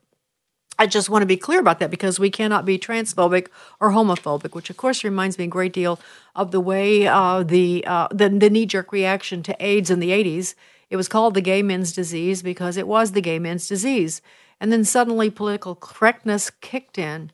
I 0.78 0.86
just 0.86 1.10
want 1.10 1.20
to 1.20 1.26
be 1.26 1.36
clear 1.36 1.60
about 1.60 1.78
that 1.80 1.90
because 1.90 2.18
we 2.18 2.30
cannot 2.30 2.64
be 2.64 2.78
transphobic 2.78 3.48
or 3.80 3.90
homophobic, 3.90 4.54
which 4.54 4.70
of 4.70 4.78
course 4.78 5.04
reminds 5.04 5.36
me 5.36 5.44
a 5.44 5.48
great 5.48 5.74
deal 5.74 6.00
of 6.34 6.52
the 6.52 6.60
way 6.60 7.06
uh, 7.06 7.42
the, 7.42 7.84
uh, 7.86 8.08
the 8.12 8.30
the 8.30 8.48
knee 8.48 8.64
jerk 8.64 8.92
reaction 8.92 9.42
to 9.42 9.54
AIDS 9.60 9.90
in 9.90 10.00
the 10.00 10.08
'80s. 10.08 10.54
It 10.88 10.96
was 10.96 11.08
called 11.08 11.34
the 11.34 11.42
gay 11.42 11.60
men's 11.60 11.92
disease 11.92 12.42
because 12.42 12.78
it 12.78 12.88
was 12.88 13.12
the 13.12 13.20
gay 13.20 13.38
men's 13.38 13.68
disease. 13.68 14.22
And 14.64 14.72
then 14.72 14.84
suddenly 14.84 15.28
political 15.28 15.74
correctness 15.74 16.48
kicked 16.48 16.96
in. 16.96 17.32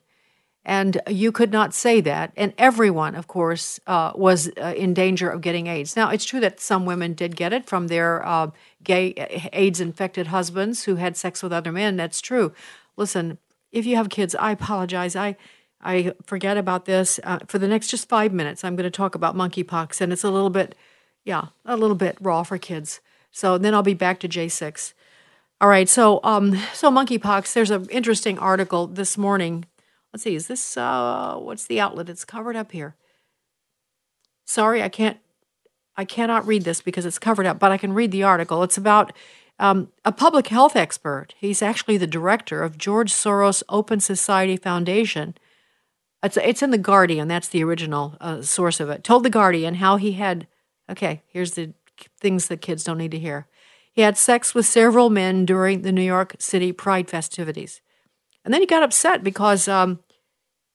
And 0.64 1.00
you 1.08 1.30
could 1.30 1.52
not 1.52 1.72
say 1.72 2.00
that. 2.00 2.32
And 2.36 2.52
everyone, 2.58 3.14
of 3.14 3.28
course, 3.28 3.78
uh, 3.86 4.10
was 4.16 4.50
uh, 4.60 4.74
in 4.76 4.94
danger 4.94 5.30
of 5.30 5.40
getting 5.40 5.68
AIDS. 5.68 5.94
Now, 5.94 6.10
it's 6.10 6.24
true 6.24 6.40
that 6.40 6.58
some 6.58 6.86
women 6.86 7.12
did 7.12 7.36
get 7.36 7.52
it 7.52 7.66
from 7.66 7.86
their 7.86 8.26
uh, 8.26 8.50
gay 8.82 9.14
uh, 9.14 9.48
AIDS 9.52 9.80
infected 9.80 10.26
husbands 10.26 10.82
who 10.82 10.96
had 10.96 11.16
sex 11.16 11.40
with 11.40 11.52
other 11.52 11.70
men. 11.70 11.94
That's 11.96 12.20
true. 12.20 12.52
Listen, 12.96 13.38
if 13.70 13.86
you 13.86 13.94
have 13.94 14.08
kids, 14.08 14.34
I 14.34 14.50
apologize. 14.50 15.14
I 15.14 15.36
I 15.80 16.14
forget 16.26 16.56
about 16.56 16.84
this. 16.86 17.20
Uh, 17.22 17.38
for 17.46 17.60
the 17.60 17.68
next 17.68 17.90
just 17.90 18.08
five 18.08 18.32
minutes, 18.32 18.64
I'm 18.64 18.74
going 18.74 18.82
to 18.82 18.90
talk 18.90 19.14
about 19.14 19.36
monkeypox, 19.36 20.00
and 20.00 20.12
it's 20.12 20.24
a 20.24 20.30
little 20.32 20.50
bit, 20.50 20.74
yeah, 21.24 21.44
a 21.64 21.76
little 21.76 21.94
bit 21.94 22.18
raw 22.20 22.42
for 22.42 22.58
kids. 22.58 22.98
So 23.30 23.56
then 23.56 23.72
I'll 23.72 23.84
be 23.84 23.94
back 23.94 24.18
to 24.18 24.28
J6. 24.28 24.94
All 25.60 25.68
right, 25.68 25.88
so 25.88 26.20
um, 26.24 26.56
so 26.72 26.90
monkeypox. 26.90 27.52
There's 27.52 27.70
an 27.70 27.86
interesting 27.90 28.38
article 28.38 28.86
this 28.86 29.18
morning 29.18 29.66
Let's 30.12 30.24
see, 30.24 30.34
is 30.34 30.48
this, 30.48 30.76
uh, 30.76 31.36
what's 31.36 31.66
the 31.66 31.80
outlet? 31.80 32.08
It's 32.08 32.24
covered 32.24 32.56
up 32.56 32.72
here. 32.72 32.96
Sorry, 34.44 34.82
I 34.82 34.88
can't, 34.88 35.18
I 35.96 36.04
cannot 36.04 36.46
read 36.46 36.64
this 36.64 36.80
because 36.80 37.06
it's 37.06 37.18
covered 37.18 37.46
up, 37.46 37.58
but 37.58 37.70
I 37.70 37.76
can 37.76 37.92
read 37.92 38.10
the 38.10 38.24
article. 38.24 38.62
It's 38.64 38.78
about 38.78 39.12
um, 39.60 39.92
a 40.04 40.10
public 40.10 40.48
health 40.48 40.74
expert. 40.74 41.34
He's 41.38 41.62
actually 41.62 41.96
the 41.96 42.06
director 42.08 42.62
of 42.62 42.78
George 42.78 43.12
Soros 43.12 43.62
Open 43.68 44.00
Society 44.00 44.56
Foundation. 44.56 45.36
It's, 46.22 46.36
it's 46.36 46.62
in 46.62 46.70
The 46.70 46.78
Guardian. 46.78 47.28
That's 47.28 47.48
the 47.48 47.62
original 47.62 48.16
uh, 48.20 48.42
source 48.42 48.80
of 48.80 48.90
it. 48.90 49.04
Told 49.04 49.22
The 49.22 49.30
Guardian 49.30 49.76
how 49.76 49.96
he 49.96 50.12
had, 50.12 50.48
okay, 50.90 51.22
here's 51.28 51.52
the 51.52 51.72
things 52.18 52.48
that 52.48 52.60
kids 52.60 52.82
don't 52.82 52.98
need 52.98 53.10
to 53.12 53.18
hear. 53.18 53.46
He 54.00 54.04
had 54.04 54.16
sex 54.16 54.54
with 54.54 54.64
several 54.64 55.10
men 55.10 55.44
during 55.44 55.82
the 55.82 55.92
New 55.92 56.00
York 56.00 56.34
City 56.38 56.72
Pride 56.72 57.10
festivities. 57.10 57.82
And 58.42 58.54
then 58.54 58.62
he 58.62 58.66
got 58.66 58.82
upset 58.82 59.22
because 59.22 59.68
um, 59.68 59.98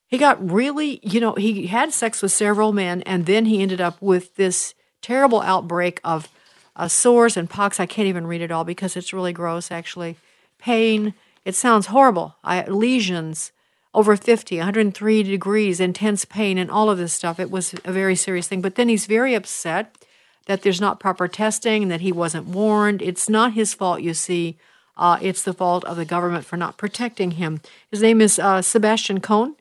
he 0.05 0.19
got 0.19 0.37
really, 0.47 0.99
you 1.01 1.19
know, 1.19 1.33
he 1.33 1.65
had 1.65 1.91
sex 1.91 2.21
with 2.21 2.31
several 2.31 2.71
men, 2.71 3.01
and 3.01 3.25
then 3.25 3.45
he 3.45 3.63
ended 3.63 3.81
up 3.81 3.99
with 3.99 4.35
this 4.35 4.75
terrible 5.01 5.41
outbreak 5.41 5.99
of 6.03 6.29
uh, 6.75 6.87
sores 6.87 7.35
and 7.35 7.49
pox. 7.49 7.79
I 7.79 7.87
can't 7.87 8.07
even 8.07 8.27
read 8.27 8.43
it 8.43 8.51
all 8.51 8.63
because 8.63 8.95
it's 8.95 9.11
really 9.11 9.33
gross, 9.33 9.71
actually. 9.71 10.17
Pain. 10.59 11.15
It 11.45 11.55
sounds 11.55 11.87
horrible. 11.87 12.35
I, 12.43 12.63
lesions 12.65 13.51
over 13.95 14.15
50, 14.15 14.57
103 14.57 15.23
degrees, 15.23 15.79
intense 15.79 16.25
pain, 16.25 16.59
and 16.59 16.69
all 16.69 16.91
of 16.91 16.99
this 16.99 17.13
stuff. 17.13 17.39
It 17.39 17.49
was 17.49 17.73
a 17.85 17.91
very 17.91 18.15
serious 18.15 18.47
thing. 18.47 18.61
But 18.61 18.75
then 18.75 18.87
he's 18.87 19.07
very 19.07 19.33
upset 19.33 19.97
that 20.45 20.61
there's 20.61 20.81
not 20.81 20.99
proper 20.99 21.27
testing, 21.27 21.87
that 21.87 22.01
he 22.01 22.11
wasn't 22.11 22.47
warned. 22.47 23.01
It's 23.01 23.29
not 23.29 23.53
his 23.53 23.73
fault, 23.73 24.01
you 24.01 24.13
see. 24.13 24.57
Uh, 24.97 25.17
it's 25.21 25.43
the 25.43 25.53
fault 25.53 25.83
of 25.85 25.97
the 25.97 26.05
government 26.05 26.45
for 26.45 26.57
not 26.57 26.77
protecting 26.77 27.31
him. 27.31 27.61
His 27.91 28.01
name 28.01 28.21
is 28.21 28.39
uh, 28.39 28.61
Sebastian 28.61 29.19
Köhn, 29.19 29.55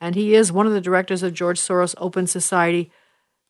and 0.00 0.14
he 0.14 0.34
is 0.34 0.52
one 0.52 0.66
of 0.66 0.72
the 0.72 0.80
directors 0.80 1.22
of 1.22 1.32
George 1.32 1.58
Soros 1.58 1.94
Open 1.98 2.26
Society 2.26 2.90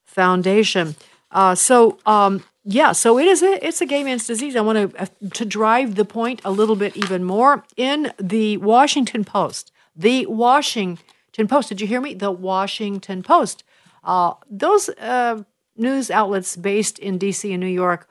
Foundation. 0.05 0.95
Uh, 1.33 1.55
so, 1.55 1.99
um, 2.07 2.45
yeah, 2.65 2.93
so 2.93 3.19
it 3.19 3.27
is 3.27 3.43
a 3.43 3.67
it's 3.67 3.81
a 3.81 3.87
gay 3.87 4.05
man's 4.05 4.27
disease. 4.27 4.55
I 4.55 4.61
want 4.61 4.93
to 4.93 5.03
uh, 5.03 5.07
to 5.35 5.45
drive 5.45 5.97
the 5.97 6.05
point 6.05 6.41
a 6.45 6.51
little 6.51 6.77
bit 6.77 6.97
even 6.97 7.25
more 7.25 7.65
in 7.77 8.13
the 8.19 8.57
Washington 8.59 9.25
Post. 9.25 9.73
The 9.97 10.27
Washington 10.27 11.49
Post. 11.49 11.69
Did 11.69 11.81
you 11.81 11.87
hear 11.87 12.01
me? 12.01 12.15
The 12.15 12.31
Washington 12.31 13.23
Post. 13.23 13.65
Uh, 14.05 14.35
those 14.49 14.89
uh, 14.91 15.43
news 15.77 16.11
outlets 16.11 16.57
based 16.57 16.99
in 16.99 17.19
D.C. 17.19 17.53
and 17.53 17.61
New 17.61 17.67
York 17.67 18.09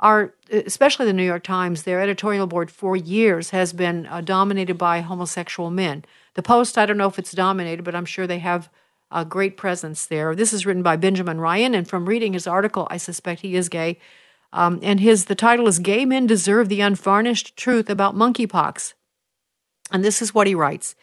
are, 0.00 0.34
especially 0.50 1.06
the 1.06 1.12
New 1.12 1.24
York 1.24 1.44
Times, 1.44 1.82
their 1.82 2.00
editorial 2.00 2.46
board 2.46 2.70
for 2.70 2.96
years 2.96 3.50
has 3.50 3.72
been 3.72 4.06
uh, 4.06 4.20
dominated 4.20 4.76
by 4.76 5.00
homosexual 5.00 5.70
men. 5.70 6.04
The 6.34 6.42
Post, 6.42 6.76
I 6.76 6.84
don't 6.84 6.98
know 6.98 7.08
if 7.08 7.18
it's 7.18 7.32
dominated, 7.32 7.84
but 7.84 7.94
I'm 7.94 8.04
sure 8.04 8.26
they 8.26 8.40
have 8.40 8.68
a 9.10 9.24
great 9.24 9.56
presence 9.56 10.06
there. 10.06 10.34
This 10.34 10.52
is 10.52 10.66
written 10.66 10.82
by 10.82 10.96
Benjamin 10.96 11.40
Ryan, 11.40 11.74
and 11.74 11.88
from 11.88 12.06
reading 12.06 12.32
his 12.32 12.46
article, 12.46 12.86
I 12.90 12.96
suspect 12.96 13.40
he 13.40 13.54
is 13.54 13.68
gay. 13.68 13.98
Um, 14.52 14.78
and 14.82 15.00
his 15.00 15.26
the 15.26 15.34
title 15.34 15.66
is 15.68 15.78
"Gay 15.78 16.04
Men 16.04 16.26
Deserve 16.26 16.68
the 16.68 16.80
Unvarnished 16.80 17.56
Truth 17.56 17.88
About 17.88 18.14
Monkeypox." 18.14 18.94
And 19.90 20.04
this 20.04 20.20
is 20.20 20.34
what 20.34 20.46
he 20.46 20.54
writes: 20.54 20.96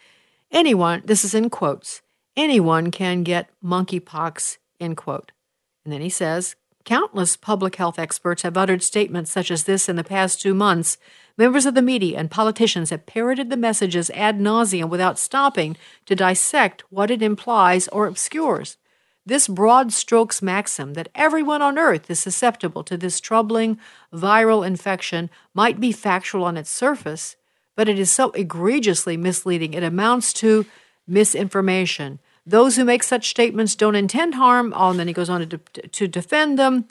Anyone, 0.50 1.02
this 1.04 1.24
is 1.24 1.34
in 1.34 1.50
quotes, 1.50 2.02
anyone 2.36 2.90
can 2.90 3.22
get 3.22 3.48
monkeypox. 3.64 4.58
End 4.80 4.96
quote. 4.96 5.32
And 5.84 5.92
then 5.92 6.00
he 6.00 6.08
says, 6.08 6.56
Countless 6.84 7.36
public 7.36 7.76
health 7.76 7.98
experts 7.98 8.42
have 8.42 8.56
uttered 8.56 8.82
statements 8.82 9.30
such 9.30 9.50
as 9.50 9.64
this 9.64 9.88
in 9.88 9.96
the 9.96 10.02
past 10.02 10.40
two 10.40 10.54
months. 10.54 10.98
Members 11.38 11.64
of 11.64 11.74
the 11.74 11.82
media 11.82 12.18
and 12.18 12.30
politicians 12.30 12.90
have 12.90 13.06
parroted 13.06 13.50
the 13.50 13.56
messages 13.56 14.10
ad 14.10 14.40
nauseum 14.40 14.88
without 14.88 15.18
stopping 15.18 15.76
to 16.06 16.16
dissect 16.16 16.82
what 16.90 17.10
it 17.10 17.22
implies 17.22 17.86
or 17.88 18.06
obscures. 18.06 18.78
This 19.24 19.46
broad 19.46 19.92
strokes 19.92 20.42
maxim 20.42 20.94
that 20.94 21.08
everyone 21.14 21.62
on 21.62 21.78
earth 21.78 22.10
is 22.10 22.18
susceptible 22.18 22.82
to 22.84 22.96
this 22.96 23.20
troubling 23.20 23.78
viral 24.12 24.66
infection 24.66 25.30
might 25.54 25.78
be 25.78 25.92
factual 25.92 26.44
on 26.44 26.56
its 26.56 26.70
surface, 26.70 27.36
but 27.76 27.88
it 27.88 28.00
is 28.00 28.10
so 28.10 28.30
egregiously 28.32 29.16
misleading 29.16 29.74
it 29.74 29.84
amounts 29.84 30.32
to 30.32 30.66
misinformation. 31.06 32.18
Those 32.44 32.76
who 32.76 32.84
make 32.84 33.02
such 33.02 33.30
statements 33.30 33.74
don't 33.76 33.94
intend 33.94 34.34
harm. 34.34 34.72
Oh, 34.76 34.90
and 34.90 34.98
then 34.98 35.06
he 35.06 35.12
goes 35.12 35.30
on 35.30 35.48
to, 35.48 35.58
to 35.58 36.08
defend 36.08 36.58
them. 36.58 36.86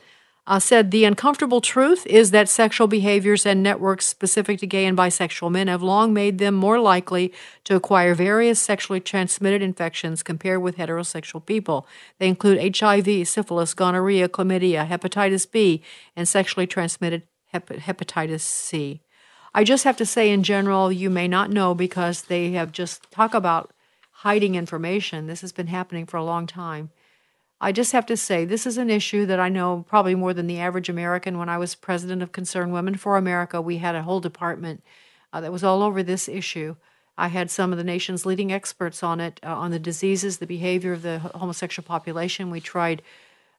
Uh, 0.48 0.60
said 0.60 0.90
the 0.90 1.06
uncomfortable 1.06 1.62
truth 1.62 2.06
is 2.08 2.32
that 2.32 2.50
sexual 2.50 2.88
behaviors 2.88 3.46
and 3.46 3.62
networks 3.62 4.08
specific 4.08 4.60
to 4.60 4.66
gay 4.66 4.86
and 4.86 4.98
bisexual 4.98 5.52
men 5.52 5.68
have 5.68 5.84
long 5.84 6.14
made 6.14 6.40
them 6.40 6.56
more 6.56 6.80
likely 6.80 7.32
to 7.64 7.76
acquire 7.76 8.16
various 8.16 8.60
sexually 8.60 9.00
transmitted 9.00 9.62
infections 9.62 10.24
compared 10.24 10.64
with 10.64 10.78
heterosexual 10.78 11.46
people. 11.46 11.86
They 12.18 12.28
include 12.28 12.76
HIV, 12.76 13.28
syphilis, 13.28 13.76
gonorrhea, 13.76 14.30
chlamydia, 14.30 14.88
hepatitis 14.88 15.50
B, 15.50 15.84
and 16.16 16.28
sexually 16.28 16.66
transmitted 16.66 17.22
hep- 17.52 17.70
hepatitis 17.70 18.42
C. 18.42 19.02
I 19.54 19.64
just 19.64 19.84
have 19.84 19.98
to 19.98 20.06
say, 20.08 20.32
in 20.32 20.42
general, 20.42 20.92
you 20.92 21.12
may 21.12 21.28
not 21.28 21.52
know 21.52 21.76
because 21.76 22.24
they 22.24 22.52
have 22.54 22.72
just 22.72 23.12
talk 23.12 23.36
about 23.36 23.72
hiding 24.22 24.54
information. 24.54 25.26
This 25.26 25.42
has 25.42 25.52
been 25.52 25.66
happening 25.66 26.06
for 26.06 26.18
a 26.18 26.24
long 26.24 26.46
time. 26.46 26.92
I 27.60 27.72
just 27.72 27.92
have 27.92 28.06
to 28.06 28.16
say, 28.16 28.46
this 28.46 28.68
is 28.68 28.78
an 28.78 28.92
issue 28.92 29.26
that 29.26 29.40
I 29.40 29.50
know 29.50 29.84
probably 29.90 30.14
more 30.14 30.32
than 30.32 30.46
the 30.46 30.60
average 30.60 30.90
American. 30.90 31.40
When 31.40 31.50
I 31.50 31.58
was 31.58 31.74
president 31.74 32.22
of 32.22 32.32
Concerned 32.32 32.72
Women 32.72 32.96
for 32.96 33.18
America, 33.18 33.60
we 33.60 33.80
had 33.80 33.96
a 33.96 34.04
whole 34.04 34.20
department 34.20 34.84
uh, 35.34 35.42
that 35.42 35.52
was 35.52 35.64
all 35.64 35.82
over 35.82 36.04
this 36.04 36.30
issue. 36.30 36.76
I 37.18 37.30
had 37.30 37.50
some 37.50 37.72
of 37.72 37.80
the 37.80 37.84
nation's 37.84 38.24
leading 38.24 38.52
experts 38.52 39.02
on 39.02 39.20
it, 39.20 39.40
uh, 39.44 39.56
on 39.56 39.72
the 39.72 39.80
diseases, 39.80 40.38
the 40.38 40.46
behavior 40.46 40.94
of 40.94 41.02
the 41.02 41.18
homosexual 41.18 41.88
population. 41.88 42.52
We 42.52 42.62
tried, 42.62 43.02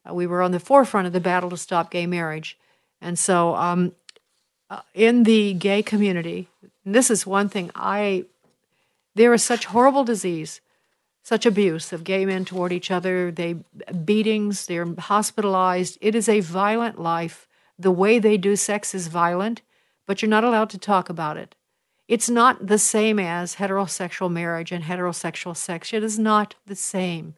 uh, 0.08 0.14
we 0.14 0.28
were 0.28 0.42
on 0.42 0.52
the 0.52 0.60
forefront 0.60 1.08
of 1.08 1.12
the 1.12 1.20
battle 1.20 1.50
to 1.50 1.56
stop 1.56 1.90
gay 1.90 2.06
marriage. 2.06 2.56
And 3.00 3.18
so, 3.18 3.56
um, 3.56 3.96
uh, 4.70 4.82
in 4.94 5.24
the 5.24 5.54
gay 5.54 5.82
community, 5.82 6.48
this 6.84 7.10
is 7.10 7.26
one 7.26 7.48
thing 7.48 7.72
I 7.74 8.26
there 9.14 9.32
is 9.34 9.42
such 9.42 9.66
horrible 9.66 10.04
disease, 10.04 10.60
such 11.22 11.46
abuse 11.46 11.92
of 11.92 12.04
gay 12.04 12.24
men 12.24 12.44
toward 12.44 12.72
each 12.72 12.90
other. 12.90 13.30
They 13.30 13.56
beatings. 14.04 14.66
They're 14.66 14.94
hospitalized. 14.98 15.98
It 16.00 16.14
is 16.14 16.28
a 16.28 16.40
violent 16.40 17.00
life. 17.00 17.46
The 17.78 17.90
way 17.90 18.18
they 18.18 18.36
do 18.36 18.56
sex 18.56 18.94
is 18.94 19.08
violent, 19.08 19.62
but 20.06 20.20
you're 20.20 20.28
not 20.28 20.44
allowed 20.44 20.70
to 20.70 20.78
talk 20.78 21.08
about 21.08 21.36
it. 21.36 21.54
It's 22.08 22.28
not 22.28 22.66
the 22.66 22.78
same 22.78 23.18
as 23.18 23.56
heterosexual 23.56 24.30
marriage 24.30 24.72
and 24.72 24.84
heterosexual 24.84 25.56
sex. 25.56 25.92
It 25.92 26.02
is 26.02 26.18
not 26.18 26.56
the 26.66 26.76
same. 26.76 27.34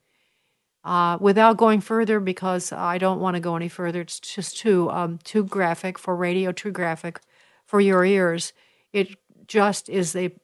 Uh, 0.82 1.16
without 1.20 1.56
going 1.56 1.80
further, 1.80 2.20
because 2.20 2.72
I 2.72 2.98
don't 2.98 3.20
want 3.20 3.36
to 3.36 3.40
go 3.40 3.56
any 3.56 3.68
further, 3.68 4.02
it's 4.02 4.20
just 4.20 4.58
too 4.58 4.90
um, 4.90 5.18
too 5.24 5.44
graphic 5.44 5.98
for 5.98 6.14
radio, 6.14 6.52
too 6.52 6.70
graphic 6.70 7.20
for 7.64 7.80
your 7.80 8.04
ears. 8.04 8.52
It 8.92 9.16
just 9.46 9.88
is 9.88 10.14
a 10.14 10.34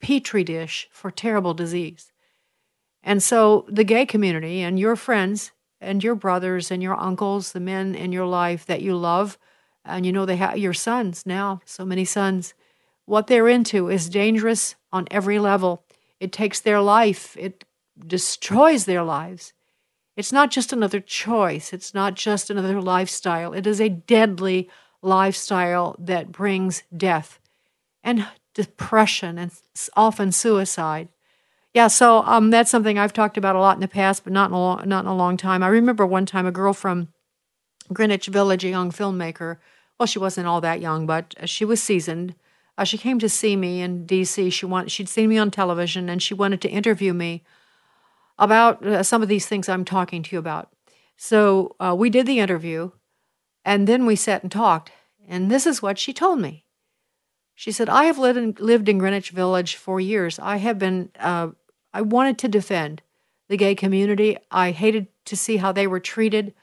petri 0.00 0.44
dish 0.44 0.88
for 0.90 1.10
terrible 1.10 1.54
disease. 1.54 2.12
And 3.02 3.22
so 3.22 3.64
the 3.68 3.84
gay 3.84 4.06
community 4.06 4.60
and 4.60 4.78
your 4.78 4.96
friends 4.96 5.52
and 5.80 6.02
your 6.02 6.14
brothers 6.14 6.70
and 6.70 6.82
your 6.82 6.98
uncles, 6.98 7.52
the 7.52 7.60
men 7.60 7.94
in 7.94 8.12
your 8.12 8.26
life 8.26 8.66
that 8.66 8.82
you 8.82 8.96
love, 8.96 9.38
and 9.84 10.04
you 10.04 10.12
know 10.12 10.26
they 10.26 10.36
have 10.36 10.58
your 10.58 10.74
sons 10.74 11.24
now, 11.24 11.60
so 11.64 11.84
many 11.84 12.04
sons, 12.04 12.54
what 13.06 13.26
they're 13.26 13.48
into 13.48 13.88
is 13.88 14.10
dangerous 14.10 14.74
on 14.92 15.06
every 15.10 15.38
level. 15.38 15.84
It 16.20 16.32
takes 16.32 16.60
their 16.60 16.80
life, 16.80 17.36
it 17.38 17.64
destroys 18.06 18.84
their 18.84 19.02
lives. 19.02 19.52
It's 20.16 20.32
not 20.32 20.50
just 20.50 20.72
another 20.72 21.00
choice, 21.00 21.72
it's 21.72 21.94
not 21.94 22.14
just 22.14 22.50
another 22.50 22.82
lifestyle. 22.82 23.52
It 23.52 23.66
is 23.66 23.80
a 23.80 23.88
deadly 23.88 24.68
lifestyle 25.00 25.94
that 25.98 26.32
brings 26.32 26.82
death. 26.94 27.38
And 28.02 28.26
depression 28.58 29.38
and 29.38 29.52
often 29.96 30.32
suicide. 30.32 31.08
Yeah, 31.72 31.86
so 31.86 32.24
um, 32.24 32.50
that's 32.50 32.72
something 32.72 32.98
I've 32.98 33.12
talked 33.12 33.36
about 33.36 33.54
a 33.54 33.60
lot 33.60 33.76
in 33.76 33.80
the 33.80 33.86
past, 33.86 34.24
but 34.24 34.32
not 34.32 34.50
in 34.50 34.54
a 34.54 34.58
long, 34.58 34.82
not 34.88 35.04
in 35.04 35.10
a 35.10 35.14
long 35.14 35.36
time. 35.36 35.62
I 35.62 35.68
remember 35.68 36.04
one 36.04 36.26
time 36.26 36.44
a 36.44 36.50
girl 36.50 36.72
from 36.72 37.06
Greenwich 37.92 38.26
Village, 38.26 38.64
a 38.64 38.68
young 38.68 38.90
filmmaker. 38.90 39.58
Well, 39.96 40.08
she 40.08 40.18
wasn't 40.18 40.48
all 40.48 40.60
that 40.60 40.80
young, 40.80 41.06
but 41.06 41.36
she 41.44 41.64
was 41.64 41.80
seasoned. 41.80 42.34
Uh, 42.76 42.82
she 42.82 42.98
came 42.98 43.20
to 43.20 43.28
see 43.28 43.54
me 43.54 43.80
in 43.80 44.06
D.C. 44.06 44.50
She 44.50 44.66
wanted, 44.66 44.90
she'd 44.90 45.08
seen 45.08 45.28
me 45.28 45.38
on 45.38 45.52
television, 45.52 46.08
and 46.08 46.20
she 46.20 46.34
wanted 46.34 46.60
to 46.62 46.68
interview 46.68 47.12
me 47.12 47.44
about 48.40 48.84
uh, 48.84 49.04
some 49.04 49.22
of 49.22 49.28
these 49.28 49.46
things 49.46 49.68
I'm 49.68 49.84
talking 49.84 50.24
to 50.24 50.34
you 50.34 50.40
about. 50.40 50.72
So 51.16 51.76
uh, 51.78 51.94
we 51.96 52.10
did 52.10 52.26
the 52.26 52.40
interview, 52.40 52.90
and 53.64 53.86
then 53.86 54.04
we 54.04 54.16
sat 54.16 54.42
and 54.42 54.50
talked. 54.50 54.90
And 55.28 55.48
this 55.48 55.64
is 55.64 55.80
what 55.80 55.96
she 55.96 56.12
told 56.12 56.40
me. 56.40 56.64
She 57.58 57.72
said, 57.72 57.88
I 57.88 58.04
have 58.04 58.18
lived 58.18 58.38
in, 58.38 58.56
lived 58.60 58.88
in 58.88 58.98
Greenwich 58.98 59.30
Village 59.30 59.74
for 59.74 59.98
years. 59.98 60.38
I 60.38 60.58
have 60.58 60.78
been, 60.78 61.10
uh, 61.18 61.48
I 61.92 62.02
wanted 62.02 62.38
to 62.38 62.46
defend 62.46 63.02
the 63.48 63.56
gay 63.56 63.74
community. 63.74 64.38
I 64.48 64.70
hated 64.70 65.08
to 65.24 65.36
see 65.36 65.56
how 65.56 65.72
they 65.72 65.88
were 65.88 65.98
treated. 65.98 66.54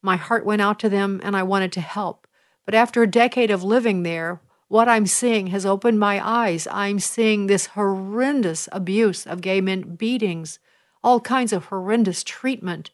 My 0.00 0.16
heart 0.16 0.46
went 0.46 0.62
out 0.62 0.78
to 0.78 0.88
them 0.88 1.20
and 1.22 1.36
I 1.36 1.42
wanted 1.42 1.70
to 1.72 1.82
help. 1.82 2.26
But 2.64 2.74
after 2.74 3.02
a 3.02 3.06
decade 3.06 3.50
of 3.50 3.62
living 3.62 4.04
there, 4.04 4.40
what 4.68 4.88
I'm 4.88 5.06
seeing 5.06 5.48
has 5.48 5.66
opened 5.66 6.00
my 6.00 6.18
eyes. 6.26 6.66
I'm 6.70 6.98
seeing 6.98 7.46
this 7.46 7.66
horrendous 7.66 8.70
abuse 8.72 9.26
of 9.26 9.42
gay 9.42 9.60
men, 9.60 9.96
beatings, 9.96 10.60
all 11.04 11.20
kinds 11.20 11.52
of 11.52 11.66
horrendous 11.66 12.24
treatment. 12.24 12.90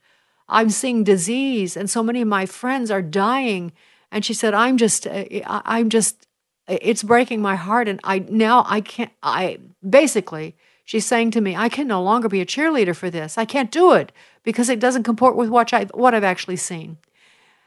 I'm 0.48 0.70
seeing 0.70 1.04
disease, 1.04 1.76
and 1.76 1.88
so 1.88 2.02
many 2.02 2.20
of 2.20 2.26
my 2.26 2.46
friends 2.46 2.90
are 2.90 3.00
dying. 3.00 3.70
And 4.10 4.24
she 4.24 4.34
said, 4.34 4.54
I'm 4.54 4.76
just, 4.76 5.06
uh, 5.06 5.24
I'm 5.46 5.88
just 5.88 6.26
it's 6.66 7.02
breaking 7.02 7.42
my 7.42 7.56
heart 7.56 7.88
and 7.88 8.00
i 8.04 8.18
now 8.28 8.64
i 8.68 8.80
can't 8.80 9.12
i 9.22 9.58
basically 9.88 10.54
she's 10.84 11.04
saying 11.04 11.30
to 11.30 11.40
me 11.40 11.54
i 11.54 11.68
can 11.68 11.86
no 11.86 12.02
longer 12.02 12.28
be 12.28 12.40
a 12.40 12.46
cheerleader 12.46 12.94
for 12.94 13.10
this. 13.10 13.36
I 13.38 13.44
can't 13.44 13.70
do 13.70 13.92
it 13.92 14.12
because 14.42 14.68
it 14.68 14.80
doesn't 14.80 15.02
comport 15.02 15.36
with 15.36 15.48
what 15.48 15.72
i've 15.72 15.90
what 15.90 16.14
i've 16.14 16.24
actually 16.24 16.56
seen. 16.56 16.98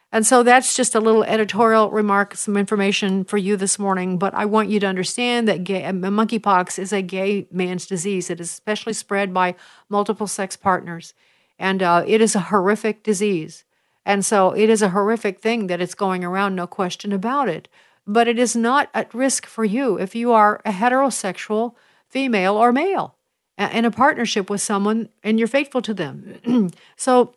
And 0.09 0.25
so 0.25 0.41
that's 0.41 0.73
just 0.73 0.95
a 0.95 1.01
little 1.01 1.25
editorial 1.25 1.91
remark 1.91 2.33
some 2.33 2.55
information 2.55 3.25
for 3.25 3.37
you 3.37 3.57
this 3.57 3.77
morning 3.77 4.17
but 4.17 4.33
i 4.33 4.45
want 4.45 4.69
you 4.69 4.79
to 4.79 4.87
understand 4.87 5.47
that 5.47 5.63
gay, 5.63 5.83
uh, 5.83 5.91
monkeypox 5.91 6.79
is 6.79 6.93
a 6.93 7.01
gay 7.01 7.47
man's 7.51 7.85
disease. 7.85 8.29
It 8.29 8.39
is 8.39 8.49
especially 8.49 8.93
spread 8.93 9.33
by 9.33 9.55
multiple 9.89 10.27
sex 10.27 10.55
partners 10.55 11.13
and 11.59 11.83
uh, 11.83 12.03
it 12.07 12.21
is 12.21 12.35
a 12.35 12.39
horrific 12.39 13.03
disease. 13.03 13.63
And 14.05 14.25
so 14.25 14.51
it 14.51 14.69
is 14.69 14.81
a 14.81 14.89
horrific 14.89 15.41
thing 15.41 15.67
that 15.67 15.81
it's 15.81 15.95
going 15.95 16.23
around 16.23 16.55
no 16.55 16.65
question 16.65 17.11
about 17.11 17.49
it 17.49 17.67
but 18.07 18.27
it 18.27 18.39
is 18.39 18.55
not 18.55 18.89
at 18.93 19.13
risk 19.13 19.45
for 19.45 19.65
you 19.65 19.99
if 19.99 20.15
you 20.15 20.31
are 20.31 20.61
a 20.65 20.71
heterosexual 20.71 21.75
female 22.07 22.55
or 22.55 22.71
male 22.71 23.15
in 23.57 23.85
a 23.85 23.91
partnership 23.91 24.49
with 24.49 24.61
someone 24.61 25.09
and 25.23 25.37
you're 25.37 25.47
faithful 25.47 25.81
to 25.81 25.93
them. 25.93 26.71
so 26.95 27.33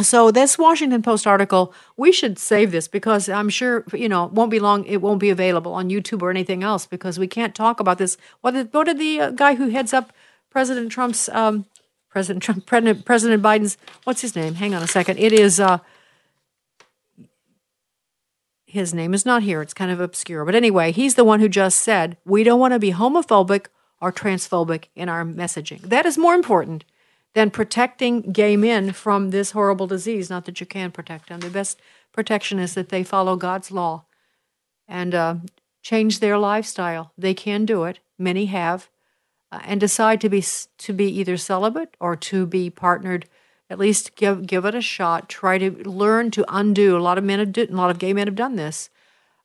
so 0.00 0.30
this 0.30 0.56
Washington 0.56 1.02
Post 1.02 1.26
article, 1.26 1.74
we 1.98 2.12
should 2.12 2.38
save 2.38 2.70
this 2.72 2.88
because 2.88 3.28
I'm 3.28 3.50
sure 3.50 3.84
you 3.92 4.08
know 4.08 4.26
won't 4.26 4.50
be 4.50 4.60
long. 4.60 4.84
It 4.84 5.02
won't 5.02 5.20
be 5.20 5.30
available 5.30 5.74
on 5.74 5.90
YouTube 5.90 6.22
or 6.22 6.30
anything 6.30 6.62
else 6.62 6.86
because 6.86 7.18
we 7.18 7.26
can't 7.26 7.54
talk 7.54 7.78
about 7.78 7.98
this. 7.98 8.16
What 8.40 8.52
did, 8.52 8.72
what 8.72 8.84
did 8.84 8.98
the 8.98 9.20
uh, 9.20 9.30
guy 9.32 9.54
who 9.56 9.68
heads 9.68 9.92
up 9.92 10.12
President 10.48 10.90
Trump's 10.92 11.28
um, 11.28 11.66
President 12.08 12.42
Trump 12.42 12.64
President 12.64 13.04
President 13.04 13.42
Biden's 13.42 13.76
what's 14.04 14.22
his 14.22 14.34
name? 14.34 14.54
Hang 14.54 14.74
on 14.74 14.82
a 14.82 14.86
second. 14.86 15.18
It 15.18 15.32
is 15.32 15.60
uh, 15.60 15.78
his 18.72 18.94
name 18.94 19.12
is 19.12 19.26
not 19.26 19.42
here. 19.42 19.60
It's 19.60 19.74
kind 19.74 19.90
of 19.90 20.00
obscure. 20.00 20.46
But 20.46 20.54
anyway, 20.54 20.92
he's 20.92 21.14
the 21.14 21.24
one 21.24 21.40
who 21.40 21.48
just 21.48 21.82
said, 21.82 22.16
we 22.24 22.42
don't 22.42 22.58
want 22.58 22.72
to 22.72 22.78
be 22.78 22.92
homophobic 22.92 23.66
or 24.00 24.10
transphobic 24.10 24.86
in 24.96 25.10
our 25.10 25.26
messaging. 25.26 25.82
That 25.82 26.06
is 26.06 26.16
more 26.16 26.34
important 26.34 26.84
than 27.34 27.50
protecting 27.50 28.32
gay 28.32 28.56
men 28.56 28.92
from 28.92 29.28
this 29.28 29.50
horrible 29.50 29.86
disease. 29.86 30.30
Not 30.30 30.46
that 30.46 30.58
you 30.58 30.64
can 30.64 30.90
protect 30.90 31.28
them. 31.28 31.40
The 31.40 31.50
best 31.50 31.80
protection 32.12 32.58
is 32.58 32.72
that 32.72 32.88
they 32.88 33.04
follow 33.04 33.36
God's 33.36 33.70
law 33.70 34.04
and 34.88 35.14
uh, 35.14 35.34
change 35.82 36.20
their 36.20 36.38
lifestyle. 36.38 37.12
They 37.18 37.34
can 37.34 37.66
do 37.66 37.84
it. 37.84 37.98
Many 38.18 38.46
have. 38.46 38.88
Uh, 39.50 39.60
and 39.64 39.78
decide 39.80 40.18
to 40.22 40.30
be 40.30 40.42
to 40.78 40.92
be 40.94 41.08
either 41.20 41.36
celibate 41.36 41.94
or 42.00 42.16
to 42.16 42.46
be 42.46 42.70
partnered 42.70 43.28
at 43.72 43.78
least 43.78 44.14
give 44.16 44.46
give 44.46 44.66
it 44.66 44.74
a 44.74 44.82
shot. 44.82 45.30
Try 45.30 45.56
to 45.56 45.70
learn 45.88 46.30
to 46.32 46.44
undo. 46.46 46.94
A 46.94 47.00
lot 47.00 47.16
of 47.16 47.24
men, 47.24 47.38
have 47.38 47.56
a 47.56 47.74
lot 47.74 47.90
of 47.90 47.98
gay 47.98 48.12
men 48.12 48.26
have 48.26 48.36
done 48.36 48.56
this. 48.56 48.90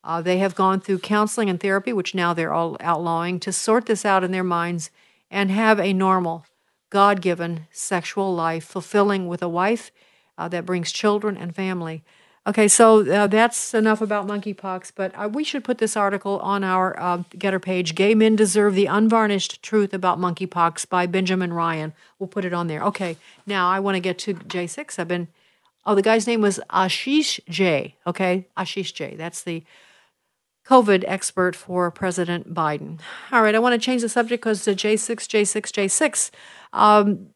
Uh, 0.03 0.21
they 0.21 0.39
have 0.39 0.53
gone 0.53 0.81
through 0.81 0.99
counseling 0.99 1.49
and 1.49 1.61
therapy, 1.61 1.93
which 1.93 2.13
now 2.13 2.33
they're 2.33 2.53
all 2.53 2.75
outlawing, 2.81 3.39
to 3.39 3.53
sort 3.53 3.85
this 3.85 4.03
out 4.03 4.25
in 4.25 4.31
their 4.31 4.43
minds 4.43 4.91
and 5.31 5.49
have 5.49 5.79
a 5.79 5.93
normal, 5.93 6.45
God 6.89 7.21
given 7.21 7.67
sexual 7.71 8.35
life, 8.35 8.65
fulfilling 8.65 9.29
with 9.29 9.41
a 9.41 9.49
wife 9.49 9.91
uh, 10.37 10.49
that 10.49 10.65
brings 10.65 10.91
children 10.91 11.37
and 11.37 11.55
family. 11.55 12.03
Okay, 12.47 12.69
so 12.69 13.05
uh, 13.12 13.27
that's 13.27 13.73
enough 13.73 13.99
about 13.99 14.25
monkeypox, 14.25 14.93
but 14.95 15.12
uh, 15.15 15.27
we 15.27 15.43
should 15.43 15.65
put 15.65 15.79
this 15.79 15.97
article 15.97 16.39
on 16.39 16.63
our 16.63 16.97
uh, 16.97 17.17
Gettr 17.31 17.62
page. 17.62 17.93
Gay 17.93 18.15
Men 18.15 18.38
Deserve 18.38 18.73
the 18.73 18.86
Unvarnished 18.86 19.62
Truth 19.62 19.93
About 19.93 20.17
Monkeypox 20.17 20.88
by 20.88 21.07
Benjamin 21.07 21.51
Ryan. 21.51 21.91
We'll 22.17 22.27
put 22.29 22.45
it 22.45 22.53
on 22.53 22.67
there. 22.67 22.81
Okay, 22.83 23.17
now 23.45 23.69
I 23.69 23.81
want 23.81 23.95
to 23.95 23.99
get 23.99 24.17
to 24.19 24.33
J6. 24.33 24.97
I've 24.97 25.10
been, 25.10 25.27
oh, 25.86 25.93
the 25.93 26.01
guy's 26.01 26.25
name 26.25 26.39
was 26.39 26.57
Ashish 26.69 27.41
Jha. 27.49 27.95
Okay, 28.07 28.47
Ashish 28.55 28.93
Jha. 28.93 29.17
That's 29.17 29.41
the 29.41 29.65
COVID 30.65 31.03
expert 31.05 31.53
for 31.53 31.91
President 31.91 32.53
Biden. 32.53 33.01
All 33.33 33.41
right, 33.41 33.55
I 33.55 33.60
want 33.60 33.73
to 33.73 33.86
change 33.86 34.03
the 34.03 34.10
subject 34.10 34.41
because 34.41 34.63
the 34.63 34.71
J6, 34.73 35.15
J6, 35.27 35.62
J6. 35.69 36.31
Um, 36.71 37.27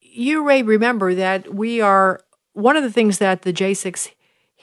you 0.00 0.44
may 0.44 0.64
remember 0.64 1.14
that 1.14 1.54
we 1.54 1.80
are 1.80 2.20
one 2.54 2.76
of 2.76 2.82
the 2.82 2.90
things 2.90 3.18
that 3.18 3.42
the 3.42 3.52
J6 3.52 4.10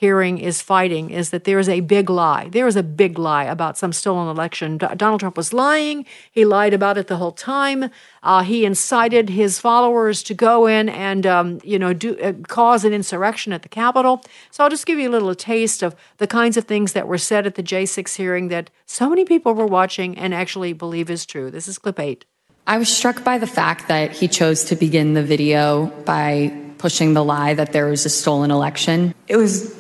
hearing 0.02 0.40
is 0.40 0.64
fighting 0.64 1.12
is 1.12 1.30
that 1.30 1.44
there 1.44 1.60
is 1.60 1.70
a 1.70 1.80
big 1.82 2.10
lie. 2.10 2.50
There 2.50 2.66
is 2.66 2.76
a 2.76 2.82
big 2.82 3.20
lie 3.20 3.44
about 3.44 3.78
some 3.78 3.94
stolen 3.94 4.30
election. 4.30 4.80
D- 4.80 4.88
Donald 4.98 5.20
Trump 5.20 5.38
was 5.38 5.54
lying. 5.54 6.08
He 6.32 6.44
lied 6.44 6.74
about 6.74 6.98
it 6.98 7.06
the 7.06 7.18
whole 7.18 7.32
time. 7.32 7.92
Uh, 8.24 8.42
he 8.42 8.66
incited 8.66 9.30
his 9.30 9.60
followers 9.60 10.24
to 10.24 10.34
go 10.34 10.66
in 10.66 10.90
and, 10.90 11.28
um, 11.28 11.60
you 11.64 11.78
know, 11.78 11.94
do 11.94 12.18
uh, 12.18 12.34
cause 12.48 12.84
an 12.84 12.94
insurrection 12.94 13.54
at 13.54 13.62
the 13.62 13.70
Capitol. 13.70 14.24
So 14.50 14.64
I'll 14.64 14.72
just 14.72 14.88
give 14.88 14.98
you 14.98 15.08
a 15.08 15.12
little 15.12 15.36
taste 15.36 15.84
of 15.84 15.96
the 16.18 16.26
kinds 16.26 16.58
of 16.58 16.64
things 16.64 16.94
that 16.94 17.08
were 17.08 17.20
said 17.20 17.46
at 17.46 17.54
the 17.54 17.64
J6 17.64 18.16
hearing 18.18 18.48
that 18.48 18.72
so 18.88 19.08
many 19.08 19.24
people 19.24 19.54
were 19.54 19.68
watching 19.68 20.18
and 20.18 20.34
actually 20.34 20.74
believe 20.74 21.12
is 21.12 21.28
true. 21.28 21.52
This 21.52 21.68
is 21.68 21.78
clip 21.78 22.00
eight. 22.00 22.26
I 22.66 22.80
was 22.80 22.90
struck 22.90 23.24
by 23.24 23.38
the 23.38 23.46
fact 23.46 23.88
that 23.88 24.14
he 24.14 24.28
chose 24.28 24.64
to 24.66 24.76
begin 24.76 25.14
the 25.14 25.24
video 25.24 25.88
by 26.06 26.71
pushing 26.82 27.14
the 27.14 27.24
lie 27.24 27.54
that 27.54 27.72
there 27.74 27.86
was 27.86 28.06
a 28.06 28.10
stolen 28.10 28.50
election. 28.50 29.14
It 29.28 29.38
was 29.38 29.74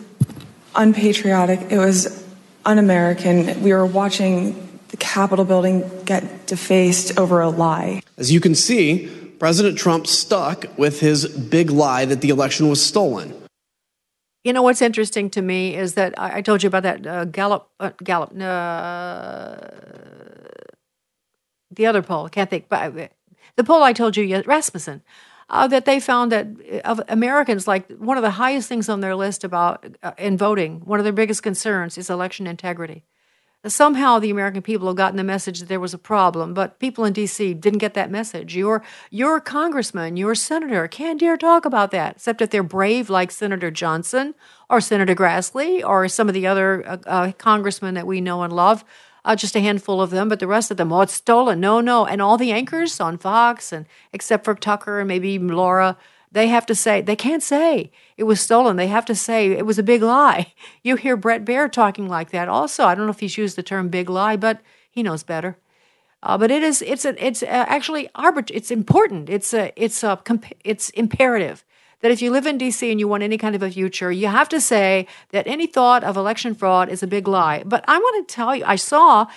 unpatriotic. 0.75 1.59
It 1.71 1.79
was 1.79 2.23
un 2.63 2.77
American. 2.77 3.61
We 3.63 3.73
were 3.73 3.85
watching 3.85 4.69
the 4.89 4.97
Capitol 4.97 5.43
building 5.43 5.83
get 6.05 6.45
defaced 6.45 7.17
over 7.17 7.41
a 7.41 7.49
lie. 7.49 8.03
As 8.17 8.31
you 8.31 8.39
can 8.39 8.53
see, 8.53 9.09
President 9.39 9.79
Trump 9.79 10.05
stuck 10.05 10.65
with 10.77 10.99
his 10.99 11.25
big 11.25 11.71
lie 11.71 12.05
that 12.05 12.21
the 12.21 12.29
election 12.29 12.69
was 12.69 12.85
stolen. 12.85 13.33
You 14.43 14.53
know 14.53 14.61
what's 14.61 14.81
interesting 14.81 15.29
to 15.31 15.41
me 15.41 15.75
is 15.75 15.95
that 15.95 16.13
I, 16.19 16.37
I 16.37 16.41
told 16.41 16.61
you 16.61 16.67
about 16.67 16.83
that 16.83 17.05
uh, 17.05 17.25
Gallup, 17.25 17.67
uh, 17.79 17.91
Gallup, 18.03 18.31
uh, 18.39 19.55
the 21.71 21.85
other 21.87 22.01
poll. 22.03 22.25
I 22.25 22.29
can't 22.29 22.49
think, 22.49 22.69
but 22.69 22.95
uh, 22.95 23.07
the 23.55 23.63
poll 23.63 23.81
I 23.81 23.93
told 23.93 24.17
you, 24.17 24.43
Rasmussen 24.45 25.01
uh, 25.51 25.67
that 25.67 25.85
they 25.85 25.99
found 25.99 26.31
that 26.31 26.47
uh, 26.71 26.77
of 26.85 27.01
Americans, 27.09 27.67
like 27.67 27.91
one 27.91 28.17
of 28.17 28.23
the 28.23 28.31
highest 28.31 28.67
things 28.69 28.89
on 28.89 29.01
their 29.01 29.15
list 29.15 29.43
about 29.43 29.85
uh, 30.01 30.13
in 30.17 30.37
voting, 30.37 30.79
one 30.85 30.99
of 30.99 31.03
their 31.03 31.13
biggest 31.13 31.43
concerns 31.43 31.97
is 31.97 32.09
election 32.09 32.47
integrity. 32.47 33.03
Somehow 33.67 34.17
the 34.17 34.31
American 34.31 34.63
people 34.63 34.87
have 34.87 34.95
gotten 34.95 35.17
the 35.17 35.23
message 35.23 35.59
that 35.59 35.69
there 35.69 35.79
was 35.79 35.93
a 35.93 35.99
problem, 35.99 36.55
but 36.55 36.79
people 36.79 37.05
in 37.05 37.13
D.C. 37.13 37.53
didn't 37.53 37.77
get 37.77 37.93
that 37.93 38.09
message. 38.09 38.55
Your 38.55 38.81
your 39.11 39.39
congressman, 39.39 40.17
your 40.17 40.33
senator 40.33 40.87
can't 40.87 41.19
dare 41.19 41.37
talk 41.37 41.65
about 41.65 41.91
that, 41.91 42.15
except 42.15 42.41
if 42.41 42.49
they're 42.49 42.63
brave, 42.63 43.07
like 43.07 43.29
Senator 43.29 43.69
Johnson 43.69 44.33
or 44.67 44.81
Senator 44.81 45.13
Grassley 45.13 45.87
or 45.87 46.07
some 46.07 46.27
of 46.27 46.33
the 46.33 46.47
other 46.47 46.87
uh, 46.87 46.97
uh, 47.05 47.31
congressmen 47.33 47.93
that 47.93 48.07
we 48.07 48.19
know 48.19 48.41
and 48.41 48.51
love 48.51 48.83
uh, 49.23 49.35
just 49.35 49.55
a 49.55 49.59
handful 49.59 50.01
of 50.01 50.09
them, 50.09 50.29
but 50.29 50.39
the 50.39 50.47
rest 50.47 50.71
of 50.71 50.77
them, 50.77 50.91
oh, 50.91 51.01
it's 51.01 51.13
stolen. 51.13 51.59
No, 51.59 51.79
no. 51.79 52.05
And 52.05 52.21
all 52.21 52.37
the 52.37 52.51
anchors 52.51 52.99
on 52.99 53.17
Fox, 53.17 53.71
and 53.71 53.85
except 54.13 54.45
for 54.45 54.55
Tucker 54.55 54.99
and 54.99 55.07
maybe 55.07 55.37
Laura, 55.37 55.97
they 56.31 56.47
have 56.47 56.65
to 56.67 56.75
say, 56.75 57.01
they 57.01 57.15
can't 57.15 57.43
say 57.43 57.91
it 58.17 58.23
was 58.23 58.39
stolen. 58.39 58.77
They 58.77 58.87
have 58.87 59.05
to 59.05 59.15
say 59.15 59.51
it 59.51 59.65
was 59.65 59.77
a 59.77 59.83
big 59.83 60.01
lie. 60.01 60.53
You 60.83 60.95
hear 60.95 61.15
Bret 61.15 61.45
Baier 61.45 61.71
talking 61.71 62.07
like 62.07 62.31
that 62.31 62.49
also. 62.49 62.85
I 62.85 62.95
don't 62.95 63.05
know 63.05 63.11
if 63.11 63.19
he's 63.19 63.37
used 63.37 63.55
the 63.55 63.63
term 63.63 63.89
big 63.89 64.09
lie, 64.09 64.35
but 64.35 64.61
he 64.89 65.03
knows 65.03 65.21
better. 65.21 65.57
Uh, 66.23 66.37
but 66.37 66.49
it 66.49 66.63
is 66.63 66.81
it's 66.81 67.05
a, 67.05 67.23
it's 67.23 67.43
uh, 67.43 67.45
actually 67.67 68.07
arbit- 68.15 68.51
it's 68.53 68.71
important. 68.71 69.29
It's 69.29 69.53
a 69.53 69.71
it's 69.75 70.03
a 70.03 70.19
it's 70.63 70.89
imperative 70.91 71.63
that 72.01 72.11
if 72.11 72.21
you 72.21 72.31
live 72.31 72.45
in 72.45 72.57
DC 72.57 72.89
and 72.89 72.99
you 72.99 73.07
want 73.07 73.23
any 73.23 73.37
kind 73.37 73.55
of 73.55 73.63
a 73.63 73.71
future, 73.71 74.11
you 74.11 74.27
have 74.27 74.49
to 74.49 74.59
say 74.59 75.07
that 75.29 75.47
any 75.47 75.67
thought 75.67 76.03
of 76.03 76.17
election 76.17 76.53
fraud 76.53 76.89
is 76.89 77.01
a 77.01 77.07
big 77.07 77.27
lie. 77.27 77.63
But 77.65 77.85
I 77.87 77.97
want 77.97 78.27
to 78.27 78.33
tell 78.33 78.55
you, 78.55 78.63
I 78.65 78.75
saw 78.75 79.27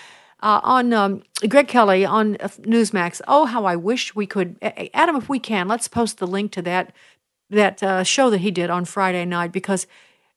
uh, 0.40 0.60
on 0.62 0.92
um, 0.92 1.22
Greg 1.48 1.68
Kelly 1.68 2.04
on 2.04 2.36
uh, 2.36 2.48
Newsmax. 2.48 3.20
Oh, 3.28 3.46
how 3.46 3.64
I 3.64 3.76
wish 3.76 4.14
we 4.14 4.26
could, 4.26 4.56
Adam, 4.92 5.16
if 5.16 5.28
we 5.28 5.38
can, 5.38 5.68
let's 5.68 5.88
post 5.88 6.18
the 6.18 6.26
link 6.26 6.52
to 6.52 6.62
that 6.62 6.92
that 7.50 7.82
uh, 7.82 8.02
show 8.02 8.30
that 8.30 8.38
he 8.38 8.50
did 8.50 8.70
on 8.70 8.84
Friday 8.84 9.24
night 9.24 9.52
because 9.52 9.86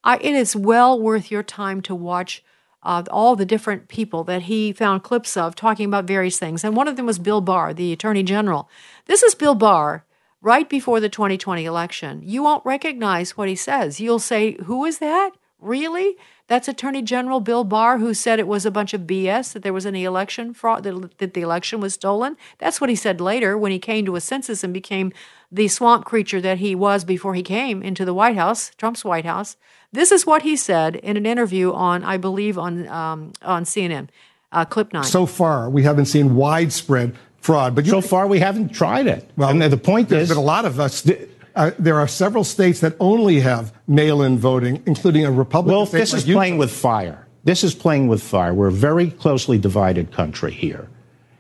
I, 0.04 0.18
it 0.18 0.36
is 0.36 0.56
well 0.56 1.00
worth 1.00 1.32
your 1.32 1.44
time 1.44 1.82
to 1.84 1.96
watch. 1.96 2.44
Uh, 2.84 3.04
all 3.10 3.36
the 3.36 3.46
different 3.46 3.90
people 3.90 4.24
that 4.24 4.44
he 4.44 4.72
found 4.72 5.04
clips 5.04 5.36
of 5.36 5.56
talking 5.56 5.88
about 5.88 6.06
various 6.06 6.40
things. 6.40 6.64
And 6.64 6.74
one 6.74 6.88
of 6.88 6.96
them 6.96 7.08
was 7.08 7.20
Bill 7.20 7.42
Barr, 7.42 7.74
the 7.74 7.92
Attorney 7.92 8.24
General. 8.24 8.70
This 9.08 9.24
is 9.24 9.36
Bill 9.36 9.56
Barr 9.56 10.06
right 10.42 10.70
before 10.70 11.00
the 11.00 11.10
2020 11.10 11.66
election. 11.66 12.22
You 12.24 12.44
won't 12.44 12.66
recognize 12.66 13.38
what 13.38 13.50
he 13.50 13.56
says. 13.56 14.00
You'll 14.00 14.20
say, 14.20 14.58
Who 14.64 14.86
is 14.86 15.00
that? 15.00 15.32
Really? 15.60 16.16
That's 16.48 16.70
Attorney 16.70 17.02
General 17.02 17.42
Bill 17.42 17.66
Barr, 17.66 17.98
who 17.98 18.14
said 18.14 18.40
it 18.40 18.48
was 18.48 18.66
a 18.66 18.72
bunch 18.72 18.94
of 18.94 19.02
BS, 19.02 19.52
that 19.52 19.64
there 19.64 19.74
was 19.74 19.86
any 19.86 20.06
election 20.06 20.54
fraud, 20.54 20.84
that, 20.84 21.34
the 21.34 21.42
election 21.42 21.82
was 21.82 21.96
stolen. 21.96 22.38
That's 22.58 22.80
what 22.80 22.90
he 22.90 22.96
said 22.96 23.20
later 23.20 23.58
when 23.58 23.72
he 23.72 23.80
came 23.80 24.06
to 24.06 24.16
a 24.16 24.22
census 24.22 24.64
and 24.64 24.74
became 24.74 25.12
the 25.52 25.68
swamp 25.68 26.06
creature 26.06 26.40
that 26.40 26.60
he 26.60 26.74
was 26.74 27.04
before 27.04 27.34
he 27.34 27.44
came 27.44 27.84
into 27.84 28.06
the 28.06 28.14
White 28.14 28.38
House, 28.38 28.72
Trump's 28.78 29.04
White 29.04 29.26
House. 29.26 29.58
This 29.92 30.12
is 30.12 30.26
what 30.26 30.44
he 30.44 30.56
said 30.56 30.96
in 30.98 31.18
an 31.18 31.26
interview 31.26 31.74
on, 31.74 32.04
I 32.04 32.18
believe, 32.18 32.58
on 32.58 32.88
um, 32.88 33.34
on 33.42 33.64
CNN, 33.64 34.10
uh, 34.52 34.66
clip 34.66 34.94
nine. 34.94 35.04
So 35.04 35.26
far, 35.26 35.70
we 35.70 35.84
haven't 35.84 36.06
seen 36.06 36.36
widespread 36.36 37.16
fraud, 37.48 37.74
but 37.76 37.88
so 37.88 38.02
far 38.02 38.28
we 38.28 38.40
haven't 38.40 38.70
tried 38.70 39.08
it. 39.08 39.32
Well, 39.38 39.50
and 39.50 39.62
the 39.62 39.78
point 39.78 40.10
there's 40.10 40.24
is, 40.24 40.30
been 40.30 40.38
a 40.38 40.42
lot 40.56 40.66
of 40.66 40.80
us. 40.80 41.10
Uh, 41.56 41.72
there 41.80 41.96
are 41.96 42.08
several 42.08 42.44
states 42.44 42.82
that 42.82 42.94
only 43.00 43.40
have 43.40 43.74
mail-in 43.88 44.38
voting, 44.38 44.84
including 44.86 45.26
a 45.26 45.32
Republican. 45.32 45.76
Well, 45.76 45.86
this 45.86 46.12
like 46.12 46.22
is 46.22 46.28
Utah. 46.28 46.40
playing 46.40 46.58
with 46.60 46.72
fire. 46.72 47.26
This 47.46 47.64
is 47.64 47.74
playing 47.74 48.10
with 48.10 48.22
fire. 48.22 48.54
We're 48.54 48.68
a 48.68 48.80
very 48.92 49.10
closely 49.10 49.58
divided 49.58 50.12
country 50.12 50.52
here. 50.52 50.90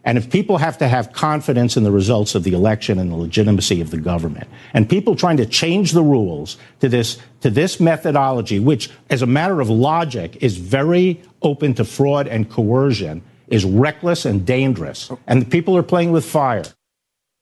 And 0.05 0.17
if 0.17 0.29
people 0.29 0.57
have 0.57 0.77
to 0.77 0.87
have 0.87 1.11
confidence 1.11 1.75
in 1.75 1.83
the 1.83 1.91
results 1.91 2.33
of 2.33 2.43
the 2.43 2.53
election 2.53 2.97
and 2.97 3.11
the 3.11 3.17
legitimacy 3.17 3.81
of 3.81 3.91
the 3.91 3.97
government, 3.97 4.47
and 4.73 4.89
people 4.89 5.13
trying 5.17 5.35
to 5.37 5.45
change 5.45 5.91
the 5.91 6.01
rules 6.01 6.57
to 6.79 6.87
this, 6.87 7.17
to 7.41 7.49
this 7.49 7.81
methodology, 7.81 8.59
which, 8.59 8.89
as 9.09 9.21
a 9.21 9.27
matter 9.27 9.59
of 9.59 9.69
logic, 9.69 10.37
is 10.41 10.55
very 10.55 11.21
open 11.41 11.73
to 11.73 11.83
fraud 11.83 12.25
and 12.25 12.49
coercion, 12.49 13.21
is 13.47 13.65
reckless 13.65 14.25
and 14.25 14.45
dangerous. 14.45 15.11
And 15.25 15.41
the 15.41 15.45
people 15.45 15.77
are 15.77 15.83
playing 15.83 16.11
with 16.11 16.25
fire. 16.25 16.63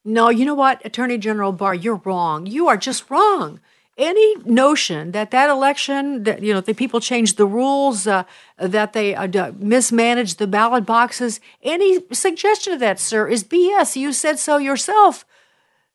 No, 0.03 0.29
you 0.29 0.45
know 0.45 0.53
what, 0.53 0.85
Attorney 0.85 1.17
General 1.17 1.51
Barr, 1.51 1.73
you're 1.73 2.01
wrong. 2.05 2.45
You 2.45 2.67
are 2.67 2.77
just 2.77 3.09
wrong. 3.09 3.59
Any 3.97 4.35
notion 4.43 5.11
that 5.13 5.31
that 5.31 5.49
election, 5.49 6.23
that 6.23 6.43
you 6.43 6.53
know, 6.53 6.61
the 6.61 6.73
people 6.73 6.99
changed 6.99 7.37
the 7.37 7.47
rules, 7.47 8.05
uh, 8.05 8.25
that 8.57 8.93
they 8.93 9.15
uh, 9.15 9.53
mismanaged 9.57 10.37
the 10.37 10.47
ballot 10.47 10.85
boxes, 10.85 11.39
any 11.63 12.03
suggestion 12.11 12.73
of 12.73 12.79
that, 12.81 12.99
sir, 12.99 13.27
is 13.27 13.43
BS. 13.43 13.95
You 13.95 14.11
said 14.11 14.37
so 14.37 14.57
yourself 14.57 15.25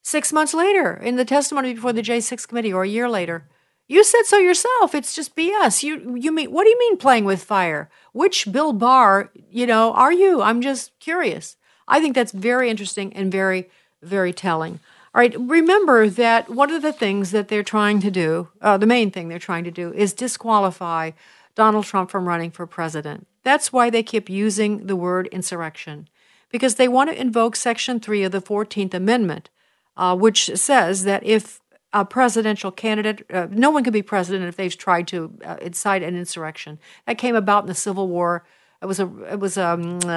six 0.03 0.33
months 0.33 0.55
later 0.55 0.95
in 0.95 1.17
the 1.17 1.27
testimony 1.27 1.75
before 1.75 1.93
the 1.93 2.03
J6 2.03 2.49
committee, 2.49 2.73
or 2.73 2.85
a 2.85 2.89
year 2.89 3.09
later. 3.09 3.47
You 3.87 4.03
said 4.03 4.23
so 4.23 4.39
yourself. 4.39 4.95
It's 4.95 5.15
just 5.15 5.37
BS. 5.37 5.83
You 5.83 6.17
you 6.17 6.33
mean 6.33 6.51
what 6.51 6.65
do 6.65 6.71
you 6.71 6.79
mean 6.79 6.97
playing 6.97 7.25
with 7.25 7.45
fire? 7.45 7.91
Which 8.13 8.51
Bill 8.51 8.73
Barr, 8.73 9.31
you 9.51 9.67
know, 9.67 9.93
are 9.93 10.13
you? 10.13 10.43
I'm 10.43 10.61
just 10.61 10.99
curious. 11.01 11.57
I 11.87 12.01
think 12.01 12.15
that's 12.15 12.33
very 12.33 12.71
interesting 12.71 13.13
and 13.15 13.33
very 13.33 13.69
very 14.03 14.33
telling. 14.33 14.81
All 15.15 15.21
right, 15.21 15.35
remember 15.39 16.09
that 16.09 16.49
one 16.49 16.71
of 16.71 16.83
the 16.83 16.93
things 16.93 17.33
that 17.33 17.49
they're 17.49 17.63
trying 17.63 18.01
to 18.01 18.11
do, 18.11 18.49
uh, 18.61 18.79
the 18.79 18.87
main 18.87 19.11
thing 19.11 19.29
they're 19.29 19.39
trying 19.39 19.65
to 19.65 19.71
do, 19.71 19.93
is 19.93 20.13
disqualify 20.13 21.11
Donald 21.55 21.85
Trump 21.85 22.11
from 22.11 22.29
running 22.29 22.51
for 22.51 22.67
president. 22.67 23.27
That's 23.43 23.73
why 23.73 23.91
they 23.91 24.03
keep 24.03 24.31
using 24.31 24.87
the 24.87 24.97
word 24.97 25.27
insurrection, 25.29 26.09
because 26.49 26.77
they 26.77 26.87
want 26.87 27.11
to 27.11 27.21
invoke 27.21 27.57
Section 27.57 27.99
3 27.99 28.25
of 28.25 28.33
the 28.33 28.41
14th 28.41 28.95
Amendment, 28.95 29.51
uh, 29.97 30.15
which 30.17 30.51
says 30.55 31.05
that 31.05 31.25
if 31.25 31.61
a 31.93 32.05
presidential 32.05 32.71
candidate, 32.71 33.27
uh, 33.33 33.49
no 33.51 33.71
one 33.71 33.83
can 33.83 33.93
be 33.93 34.03
president 34.03 34.47
if 34.49 34.57
they've 34.57 34.77
tried 34.77 35.09
to 35.09 35.33
uh, 35.45 35.57
incite 35.61 36.03
an 36.03 36.17
insurrection. 36.17 36.79
That 37.07 37.19
came 37.19 37.35
about 37.35 37.65
in 37.65 37.69
the 37.69 37.75
Civil 37.75 38.09
War. 38.09 38.45
It 38.83 38.87
was 38.87 39.01
a 39.01 39.11
it 39.31 39.41
was 39.41 39.59
um, 39.59 39.99
uh, 40.05 40.09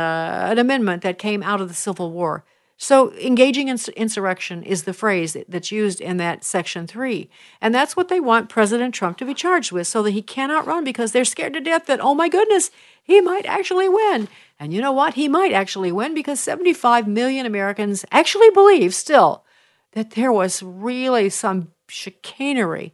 an 0.52 0.60
amendment 0.60 1.02
that 1.02 1.18
came 1.18 1.44
out 1.44 1.62
of 1.62 1.68
the 1.68 1.74
Civil 1.74 2.12
War. 2.12 2.46
So, 2.78 3.14
engaging 3.14 3.70
in 3.70 3.78
insurrection 3.96 4.64
is 4.64 4.84
the 4.84 4.94
phrase 4.94 5.38
that's 5.48 5.72
used 5.72 6.02
in 6.02 6.18
that 6.18 6.44
Section 6.44 6.86
3. 6.88 7.30
And 7.62 7.74
that's 7.74 7.96
what 7.96 8.10
they 8.10 8.20
want 8.20 8.50
President 8.50 8.94
Trump 8.94 9.18
to 9.20 9.26
be 9.26 9.34
charged 9.34 9.72
with 9.72 9.88
so 9.88 10.04
that 10.04 10.12
he 10.12 10.22
cannot 10.22 10.66
run 10.66 10.84
because 10.84 11.12
they're 11.12 11.24
scared 11.24 11.54
to 11.54 11.62
death 11.62 11.86
that, 11.86 12.02
oh 12.02 12.16
my 12.16 12.28
goodness, 12.28 12.72
he 13.02 13.22
might 13.22 13.46
actually 13.46 13.88
win. 13.88 14.28
And 14.60 14.74
you 14.74 14.82
know 14.82 14.92
what? 14.92 15.14
He 15.14 15.30
might 15.30 15.54
actually 15.54 15.92
win 15.92 16.14
because 16.14 16.40
75 16.40 17.08
million 17.08 17.46
Americans 17.46 18.06
actually 18.12 18.50
believe 18.50 18.94
still 18.94 19.46
that 19.94 20.12
there 20.12 20.32
was 20.32 20.62
really 20.62 21.30
some 21.30 21.72
chicanery 21.88 22.94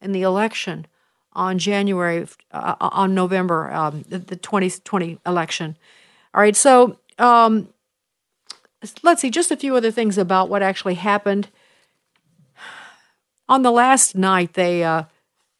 in 0.00 0.12
the 0.12 0.22
election 0.22 0.86
on 1.32 1.58
January, 1.58 2.26
uh, 2.52 2.74
on 2.80 3.14
November, 3.14 3.70
um, 3.72 4.04
the, 4.08 4.18
the 4.18 4.36
2020 4.36 5.18
election. 5.24 5.76
All 6.34 6.40
right, 6.40 6.56
so. 6.56 6.98
Um, 7.18 7.68
let's 9.02 9.20
see, 9.20 9.30
just 9.30 9.50
a 9.50 9.56
few 9.56 9.76
other 9.76 9.90
things 9.90 10.18
about 10.18 10.48
what 10.48 10.62
actually 10.62 10.94
happened. 10.94 11.48
On 13.48 13.62
the 13.62 13.70
last 13.70 14.14
night, 14.14 14.54
they, 14.54 14.84
uh, 14.84 15.04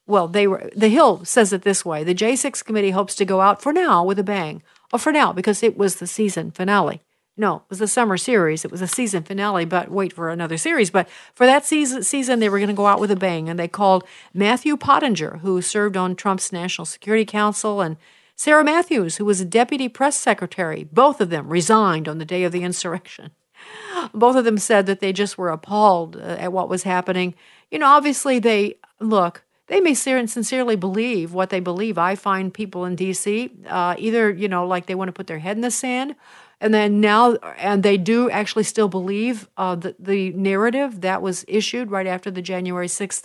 well, 0.07 0.29
they 0.29 0.47
were, 0.47 0.71
The 0.77 0.89
Hill 0.89 1.25
says 1.25 1.53
it 1.53 1.63
this 1.63 1.85
way 1.85 2.05
the 2.05 2.15
J6 2.15 2.65
committee 2.65 2.91
hopes 2.91 3.15
to 3.17 3.25
go 3.25 3.41
out 3.41 3.63
for 3.63 3.73
now 3.73 4.05
with 4.05 4.19
a 4.19 4.25
bang. 4.25 4.63
Oh, 4.93 4.99
for 4.99 5.13
now, 5.13 5.33
because 5.33 5.63
it 5.63 5.77
was 5.77 5.97
the 5.97 6.07
season 6.07 6.51
finale. 6.51 7.03
No, 7.39 7.57
it 7.57 7.63
was 7.71 7.79
the 7.79 7.87
summer 7.87 8.17
series. 8.17 8.65
It 8.65 8.71
was 8.73 8.83
a 8.83 8.89
season 8.89 9.23
finale, 9.23 9.65
but 9.65 9.93
wait 9.93 10.13
for 10.13 10.29
another 10.29 10.59
series. 10.59 10.91
But 10.91 11.09
for 11.35 11.47
that 11.47 11.65
season, 11.65 12.03
season 12.03 12.41
they 12.41 12.49
were 12.49 12.59
going 12.59 12.69
to 12.69 12.75
go 12.75 12.87
out 12.87 12.99
with 12.99 13.13
a 13.13 13.17
bang. 13.17 13.49
And 13.49 13.57
they 13.57 13.69
called 13.69 14.03
Matthew 14.35 14.77
Pottinger, 14.77 15.39
who 15.43 15.63
served 15.63 15.97
on 15.97 16.17
Trump's 16.17 16.53
National 16.53 16.85
Security 16.85 17.25
Council, 17.25 17.81
and 17.81 17.97
Sarah 18.35 18.65
Matthews, 18.65 19.17
who 19.17 19.25
was 19.25 19.41
a 19.41 19.45
deputy 19.45 19.89
press 19.89 20.17
secretary. 20.17 20.89
Both 20.93 21.21
of 21.21 21.31
them 21.31 21.49
resigned 21.49 22.09
on 22.09 22.19
the 22.19 22.25
day 22.25 22.43
of 22.43 22.51
the 22.51 22.65
insurrection. 22.65 23.31
Both 24.13 24.35
of 24.35 24.45
them 24.45 24.59
said 24.59 24.87
that 24.87 24.99
they 24.99 25.13
just 25.13 25.39
were 25.39 25.51
appalled 25.51 26.17
uh, 26.17 26.37
at 26.41 26.53
what 26.53 26.69
was 26.69 26.83
happening. 26.83 27.37
You 27.71 27.79
know, 27.79 27.87
obviously, 27.87 28.41
they 28.41 28.79
look, 28.99 29.45
they 29.69 29.81
may 29.81 29.95
sincerely 29.95 30.77
believe 30.77 31.33
what 31.33 31.51
they 31.51 31.61
believe. 31.61 31.99
I 31.99 32.17
find 32.17 32.53
people 32.53 32.85
in 32.85 32.97
D.C. 32.97 33.51
Uh, 33.69 33.95
either, 33.99 34.31
you 34.31 34.49
know, 34.49 34.67
like 34.67 34.87
they 34.87 34.95
want 34.95 35.09
to 35.09 35.13
put 35.13 35.27
their 35.29 35.39
head 35.39 35.57
in 35.57 35.61
the 35.61 35.71
sand, 35.71 36.17
and 36.61 36.75
then 36.75 37.01
now, 37.01 37.35
and 37.57 37.83
they 37.83 37.97
do 37.97 38.31
actually 38.31 38.65
still 38.65 38.89
believe 38.89 39.49
uh, 39.57 39.75
the, 39.75 39.95
the 39.99 40.33
narrative 40.33 41.01
that 41.03 41.23
was 41.23 41.45
issued 41.49 41.91
right 41.91 42.07
after 42.07 42.31
the 42.31 42.43
January 42.43 42.89
6th, 42.89 43.25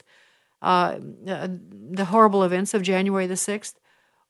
uh, 0.61 0.97
uh, 1.27 1.47
the 1.91 2.05
horrible 2.05 2.43
events 2.43 2.73
of 2.73 2.81
January 2.81 3.27
the 3.27 3.33
6th 3.33 3.73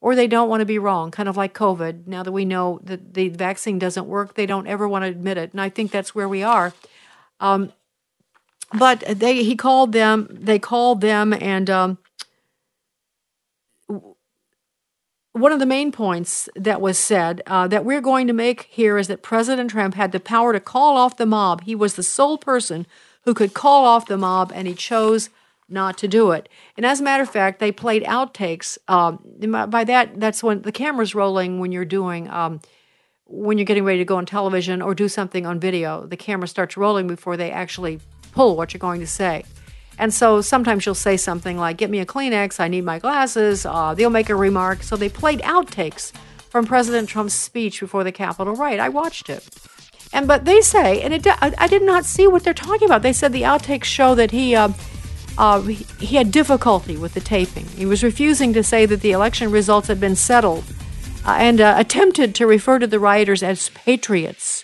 or 0.03 0.15
they 0.15 0.27
don't 0.27 0.49
want 0.49 0.59
to 0.59 0.65
be 0.65 0.77
wrong, 0.77 1.11
kind 1.11 1.29
of 1.29 1.37
like 1.37 1.53
COVID. 1.53 2.07
Now 2.07 2.23
that 2.23 2.33
we 2.33 2.43
know 2.43 2.81
that 2.83 3.13
the 3.13 3.29
vaccine 3.29 3.79
doesn't 3.79 4.05
work, 4.05 4.33
they 4.33 4.45
don't 4.45 4.67
ever 4.67 4.85
want 4.85 5.03
to 5.03 5.09
admit 5.09 5.37
it, 5.37 5.53
and 5.53 5.61
I 5.61 5.69
think 5.69 5.91
that's 5.91 6.13
where 6.13 6.27
we 6.27 6.43
are. 6.43 6.73
Um, 7.39 7.71
but 8.77 8.99
they, 9.07 9.43
he 9.43 9.55
called 9.55 9.93
them. 9.93 10.27
They 10.29 10.59
called 10.59 10.99
them, 10.99 11.31
and 11.31 11.69
um, 11.69 11.97
one 15.33 15.51
of 15.51 15.59
the 15.59 15.65
main 15.65 15.91
points 15.91 16.47
that 16.55 16.79
was 16.79 16.97
said 16.97 17.41
uh, 17.47 17.67
that 17.67 17.83
we're 17.83 18.01
going 18.01 18.27
to 18.27 18.33
make 18.33 18.67
here 18.69 18.99
is 18.99 19.07
that 19.07 19.23
President 19.23 19.71
Trump 19.71 19.95
had 19.95 20.11
the 20.11 20.19
power 20.19 20.53
to 20.53 20.59
call 20.59 20.95
off 20.95 21.17
the 21.17 21.25
mob. 21.25 21.63
He 21.63 21.73
was 21.73 21.95
the 21.95 22.03
sole 22.03 22.37
person 22.37 22.85
who 23.23 23.33
could 23.33 23.55
call 23.55 23.85
off 23.85 24.05
the 24.05 24.17
mob, 24.17 24.51
and 24.53 24.67
he 24.67 24.75
chose 24.75 25.29
not 25.67 25.97
to 25.97 26.07
do 26.07 26.31
it. 26.31 26.47
And 26.77 26.85
as 26.85 26.99
a 26.99 27.03
matter 27.03 27.23
of 27.23 27.29
fact, 27.29 27.59
they 27.59 27.71
played 27.71 28.03
outtakes. 28.03 28.77
Um, 28.87 29.19
by 29.69 29.83
that, 29.85 30.19
that's 30.19 30.43
when 30.43 30.61
the 30.61 30.71
camera's 30.71 31.15
rolling 31.15 31.59
when 31.59 31.71
you're 31.71 31.83
doing, 31.83 32.29
um, 32.29 32.61
when 33.25 33.57
you're 33.57 33.65
getting 33.65 33.85
ready 33.85 33.99
to 33.99 34.05
go 34.05 34.17
on 34.17 34.27
television 34.27 34.83
or 34.83 34.93
do 34.93 35.09
something 35.09 35.47
on 35.47 35.59
video. 35.59 36.05
The 36.05 36.17
camera 36.17 36.47
starts 36.47 36.77
rolling 36.77 37.07
before 37.07 37.37
they 37.37 37.49
actually 37.49 38.01
pull 38.33 38.55
what 38.55 38.73
you're 38.73 38.79
going 38.79 38.99
to 38.99 39.07
say. 39.07 39.45
And 39.97 40.13
so 40.13 40.41
sometimes 40.41 40.85
you'll 40.85 40.95
say 40.95 41.17
something 41.17 41.57
like, 41.57 41.77
Get 41.77 41.89
me 41.89 41.99
a 41.99 42.05
Kleenex, 42.05 42.59
I 42.59 42.67
need 42.67 42.83
my 42.83 42.99
glasses. 42.99 43.65
Uh, 43.65 43.93
they'll 43.93 44.09
make 44.09 44.29
a 44.29 44.35
remark. 44.35 44.83
So 44.83 44.95
they 44.95 45.09
played 45.09 45.39
outtakes 45.41 46.11
from 46.49 46.65
President 46.65 47.09
Trump's 47.09 47.33
speech 47.33 47.79
before 47.79 48.03
the 48.03 48.11
Capitol 48.11 48.55
riot. 48.55 48.79
I 48.79 48.89
watched 48.89 49.29
it. 49.29 49.47
And 50.13 50.27
but 50.27 50.45
they 50.45 50.61
say, 50.61 51.01
and 51.01 51.13
it, 51.13 51.25
I, 51.25 51.53
I 51.57 51.67
did 51.67 51.81
not 51.81 52.05
see 52.05 52.27
what 52.27 52.43
they're 52.43 52.53
talking 52.53 52.87
about. 52.87 53.01
They 53.01 53.13
said 53.13 53.33
the 53.33 53.41
outtakes 53.41 53.85
show 53.85 54.13
that 54.15 54.31
he 54.31 54.55
uh, 54.55 54.69
uh, 55.37 55.61
he, 55.61 56.15
had 56.15 56.31
difficulty 56.31 56.95
with 56.95 57.15
the 57.15 57.19
taping. 57.19 57.65
He 57.65 57.85
was 57.85 58.03
refusing 58.03 58.53
to 58.53 58.63
say 58.63 58.85
that 58.85 59.01
the 59.01 59.11
election 59.11 59.49
results 59.49 59.87
had 59.87 59.99
been 59.99 60.15
settled, 60.15 60.63
uh, 61.25 61.37
and 61.39 61.59
uh, 61.59 61.75
attempted 61.77 62.35
to 62.35 62.45
refer 62.45 62.77
to 62.79 62.87
the 62.87 62.99
rioters 62.99 63.41
as 63.41 63.69
patriots. 63.69 64.63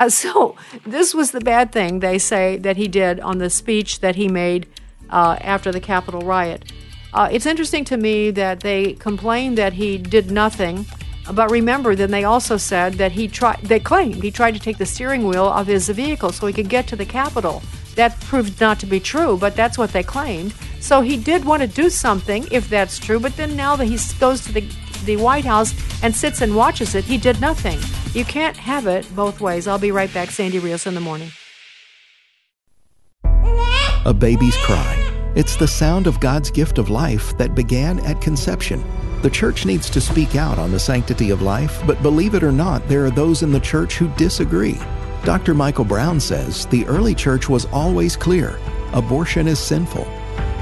Uh, 0.00 0.08
so 0.08 0.54
this 0.86 1.12
was 1.12 1.32
the 1.32 1.40
bad 1.40 1.72
thing 1.72 1.98
they 1.98 2.18
say 2.18 2.56
that 2.56 2.76
he 2.76 2.86
did 2.86 3.18
on 3.18 3.38
the 3.38 3.50
speech 3.50 3.98
that 3.98 4.14
he 4.14 4.28
made 4.28 4.68
uh, 5.10 5.36
after 5.40 5.72
the 5.72 5.80
Capitol 5.80 6.20
riot. 6.20 6.70
Uh, 7.12 7.28
it's 7.32 7.46
interesting 7.46 7.84
to 7.84 7.96
me 7.96 8.30
that 8.30 8.60
they 8.60 8.92
complained 8.92 9.58
that 9.58 9.72
he 9.72 9.98
did 9.98 10.30
nothing, 10.30 10.86
but 11.32 11.50
remember, 11.50 11.96
then 11.96 12.12
they 12.12 12.22
also 12.22 12.56
said 12.56 12.94
that 12.94 13.12
he 13.12 13.26
tried. 13.26 13.58
They 13.62 13.80
claimed 13.80 14.22
he 14.22 14.30
tried 14.30 14.54
to 14.54 14.60
take 14.60 14.78
the 14.78 14.86
steering 14.86 15.26
wheel 15.26 15.46
of 15.46 15.66
his 15.66 15.88
vehicle 15.88 16.30
so 16.30 16.46
he 16.46 16.52
could 16.52 16.68
get 16.68 16.86
to 16.88 16.96
the 16.96 17.04
Capitol. 17.04 17.60
That 17.96 18.18
proved 18.20 18.60
not 18.60 18.78
to 18.80 18.86
be 18.86 19.00
true, 19.00 19.36
but 19.36 19.56
that's 19.56 19.76
what 19.76 19.92
they 19.92 20.04
claimed. 20.04 20.54
So 20.80 21.00
he 21.00 21.16
did 21.16 21.44
want 21.44 21.62
to 21.62 21.68
do 21.68 21.90
something, 21.90 22.46
if 22.52 22.70
that's 22.70 23.00
true. 23.00 23.18
But 23.18 23.36
then 23.36 23.56
now 23.56 23.74
that 23.74 23.86
he 23.86 23.98
goes 24.20 24.42
to 24.44 24.52
the 24.52 24.60
the 25.04 25.16
White 25.16 25.44
House 25.44 25.74
and 26.02 26.14
sits 26.14 26.40
and 26.40 26.54
watches 26.54 26.94
it, 26.94 27.04
he 27.04 27.18
did 27.18 27.40
nothing. 27.40 27.78
You 28.14 28.24
can't 28.24 28.56
have 28.56 28.86
it 28.86 29.06
both 29.14 29.40
ways. 29.40 29.66
I'll 29.66 29.78
be 29.78 29.92
right 29.92 30.12
back. 30.12 30.30
Sandy 30.30 30.58
Rios 30.58 30.86
in 30.86 30.94
the 30.94 31.00
morning. 31.00 31.30
a 34.08 34.14
baby's 34.14 34.56
cry. 34.58 35.32
It's 35.34 35.56
the 35.56 35.68
sound 35.68 36.06
of 36.06 36.18
God's 36.18 36.50
gift 36.50 36.78
of 36.78 36.88
life 36.88 37.36
that 37.36 37.54
began 37.54 38.00
at 38.00 38.22
conception. 38.22 38.82
The 39.20 39.28
church 39.28 39.66
needs 39.66 39.90
to 39.90 40.00
speak 40.00 40.34
out 40.34 40.58
on 40.58 40.72
the 40.72 40.78
sanctity 40.78 41.28
of 41.28 41.42
life, 41.42 41.82
but 41.86 42.00
believe 42.02 42.34
it 42.34 42.42
or 42.42 42.50
not, 42.50 42.88
there 42.88 43.04
are 43.04 43.10
those 43.10 43.42
in 43.42 43.52
the 43.52 43.60
church 43.60 43.98
who 43.98 44.08
disagree. 44.16 44.78
Dr. 45.24 45.52
Michael 45.52 45.84
Brown 45.84 46.20
says 46.20 46.64
the 46.66 46.86
early 46.86 47.14
church 47.14 47.50
was 47.50 47.66
always 47.66 48.16
clear 48.16 48.58
abortion 48.94 49.46
is 49.46 49.58
sinful. 49.58 50.08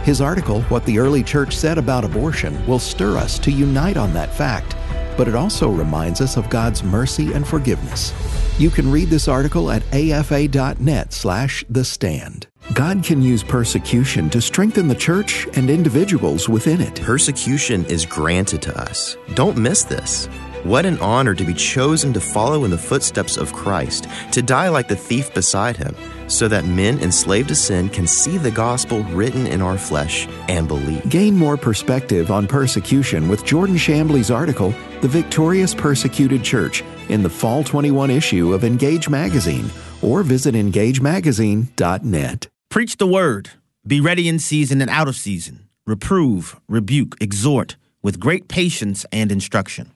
His 0.06 0.20
article, 0.20 0.62
What 0.62 0.86
the 0.86 1.00
Early 1.00 1.24
Church 1.24 1.56
Said 1.56 1.78
About 1.78 2.04
Abortion, 2.04 2.64
will 2.64 2.78
stir 2.78 3.18
us 3.18 3.40
to 3.40 3.50
unite 3.50 3.96
on 3.96 4.12
that 4.12 4.32
fact, 4.32 4.76
but 5.16 5.26
it 5.26 5.34
also 5.34 5.68
reminds 5.68 6.20
us 6.20 6.36
of 6.36 6.48
God's 6.48 6.84
mercy 6.84 7.32
and 7.32 7.44
forgiveness. 7.44 8.14
You 8.56 8.70
can 8.70 8.88
read 8.88 9.08
this 9.08 9.26
article 9.26 9.68
at 9.68 9.82
afa.net 9.92 11.12
slash 11.12 11.64
the 11.68 11.84
stand. 11.84 12.46
God 12.72 13.02
can 13.02 13.20
use 13.20 13.42
persecution 13.42 14.30
to 14.30 14.40
strengthen 14.40 14.86
the 14.86 14.94
church 14.94 15.48
and 15.54 15.68
individuals 15.68 16.48
within 16.48 16.80
it. 16.80 17.02
Persecution 17.02 17.84
is 17.86 18.06
granted 18.06 18.62
to 18.62 18.80
us. 18.80 19.16
Don't 19.34 19.58
miss 19.58 19.82
this. 19.82 20.28
What 20.66 20.84
an 20.84 20.98
honor 20.98 21.32
to 21.32 21.44
be 21.44 21.54
chosen 21.54 22.12
to 22.12 22.20
follow 22.20 22.64
in 22.64 22.72
the 22.72 22.76
footsteps 22.76 23.36
of 23.36 23.52
Christ, 23.52 24.08
to 24.32 24.42
die 24.42 24.68
like 24.68 24.88
the 24.88 24.96
thief 24.96 25.32
beside 25.32 25.76
him, 25.76 25.94
so 26.26 26.48
that 26.48 26.64
men 26.64 26.98
enslaved 26.98 27.50
to 27.50 27.54
sin 27.54 27.88
can 27.88 28.08
see 28.08 28.36
the 28.36 28.50
gospel 28.50 29.04
written 29.04 29.46
in 29.46 29.62
our 29.62 29.78
flesh 29.78 30.26
and 30.48 30.66
believe. 30.66 31.08
Gain 31.08 31.36
more 31.36 31.56
perspective 31.56 32.32
on 32.32 32.48
persecution 32.48 33.28
with 33.28 33.44
Jordan 33.44 33.76
Shambly's 33.76 34.28
article, 34.28 34.74
The 35.02 35.08
Victorious 35.08 35.72
Persecuted 35.72 36.42
Church, 36.42 36.82
in 37.08 37.22
the 37.22 37.30
Fall 37.30 37.62
21 37.62 38.10
issue 38.10 38.52
of 38.52 38.64
Engage 38.64 39.08
Magazine, 39.08 39.70
or 40.02 40.24
visit 40.24 40.56
engagemagazine.net. 40.56 42.48
Preach 42.70 42.96
the 42.96 43.06
word. 43.06 43.50
Be 43.86 44.00
ready 44.00 44.28
in 44.28 44.40
season 44.40 44.80
and 44.80 44.90
out 44.90 45.06
of 45.06 45.14
season. 45.14 45.68
Reprove, 45.86 46.60
rebuke, 46.68 47.14
exhort 47.20 47.76
with 48.02 48.18
great 48.18 48.48
patience 48.48 49.06
and 49.12 49.30
instruction. 49.30 49.92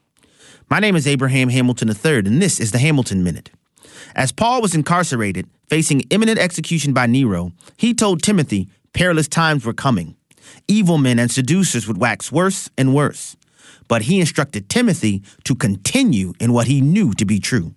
My 0.73 0.79
name 0.79 0.95
is 0.95 1.05
Abraham 1.05 1.49
Hamilton 1.49 1.89
III, 1.89 2.19
and 2.19 2.41
this 2.41 2.61
is 2.61 2.71
the 2.71 2.79
Hamilton 2.79 3.25
Minute. 3.25 3.51
As 4.15 4.31
Paul 4.31 4.63
was 4.63 4.73
incarcerated, 4.73 5.49
facing 5.69 6.03
imminent 6.11 6.39
execution 6.39 6.93
by 6.93 7.07
Nero, 7.07 7.51
he 7.77 7.93
told 7.93 8.23
Timothy 8.23 8.69
perilous 8.93 9.27
times 9.27 9.67
were 9.67 9.73
coming. 9.73 10.15
Evil 10.69 10.97
men 10.97 11.19
and 11.19 11.29
seducers 11.29 11.89
would 11.89 11.99
wax 11.99 12.31
worse 12.31 12.71
and 12.79 12.95
worse. 12.95 13.37
But 13.89 14.03
he 14.03 14.21
instructed 14.21 14.69
Timothy 14.69 15.25
to 15.43 15.57
continue 15.57 16.35
in 16.39 16.53
what 16.53 16.69
he 16.69 16.81
knew 16.81 17.15
to 17.15 17.25
be 17.25 17.41
true. 17.41 17.75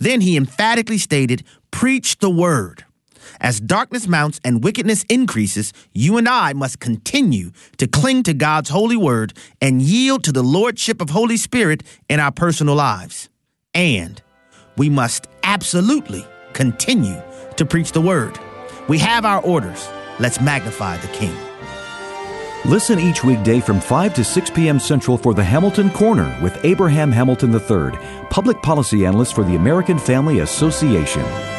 Then 0.00 0.20
he 0.20 0.36
emphatically 0.36 0.98
stated, 0.98 1.44
Preach 1.70 2.18
the 2.18 2.30
word. 2.30 2.84
As 3.40 3.60
darkness 3.60 4.06
mounts 4.06 4.40
and 4.44 4.62
wickedness 4.64 5.04
increases, 5.08 5.72
you 5.92 6.16
and 6.16 6.28
I 6.28 6.52
must 6.52 6.80
continue 6.80 7.50
to 7.78 7.86
cling 7.86 8.22
to 8.24 8.34
God's 8.34 8.70
holy 8.70 8.96
word 8.96 9.32
and 9.60 9.82
yield 9.82 10.24
to 10.24 10.32
the 10.32 10.42
lordship 10.42 11.00
of 11.00 11.10
Holy 11.10 11.36
Spirit 11.36 11.82
in 12.08 12.20
our 12.20 12.32
personal 12.32 12.74
lives. 12.74 13.28
And 13.74 14.22
we 14.76 14.88
must 14.88 15.26
absolutely 15.42 16.26
continue 16.52 17.20
to 17.56 17.64
preach 17.64 17.92
the 17.92 18.00
word. 18.00 18.38
We 18.88 18.98
have 18.98 19.24
our 19.24 19.40
orders. 19.42 19.88
Let's 20.18 20.40
magnify 20.40 20.98
the 20.98 21.08
King. 21.08 21.36
Listen 22.66 22.98
each 22.98 23.22
weekday 23.22 23.60
from 23.60 23.78
5 23.78 24.14
to 24.14 24.24
6 24.24 24.50
p.m. 24.50 24.80
Central 24.80 25.18
for 25.18 25.34
the 25.34 25.44
Hamilton 25.44 25.90
Corner 25.90 26.34
with 26.42 26.64
Abraham 26.64 27.12
Hamilton 27.12 27.52
III, 27.52 27.98
public 28.30 28.62
policy 28.62 29.04
analyst 29.04 29.34
for 29.34 29.44
the 29.44 29.54
American 29.54 29.98
Family 29.98 30.38
Association. 30.38 31.53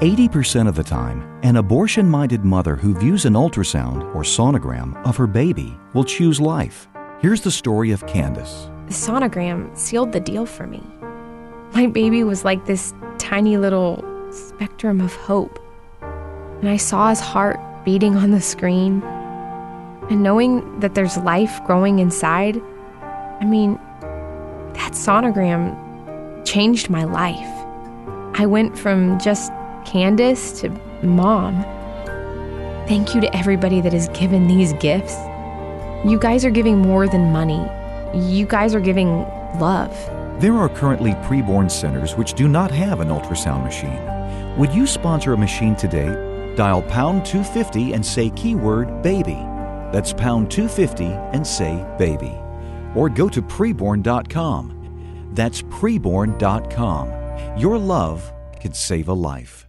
80% 0.00 0.66
of 0.66 0.74
the 0.74 0.82
time, 0.82 1.38
an 1.42 1.56
abortion 1.56 2.08
minded 2.08 2.42
mother 2.42 2.74
who 2.74 2.94
views 2.94 3.26
an 3.26 3.34
ultrasound 3.34 4.02
or 4.14 4.22
sonogram 4.22 4.96
of 5.06 5.14
her 5.18 5.26
baby 5.26 5.76
will 5.92 6.04
choose 6.04 6.40
life. 6.40 6.88
Here's 7.20 7.42
the 7.42 7.50
story 7.50 7.90
of 7.90 8.06
Candace. 8.06 8.70
The 8.86 8.94
sonogram 8.94 9.76
sealed 9.76 10.12
the 10.12 10.20
deal 10.20 10.46
for 10.46 10.66
me. 10.66 10.82
My 11.74 11.86
baby 11.86 12.24
was 12.24 12.46
like 12.46 12.64
this 12.64 12.94
tiny 13.18 13.58
little 13.58 14.02
spectrum 14.30 15.02
of 15.02 15.14
hope. 15.16 15.58
And 16.00 16.70
I 16.70 16.78
saw 16.78 17.10
his 17.10 17.20
heart 17.20 17.60
beating 17.84 18.16
on 18.16 18.30
the 18.30 18.40
screen. 18.40 19.02
And 20.08 20.22
knowing 20.22 20.80
that 20.80 20.94
there's 20.94 21.18
life 21.18 21.60
growing 21.66 21.98
inside, 21.98 22.58
I 23.02 23.44
mean, 23.44 23.74
that 24.72 24.92
sonogram 24.92 25.76
changed 26.46 26.88
my 26.88 27.04
life. 27.04 27.66
I 28.40 28.46
went 28.46 28.78
from 28.78 29.18
just 29.18 29.52
Candace 29.90 30.60
to 30.60 30.68
mom. 31.02 31.64
Thank 32.86 33.12
you 33.12 33.20
to 33.20 33.36
everybody 33.36 33.80
that 33.80 33.92
has 33.92 34.08
given 34.10 34.46
these 34.46 34.72
gifts. 34.74 35.16
You 36.04 36.16
guys 36.16 36.44
are 36.44 36.50
giving 36.50 36.78
more 36.78 37.08
than 37.08 37.32
money. 37.32 37.68
You 38.14 38.46
guys 38.46 38.72
are 38.72 38.80
giving 38.80 39.22
love. 39.58 39.90
There 40.40 40.54
are 40.54 40.68
currently 40.68 41.14
preborn 41.24 41.68
centers 41.68 42.14
which 42.14 42.34
do 42.34 42.46
not 42.46 42.70
have 42.70 43.00
an 43.00 43.08
ultrasound 43.08 43.64
machine. 43.64 43.98
Would 44.58 44.72
you 44.72 44.86
sponsor 44.86 45.32
a 45.32 45.36
machine 45.36 45.74
today? 45.74 46.54
Dial 46.54 46.82
pound 46.82 47.26
250 47.26 47.92
and 47.92 48.06
say 48.06 48.30
keyword 48.30 49.02
baby. 49.02 49.38
That's 49.92 50.12
pound 50.12 50.52
250 50.52 51.04
and 51.04 51.44
say 51.44 51.84
baby. 51.98 52.38
Or 52.94 53.08
go 53.08 53.28
to 53.28 53.42
preborn.com. 53.42 55.30
That's 55.34 55.62
preborn.com. 55.62 57.58
Your 57.58 57.76
love 57.76 58.32
can 58.60 58.72
save 58.72 59.08
a 59.08 59.14
life. 59.14 59.66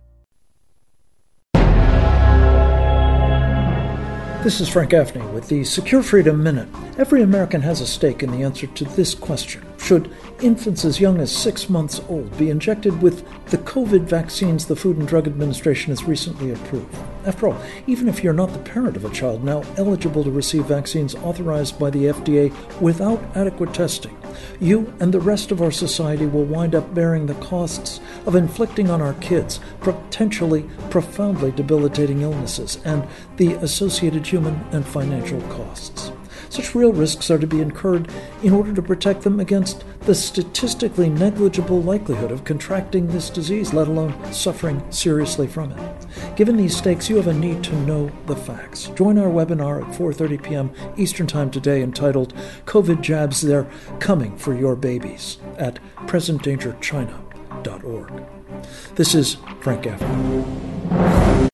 This 4.43 4.59
is 4.59 4.69
Frank 4.69 4.89
Gaffney 4.89 5.21
with 5.27 5.47
the 5.49 5.63
Secure 5.63 6.01
Freedom 6.01 6.41
Minute. 6.41 6.67
Every 6.97 7.21
American 7.21 7.61
has 7.61 7.79
a 7.79 7.85
stake 7.85 8.23
in 8.23 8.31
the 8.31 8.41
answer 8.41 8.65
to 8.65 8.85
this 8.85 9.13
question 9.13 9.63
Should 9.77 10.11
infants 10.41 10.83
as 10.83 10.99
young 10.99 11.19
as 11.19 11.31
six 11.31 11.69
months 11.69 12.01
old 12.09 12.35
be 12.39 12.49
injected 12.49 13.03
with 13.03 13.23
the 13.51 13.59
COVID 13.59 14.01
vaccines 14.05 14.65
the 14.65 14.75
Food 14.75 14.97
and 14.97 15.07
Drug 15.07 15.27
Administration 15.27 15.91
has 15.91 16.05
recently 16.05 16.53
approved? 16.53 16.97
After 17.23 17.49
all, 17.49 17.61
even 17.85 18.07
if 18.07 18.23
you're 18.23 18.33
not 18.33 18.51
the 18.51 18.57
parent 18.57 18.97
of 18.97 19.05
a 19.05 19.11
child 19.11 19.43
now 19.43 19.61
eligible 19.77 20.23
to 20.23 20.31
receive 20.31 20.65
vaccines 20.65 21.13
authorized 21.13 21.77
by 21.77 21.91
the 21.91 22.05
FDA 22.05 22.51
without 22.81 23.21
adequate 23.35 23.75
testing, 23.75 24.17
you 24.59 24.93
and 24.99 25.13
the 25.13 25.19
rest 25.19 25.51
of 25.51 25.61
our 25.61 25.71
society 25.71 26.25
will 26.25 26.45
wind 26.45 26.75
up 26.75 26.93
bearing 26.93 27.25
the 27.25 27.35
costs 27.35 27.99
of 28.25 28.35
inflicting 28.35 28.89
on 28.89 29.01
our 29.01 29.13
kids 29.15 29.59
potentially 29.79 30.63
profoundly 30.89 31.51
debilitating 31.51 32.21
illnesses 32.21 32.79
and 32.85 33.07
the 33.37 33.53
associated 33.55 34.25
human 34.25 34.55
and 34.71 34.85
financial 34.85 35.41
costs. 35.43 36.11
Such 36.51 36.75
real 36.75 36.91
risks 36.91 37.31
are 37.31 37.39
to 37.39 37.47
be 37.47 37.61
incurred 37.61 38.11
in 38.43 38.51
order 38.51 38.73
to 38.73 38.81
protect 38.81 39.21
them 39.21 39.39
against 39.39 39.85
the 40.01 40.13
statistically 40.13 41.09
negligible 41.09 41.81
likelihood 41.81 42.29
of 42.29 42.43
contracting 42.43 43.07
this 43.07 43.29
disease, 43.29 43.73
let 43.73 43.87
alone 43.87 44.33
suffering 44.33 44.83
seriously 44.91 45.47
from 45.47 45.71
it. 45.71 46.05
Given 46.35 46.57
these 46.57 46.75
stakes, 46.75 47.09
you 47.09 47.15
have 47.15 47.27
a 47.27 47.33
need 47.33 47.63
to 47.63 47.73
know 47.83 48.11
the 48.25 48.35
facts. 48.35 48.87
Join 48.95 49.17
our 49.17 49.29
webinar 49.29 49.81
at 49.81 49.97
4:30 49.97 50.43
p.m. 50.43 50.71
Eastern 50.97 51.25
Time 51.25 51.49
today 51.49 51.81
entitled 51.81 52.33
COVID 52.65 52.99
Jabs 52.99 53.39
They're 53.39 53.69
Coming 53.99 54.37
for 54.37 54.53
Your 54.53 54.75
Babies 54.75 55.37
at 55.57 55.79
presentdangerchina.org. 55.99 58.23
This 58.95 59.15
is 59.15 59.37
Frank 59.61 59.83
Gaffney. 59.83 61.50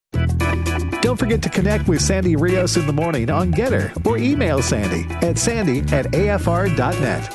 Don't 1.08 1.16
forget 1.16 1.40
to 1.44 1.48
connect 1.48 1.88
with 1.88 2.02
Sandy 2.02 2.36
Rios 2.36 2.76
in 2.76 2.86
the 2.86 2.92
morning 2.92 3.30
on 3.30 3.50
Gettr 3.50 4.04
or 4.04 4.18
email 4.18 4.60
Sandy 4.60 5.06
at 5.26 5.38
sandy 5.38 5.78
at 5.90 6.04
afr.net. 6.12 7.30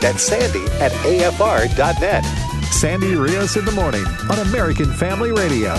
That's 0.00 0.22
sandy 0.22 0.62
at 0.80 0.92
afr.net. 0.92 2.24
Sandy 2.66 3.16
Rios 3.16 3.56
in 3.56 3.64
the 3.64 3.72
morning 3.72 4.04
on 4.30 4.38
American 4.46 4.92
Family 4.92 5.32
Radio. 5.32 5.70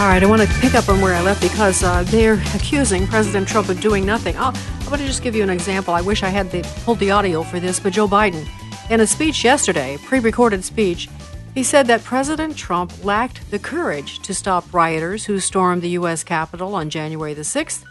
All 0.00 0.08
right, 0.08 0.20
I 0.20 0.26
want 0.26 0.42
to 0.42 0.48
pick 0.58 0.74
up 0.74 0.88
on 0.88 1.00
where 1.00 1.14
I 1.14 1.22
left 1.22 1.40
because 1.40 1.84
uh, 1.84 2.02
they're 2.08 2.42
accusing 2.52 3.06
President 3.06 3.46
Trump 3.46 3.68
of 3.68 3.80
doing 3.80 4.04
nothing. 4.04 4.36
I'll, 4.36 4.52
I 4.56 4.88
want 4.88 5.00
to 5.00 5.06
just 5.06 5.22
give 5.22 5.36
you 5.36 5.44
an 5.44 5.50
example. 5.50 5.94
I 5.94 6.00
wish 6.00 6.24
I 6.24 6.28
had 6.28 6.50
the, 6.50 6.62
pulled 6.84 6.98
the 6.98 7.12
audio 7.12 7.44
for 7.44 7.60
this, 7.60 7.78
but 7.78 7.92
Joe 7.92 8.08
Biden, 8.08 8.48
in 8.90 8.98
a 8.98 9.06
speech 9.06 9.44
yesterday, 9.44 9.96
pre 9.96 10.18
recorded 10.18 10.64
speech, 10.64 11.08
he 11.54 11.62
said 11.62 11.86
that 11.86 12.02
President 12.02 12.56
Trump 12.56 13.04
lacked 13.04 13.50
the 13.50 13.60
courage 13.60 14.18
to 14.20 14.34
stop 14.34 14.74
rioters 14.74 15.26
who 15.26 15.38
stormed 15.38 15.82
the 15.82 15.90
U.S. 15.90 16.24
Capitol 16.24 16.74
on 16.74 16.90
January 16.90 17.32
the 17.32 17.42
6th. 17.42 17.84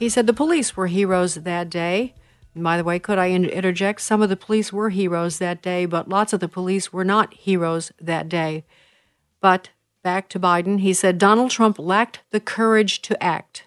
He 0.00 0.08
said 0.08 0.26
the 0.26 0.32
police 0.32 0.76
were 0.76 0.88
heroes 0.88 1.36
that 1.36 1.70
day. 1.70 2.14
And 2.54 2.64
by 2.64 2.76
the 2.76 2.82
way, 2.82 2.98
could 2.98 3.18
I 3.18 3.30
interject? 3.30 4.00
Some 4.00 4.20
of 4.20 4.28
the 4.28 4.36
police 4.36 4.72
were 4.72 4.90
heroes 4.90 5.38
that 5.38 5.62
day, 5.62 5.86
but 5.86 6.08
lots 6.08 6.32
of 6.32 6.40
the 6.40 6.48
police 6.48 6.92
were 6.92 7.04
not 7.04 7.34
heroes 7.34 7.92
that 8.00 8.28
day. 8.28 8.64
But 9.40 9.70
back 10.02 10.28
to 10.30 10.40
Biden, 10.40 10.80
he 10.80 10.92
said 10.92 11.18
Donald 11.18 11.52
Trump 11.52 11.78
lacked 11.78 12.20
the 12.30 12.40
courage 12.40 13.00
to 13.02 13.22
act. 13.22 13.64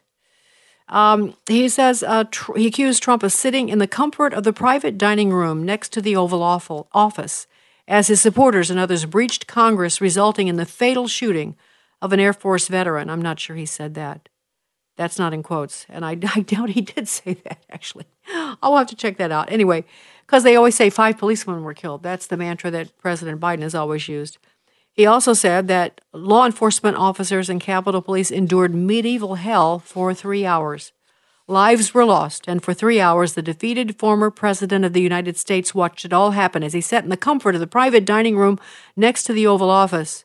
Um, 0.89 1.35
he 1.47 1.69
says 1.69 2.03
uh, 2.03 2.25
tr- 2.29 2.57
he 2.57 2.67
accused 2.67 3.01
Trump 3.01 3.23
of 3.23 3.31
sitting 3.31 3.69
in 3.69 3.79
the 3.79 3.87
comfort 3.87 4.33
of 4.33 4.43
the 4.43 4.51
private 4.51 4.97
dining 4.97 5.31
room 5.31 5.63
next 5.63 5.93
to 5.93 6.01
the 6.01 6.17
Oval 6.17 6.43
Office 6.43 7.47
as 7.87 8.07
his 8.07 8.21
supporters 8.21 8.69
and 8.69 8.79
others 8.79 9.05
breached 9.05 9.47
Congress, 9.47 10.01
resulting 10.01 10.47
in 10.47 10.55
the 10.55 10.65
fatal 10.65 11.07
shooting 11.07 11.55
of 12.01 12.13
an 12.13 12.19
Air 12.19 12.33
Force 12.33 12.67
veteran. 12.67 13.09
I'm 13.09 13.21
not 13.21 13.39
sure 13.39 13.55
he 13.55 13.65
said 13.65 13.93
that. 13.95 14.29
That's 14.97 15.17
not 15.17 15.33
in 15.33 15.43
quotes. 15.43 15.85
And 15.89 16.05
I, 16.05 16.11
I 16.35 16.41
doubt 16.41 16.69
he 16.69 16.81
did 16.81 17.07
say 17.07 17.35
that, 17.45 17.63
actually. 17.69 18.05
I'll 18.61 18.77
have 18.77 18.87
to 18.87 18.95
check 18.95 19.17
that 19.17 19.31
out. 19.31 19.51
Anyway, 19.51 19.85
because 20.25 20.43
they 20.43 20.55
always 20.55 20.75
say 20.75 20.89
five 20.89 21.17
policemen 21.17 21.63
were 21.63 21.73
killed. 21.73 22.03
That's 22.03 22.27
the 22.27 22.37
mantra 22.37 22.71
that 22.71 22.97
President 22.97 23.41
Biden 23.41 23.61
has 23.61 23.75
always 23.75 24.07
used. 24.07 24.37
He 24.93 25.05
also 25.05 25.33
said 25.33 25.67
that 25.67 26.01
law 26.13 26.45
enforcement 26.45 26.97
officers 26.97 27.49
and 27.49 27.61
Capitol 27.61 28.01
Police 28.01 28.29
endured 28.29 28.75
medieval 28.75 29.35
hell 29.35 29.79
for 29.79 30.13
three 30.13 30.45
hours. 30.45 30.91
Lives 31.51 31.93
were 31.93 32.05
lost, 32.05 32.45
and 32.47 32.63
for 32.63 32.73
three 32.73 33.01
hours, 33.01 33.33
the 33.33 33.41
defeated 33.41 33.99
former 33.99 34.31
President 34.31 34.85
of 34.85 34.93
the 34.93 35.01
United 35.01 35.35
States 35.35 35.75
watched 35.75 36.05
it 36.05 36.13
all 36.13 36.31
happen 36.31 36.63
as 36.63 36.71
he 36.71 36.79
sat 36.79 37.03
in 37.03 37.09
the 37.09 37.17
comfort 37.17 37.55
of 37.55 37.59
the 37.59 37.67
private 37.67 38.05
dining 38.05 38.37
room 38.37 38.57
next 38.95 39.25
to 39.25 39.33
the 39.33 39.45
Oval 39.45 39.69
Office. 39.69 40.23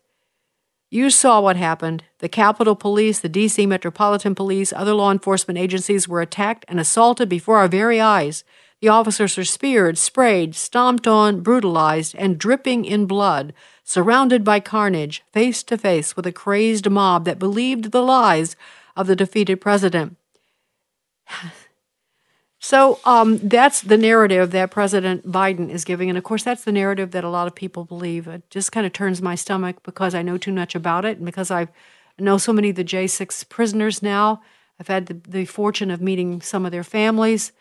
You 0.88 1.10
saw 1.10 1.40
what 1.40 1.56
happened. 1.56 2.04
The 2.20 2.28
Capitol 2.28 2.76
Police, 2.76 3.18
the 3.18 3.28
D.C. 3.28 3.66
Metropolitan 3.66 4.36
Police, 4.36 4.72
other 4.72 4.94
law 4.94 5.10
enforcement 5.10 5.58
agencies 5.58 6.06
were 6.06 6.22
attacked 6.22 6.64
and 6.68 6.78
assaulted 6.78 7.28
before 7.28 7.56
our 7.56 7.66
very 7.66 8.00
eyes. 8.00 8.44
The 8.80 8.86
officers 8.86 9.36
were 9.36 9.42
speared, 9.42 9.98
sprayed, 9.98 10.54
stomped 10.54 11.08
on, 11.08 11.40
brutalized, 11.40 12.14
and 12.16 12.38
dripping 12.38 12.84
in 12.84 13.06
blood, 13.06 13.52
surrounded 13.82 14.44
by 14.44 14.60
carnage, 14.60 15.24
face 15.32 15.64
to 15.64 15.76
face 15.76 16.14
with 16.14 16.24
a 16.24 16.30
crazed 16.30 16.88
mob 16.88 17.24
that 17.24 17.40
believed 17.40 17.90
the 17.90 18.00
lies 18.00 18.54
of 18.94 19.08
the 19.08 19.16
defeated 19.16 19.60
president. 19.60 20.16
So 22.58 22.98
um, 23.04 23.38
that's 23.38 23.80
the 23.80 23.96
narrative 23.96 24.50
that 24.50 24.72
President 24.72 25.30
Biden 25.30 25.70
is 25.70 25.84
giving. 25.84 26.08
And 26.08 26.18
of 26.18 26.24
course, 26.24 26.42
that's 26.42 26.64
the 26.64 26.72
narrative 26.72 27.12
that 27.12 27.22
a 27.22 27.28
lot 27.28 27.46
of 27.46 27.54
people 27.54 27.84
believe. 27.84 28.26
It 28.26 28.50
just 28.50 28.72
kind 28.72 28.84
of 28.84 28.92
turns 28.92 29.22
my 29.22 29.36
stomach 29.36 29.84
because 29.84 30.16
I 30.16 30.22
know 30.22 30.36
too 30.36 30.52
much 30.52 30.74
about 30.74 31.04
it 31.04 31.18
and 31.18 31.26
because 31.26 31.52
I 31.52 31.68
know 32.18 32.38
so 32.38 32.52
many 32.52 32.70
of 32.70 32.74
the 32.76 32.82
J6 32.82 33.48
prisoners 33.48 34.02
now. 34.02 34.42
I've 34.80 34.88
had 34.88 35.06
the, 35.06 35.14
the 35.14 35.44
fortune 35.44 35.92
of 35.92 36.00
meeting 36.00 36.42
some 36.42 36.66
of 36.66 36.72
their 36.72 36.82
families. 36.82 37.52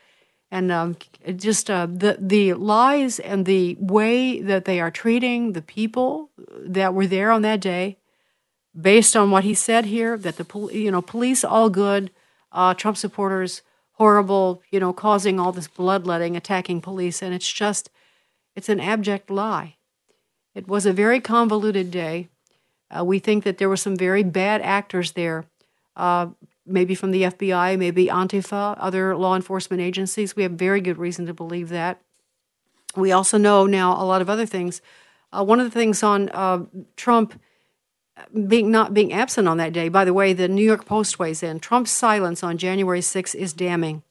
And 0.49 0.71
um, 0.71 0.97
just 1.35 1.69
uh, 1.69 1.85
the, 1.85 2.17
the 2.19 2.53
lies 2.53 3.19
and 3.19 3.45
the 3.45 3.77
way 3.79 4.41
that 4.41 4.65
they 4.65 4.79
are 4.79 4.89
treating 4.89 5.53
the 5.53 5.61
people 5.61 6.31
that 6.57 6.95
were 6.95 7.05
there 7.05 7.29
on 7.29 7.43
that 7.43 7.61
day, 7.61 7.99
based 8.79 9.15
on 9.15 9.29
what 9.29 9.43
he 9.43 9.53
said 9.53 9.85
here, 9.85 10.17
that 10.17 10.37
the 10.37 10.69
you 10.71 10.89
know 10.89 11.01
police 11.01 11.43
all 11.43 11.69
good, 11.69 12.09
uh, 12.55 12.73
Trump 12.73 12.97
supporters 12.97 13.61
horrible, 13.93 14.61
you 14.71 14.79
know, 14.79 14.93
causing 14.93 15.39
all 15.39 15.51
this 15.51 15.67
bloodletting, 15.67 16.35
attacking 16.35 16.81
police, 16.81 17.21
and 17.21 17.33
it's 17.33 17.51
just, 17.51 17.89
it's 18.55 18.69
an 18.69 18.79
abject 18.79 19.29
lie. 19.29 19.75
It 20.53 20.67
was 20.67 20.85
a 20.85 20.93
very 20.93 21.19
convoluted 21.19 21.91
day. 21.91 22.29
Uh, 22.89 23.03
we 23.03 23.19
think 23.19 23.43
that 23.43 23.57
there 23.57 23.69
were 23.69 23.77
some 23.77 23.95
very 23.95 24.23
bad 24.23 24.61
actors 24.61 25.11
there, 25.11 25.45
uh, 25.95 26.27
maybe 26.65 26.95
from 26.95 27.11
the 27.11 27.23
FBI, 27.23 27.77
maybe 27.77 28.07
Antifa, 28.07 28.75
other 28.79 29.15
law 29.15 29.35
enforcement 29.35 29.81
agencies. 29.81 30.35
We 30.35 30.43
have 30.43 30.53
very 30.53 30.81
good 30.81 30.97
reason 30.97 31.25
to 31.25 31.33
believe 31.33 31.69
that. 31.69 32.01
We 32.95 33.11
also 33.11 33.37
know 33.37 33.65
now 33.65 34.01
a 34.01 34.05
lot 34.05 34.21
of 34.21 34.29
other 34.29 34.45
things. 34.45 34.81
Uh, 35.31 35.43
one 35.43 35.59
of 35.59 35.65
the 35.65 35.77
things 35.77 36.03
on 36.03 36.29
uh, 36.29 36.65
Trump 36.95 37.39
being 38.47 38.71
not 38.71 38.93
being 38.93 39.13
absent 39.13 39.47
on 39.47 39.57
that 39.57 39.73
day. 39.73 39.89
By 39.89 40.05
the 40.05 40.13
way, 40.13 40.33
the 40.33 40.47
New 40.47 40.63
York 40.63 40.85
Post 40.85 41.19
weighs 41.19 41.43
in. 41.43 41.59
Trump's 41.59 41.91
silence 41.91 42.43
on 42.43 42.57
January 42.57 43.01
6 43.01 43.35
is 43.35 43.53
damning. 43.53 44.03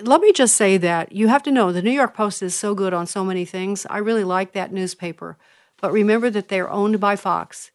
Let 0.00 0.20
me 0.20 0.32
just 0.32 0.54
say 0.54 0.76
that 0.76 1.10
you 1.10 1.26
have 1.26 1.42
to 1.42 1.50
know 1.50 1.72
the 1.72 1.82
New 1.82 1.90
York 1.90 2.14
Post 2.14 2.42
is 2.42 2.54
so 2.54 2.74
good 2.74 2.94
on 2.94 3.06
so 3.06 3.24
many 3.24 3.44
things. 3.44 3.84
I 3.90 3.98
really 3.98 4.22
like 4.22 4.52
that 4.52 4.72
newspaper, 4.72 5.36
but 5.80 5.92
remember 5.92 6.30
that 6.30 6.48
they're 6.48 6.70
owned 6.70 7.00
by 7.00 7.16
Fox, 7.16 7.72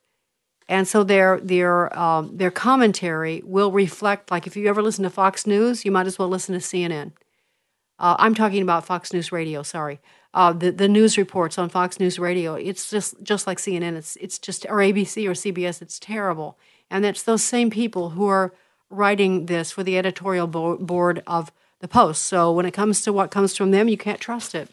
and 0.70 0.88
so 0.88 1.04
their 1.04 1.38
their 1.42 1.98
um, 2.00 2.38
their 2.38 2.52
commentary 2.52 3.42
will 3.46 3.74
reflect. 3.74 4.32
Like 4.32 4.48
if 4.48 4.56
you 4.56 4.70
ever 4.70 4.82
listen 4.82 5.04
to 5.04 5.10
Fox 5.10 5.46
News, 5.46 5.84
you 5.84 5.92
might 5.92 6.08
as 6.08 6.18
well 6.18 6.30
listen 6.30 6.54
to 6.54 6.62
CNN. 6.62 7.12
Uh, 8.00 8.16
I'm 8.18 8.36
talking 8.36 8.62
about 8.62 8.86
Fox 8.86 9.12
News 9.12 9.34
Radio. 9.34 9.62
Sorry, 9.62 10.00
uh, 10.34 10.52
the 10.52 10.72
the 10.72 10.88
news 10.88 11.18
reports 11.18 11.58
on 11.58 11.70
Fox 11.70 12.00
News 12.00 12.18
Radio. 12.18 12.56
It's 12.56 12.90
just 12.90 13.22
just 13.22 13.46
like 13.46 13.60
CNN. 13.60 13.96
It's 13.96 14.16
it's 14.18 14.40
just 14.40 14.66
or 14.68 14.78
ABC 14.78 15.28
or 15.28 15.32
CBS. 15.32 15.82
It's 15.82 16.00
terrible, 16.00 16.58
and 16.90 17.06
it's 17.06 17.24
those 17.24 17.44
same 17.44 17.70
people 17.70 18.12
who 18.12 18.28
are 18.28 18.54
writing 18.90 19.48
this 19.48 19.72
for 19.72 19.84
the 19.84 19.98
editorial 19.98 20.48
bo- 20.48 20.78
board 20.78 21.24
of 21.28 21.52
the 21.80 21.88
Post. 21.88 22.24
So 22.24 22.52
when 22.52 22.66
it 22.66 22.74
comes 22.74 23.02
to 23.02 23.14
what 23.14 23.32
comes 23.32 23.56
from 23.56 23.72
them, 23.72 23.88
you 23.88 23.98
can't 23.98 24.20
trust 24.20 24.56
it. 24.56 24.70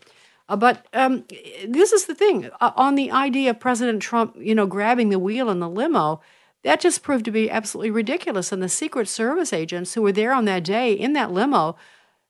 Uh, 0.49 0.57
but 0.57 0.87
um, 0.93 1.25
this 1.67 1.93
is 1.93 2.07
the 2.07 2.15
thing 2.15 2.51
uh, 2.61 2.73
on 2.77 2.95
the 2.95 3.11
idea 3.11 3.51
of 3.51 3.61
President 3.61 4.03
Trump, 4.03 4.37
you 4.39 4.55
know, 4.55 4.67
grabbing 4.67 5.09
the 5.09 5.19
wheel 5.19 5.49
in 5.51 5.61
the 5.61 5.69
limo. 5.69 6.21
That 6.63 6.81
just 6.81 7.03
proved 7.03 7.25
to 7.27 7.31
be 7.31 7.51
absolutely 7.51 7.91
ridiculous. 7.91 8.53
And 8.53 8.63
the 8.63 8.69
Secret 8.69 9.09
Service 9.09 9.53
agents 9.53 9.95
who 9.95 10.03
were 10.03 10.13
there 10.13 10.33
on 10.33 10.45
that 10.47 10.65
day 10.65 10.93
in 10.93 11.13
that 11.15 11.33
limo 11.33 11.77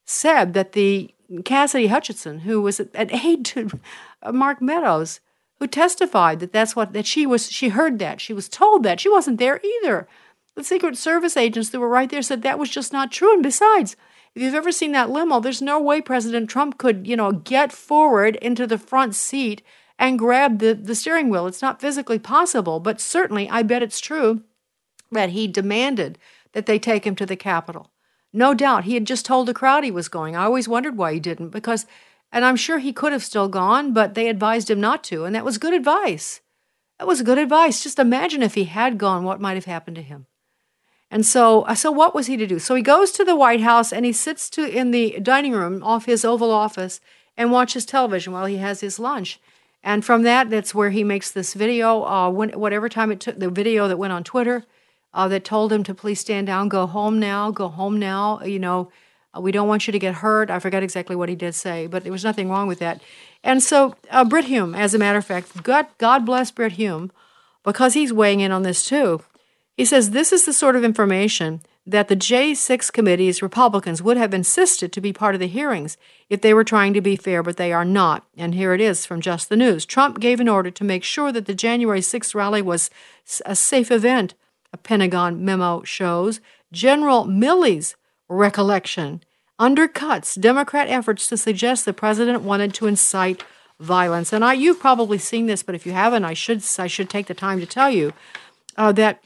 said 0.04 0.54
that 0.54 0.72
the 0.72 1.14
Cassidy 1.44 1.86
Hutchinson, 1.86 2.40
who 2.40 2.60
was 2.60 2.80
an 2.80 3.10
aide 3.12 3.44
to 3.46 3.70
Mark 4.32 4.60
Meadows, 4.60 5.20
who 5.58 5.66
testified 5.66 6.40
that 6.40 6.52
that's 6.52 6.74
what 6.74 6.92
that 6.92 7.06
she 7.06 7.26
was. 7.26 7.50
She 7.50 7.68
heard 7.68 7.98
that 7.98 8.20
she 8.20 8.32
was 8.32 8.48
told 8.48 8.82
that 8.82 9.00
she 9.00 9.08
wasn't 9.08 9.38
there 9.38 9.60
either. 9.62 10.08
The 10.56 10.64
Secret 10.64 10.96
Service 10.96 11.36
agents 11.36 11.70
that 11.70 11.80
were 11.80 11.88
right 11.88 12.10
there 12.10 12.22
said 12.22 12.42
that 12.42 12.58
was 12.58 12.70
just 12.70 12.92
not 12.92 13.12
true. 13.12 13.32
And 13.32 13.42
besides, 13.42 13.96
if 14.34 14.42
you've 14.42 14.54
ever 14.54 14.72
seen 14.72 14.92
that 14.92 15.10
limo, 15.10 15.40
there's 15.40 15.62
no 15.62 15.80
way 15.80 16.00
President 16.00 16.50
Trump 16.50 16.78
could, 16.78 17.06
you 17.06 17.16
know, 17.16 17.32
get 17.32 17.72
forward 17.72 18.36
into 18.36 18.66
the 18.66 18.78
front 18.78 19.14
seat 19.14 19.62
and 19.98 20.18
grab 20.18 20.58
the, 20.58 20.74
the 20.74 20.94
steering 20.94 21.28
wheel. 21.28 21.46
It's 21.46 21.62
not 21.62 21.80
physically 21.80 22.18
possible, 22.18 22.80
but 22.80 23.00
certainly 23.00 23.48
I 23.48 23.62
bet 23.62 23.82
it's 23.82 24.00
true 24.00 24.42
that 25.12 25.30
he 25.30 25.46
demanded 25.46 26.18
that 26.52 26.66
they 26.66 26.78
take 26.78 27.06
him 27.06 27.14
to 27.16 27.26
the 27.26 27.36
Capitol. 27.36 27.90
No 28.32 28.54
doubt 28.54 28.84
he 28.84 28.94
had 28.94 29.06
just 29.06 29.26
told 29.26 29.48
the 29.48 29.54
crowd 29.54 29.84
he 29.84 29.90
was 29.90 30.08
going. 30.08 30.36
I 30.36 30.44
always 30.44 30.68
wondered 30.68 30.96
why 30.96 31.14
he 31.14 31.20
didn't, 31.20 31.48
because, 31.48 31.86
and 32.30 32.44
I'm 32.44 32.56
sure 32.56 32.78
he 32.78 32.92
could 32.92 33.12
have 33.12 33.24
still 33.24 33.48
gone, 33.48 33.92
but 33.92 34.14
they 34.14 34.28
advised 34.28 34.70
him 34.70 34.80
not 34.80 35.02
to, 35.04 35.24
and 35.24 35.34
that 35.34 35.44
was 35.44 35.58
good 35.58 35.74
advice. 35.74 36.40
That 36.98 37.08
was 37.08 37.22
good 37.22 37.38
advice. 37.38 37.82
Just 37.82 37.98
imagine 37.98 38.42
if 38.42 38.54
he 38.54 38.64
had 38.64 38.98
gone, 38.98 39.24
what 39.24 39.40
might 39.40 39.54
have 39.54 39.64
happened 39.64 39.96
to 39.96 40.02
him. 40.02 40.26
And 41.10 41.26
so, 41.26 41.62
uh, 41.62 41.74
so 41.74 41.90
what 41.90 42.14
was 42.14 42.26
he 42.26 42.36
to 42.36 42.46
do? 42.46 42.58
So 42.58 42.74
he 42.74 42.82
goes 42.82 43.10
to 43.12 43.24
the 43.24 43.34
White 43.34 43.62
House 43.62 43.92
and 43.92 44.04
he 44.04 44.12
sits 44.12 44.48
to 44.50 44.64
in 44.64 44.92
the 44.92 45.18
dining 45.20 45.52
room 45.52 45.82
off 45.82 46.06
his 46.06 46.24
Oval 46.24 46.52
Office 46.52 47.00
and 47.36 47.50
watches 47.50 47.84
television 47.84 48.32
while 48.32 48.46
he 48.46 48.58
has 48.58 48.80
his 48.80 49.00
lunch. 49.00 49.40
And 49.82 50.04
from 50.04 50.22
that, 50.22 50.50
that's 50.50 50.74
where 50.74 50.90
he 50.90 51.02
makes 51.02 51.30
this 51.30 51.54
video. 51.54 52.04
Uh, 52.04 52.30
when, 52.30 52.50
whatever 52.50 52.88
time 52.88 53.10
it 53.10 53.18
took, 53.18 53.38
the 53.38 53.50
video 53.50 53.88
that 53.88 53.96
went 53.96 54.12
on 54.12 54.22
Twitter, 54.22 54.66
uh, 55.12 55.28
that 55.28 55.44
told 55.44 55.72
him 55.72 55.82
to 55.84 55.94
please 55.94 56.20
stand 56.20 56.46
down, 56.46 56.68
go 56.68 56.86
home 56.86 57.18
now, 57.18 57.50
go 57.50 57.68
home 57.68 57.98
now. 57.98 58.40
You 58.42 58.58
know, 58.58 58.90
uh, 59.36 59.40
we 59.40 59.52
don't 59.52 59.68
want 59.68 59.86
you 59.86 59.92
to 59.92 59.98
get 59.98 60.16
hurt. 60.16 60.50
I 60.50 60.58
forgot 60.58 60.82
exactly 60.82 61.16
what 61.16 61.28
he 61.28 61.34
did 61.34 61.54
say, 61.54 61.86
but 61.86 62.02
there 62.02 62.12
was 62.12 62.24
nothing 62.24 62.48
wrong 62.48 62.68
with 62.68 62.78
that. 62.80 63.02
And 63.42 63.62
so, 63.62 63.94
uh, 64.10 64.24
Brit 64.24 64.46
Hume, 64.46 64.74
as 64.74 64.94
a 64.94 64.98
matter 64.98 65.18
of 65.18 65.24
fact, 65.24 65.62
God, 65.62 65.86
God 65.98 66.26
bless 66.26 66.50
Brit 66.50 66.72
Hume, 66.72 67.10
because 67.64 67.94
he's 67.94 68.12
weighing 68.12 68.40
in 68.40 68.52
on 68.52 68.62
this 68.62 68.84
too. 68.84 69.22
He 69.76 69.84
says 69.84 70.10
this 70.10 70.32
is 70.32 70.44
the 70.44 70.52
sort 70.52 70.76
of 70.76 70.84
information 70.84 71.62
that 71.86 72.08
the 72.08 72.16
J6 72.16 72.92
committee's 72.92 73.42
Republicans 73.42 74.02
would 74.02 74.16
have 74.16 74.34
insisted 74.34 74.92
to 74.92 75.00
be 75.00 75.12
part 75.12 75.34
of 75.34 75.40
the 75.40 75.48
hearings 75.48 75.96
if 76.28 76.40
they 76.40 76.52
were 76.52 76.64
trying 76.64 76.92
to 76.94 77.00
be 77.00 77.16
fair, 77.16 77.42
but 77.42 77.56
they 77.56 77.72
are 77.72 77.84
not. 77.84 78.26
And 78.36 78.54
here 78.54 78.74
it 78.74 78.80
is 78.80 79.06
from 79.06 79.20
Just 79.20 79.48
the 79.48 79.56
News. 79.56 79.86
Trump 79.86 80.20
gave 80.20 80.40
an 80.40 80.48
order 80.48 80.70
to 80.70 80.84
make 80.84 81.02
sure 81.02 81.32
that 81.32 81.46
the 81.46 81.54
January 81.54 82.00
6th 82.00 82.34
rally 82.34 82.62
was 82.62 82.90
a 83.46 83.56
safe 83.56 83.90
event 83.90 84.34
a 84.72 84.76
Pentagon 84.76 85.44
memo 85.44 85.82
shows, 85.82 86.40
General 86.72 87.24
Milley's 87.24 87.96
recollection 88.28 89.22
undercuts 89.58 90.40
Democrat 90.40 90.88
efforts 90.88 91.28
to 91.28 91.36
suggest 91.36 91.84
the 91.84 91.92
president 91.92 92.42
wanted 92.42 92.72
to 92.74 92.86
incite 92.86 93.44
violence. 93.78 94.32
And 94.32 94.44
I, 94.44 94.54
you've 94.54 94.80
probably 94.80 95.18
seen 95.18 95.46
this, 95.46 95.62
but 95.62 95.74
if 95.74 95.84
you 95.84 95.92
haven't, 95.92 96.24
I 96.24 96.34
should 96.34 96.62
I 96.78 96.86
should 96.86 97.10
take 97.10 97.26
the 97.26 97.34
time 97.34 97.60
to 97.60 97.66
tell 97.66 97.90
you 97.90 98.12
uh, 98.76 98.92
that 98.92 99.22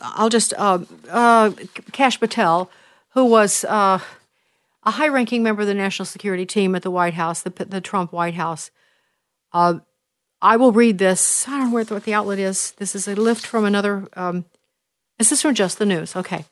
I'll 0.00 0.28
just 0.28 0.54
uh, 0.56 0.80
uh, 1.10 1.50
Kash 1.92 2.20
Patel, 2.20 2.70
who 3.10 3.24
was 3.24 3.64
uh, 3.64 3.98
a 4.84 4.90
high-ranking 4.90 5.42
member 5.42 5.62
of 5.62 5.68
the 5.68 5.74
national 5.74 6.06
security 6.06 6.46
team 6.46 6.74
at 6.74 6.82
the 6.82 6.90
White 6.90 7.14
House, 7.14 7.42
the, 7.42 7.50
the 7.50 7.80
Trump 7.80 8.12
White 8.12 8.34
House. 8.34 8.70
I 10.42 10.56
will 10.56 10.72
read 10.72 10.98
this. 10.98 11.46
I 11.46 11.52
don't 11.52 11.70
know 11.70 11.84
what 11.94 12.02
the 12.02 12.14
outlet 12.14 12.40
is. 12.40 12.72
This 12.72 12.96
is 12.96 13.06
a 13.06 13.14
lift 13.14 13.46
from 13.46 13.64
another. 13.64 14.08
Um, 14.14 14.44
this 15.16 15.30
is 15.30 15.40
from 15.40 15.54
Just 15.54 15.78
the 15.78 15.86
News. 15.86 16.16
Okay. 16.16 16.44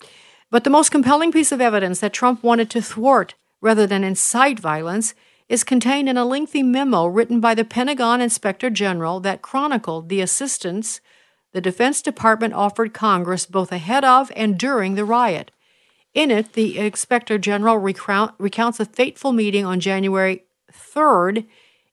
But 0.49 0.63
the 0.63 0.71
most 0.71 0.91
compelling 0.91 1.33
piece 1.33 1.51
of 1.51 1.61
evidence 1.61 1.99
that 1.99 2.13
Trump 2.13 2.43
wanted 2.43 2.71
to 2.71 2.83
thwart 2.83 3.35
rather 3.61 3.89
than 3.89 4.05
incite 4.05 4.61
violence 4.61 5.13
is 5.49 5.65
contained 5.65 6.09
in 6.09 6.17
a 6.17 6.25
lengthy 6.25 6.63
memo 6.63 7.07
written 7.07 7.41
by 7.41 7.55
the 7.55 7.65
Pentagon 7.65 8.21
Inspector 8.21 8.71
General 8.71 9.19
that 9.21 9.43
chronicled 9.43 10.09
the 10.09 10.21
assistance 10.21 11.01
the 11.53 11.61
Defense 11.61 12.01
Department 12.01 12.55
offered 12.55 12.95
Congress 12.95 13.45
both 13.45 13.73
ahead 13.73 14.05
of 14.05 14.31
and 14.37 14.57
during 14.57 14.95
the 14.95 15.05
riot. 15.05 15.51
In 16.15 16.31
it, 16.31 16.53
the 16.53 16.79
Inspector 16.79 17.37
General 17.39 17.77
recount, 17.79 18.35
recounts 18.39 18.79
a 18.79 18.85
fateful 18.85 19.33
meeting 19.33 19.65
on 19.65 19.81
January 19.81 20.45
3rd 20.73 21.47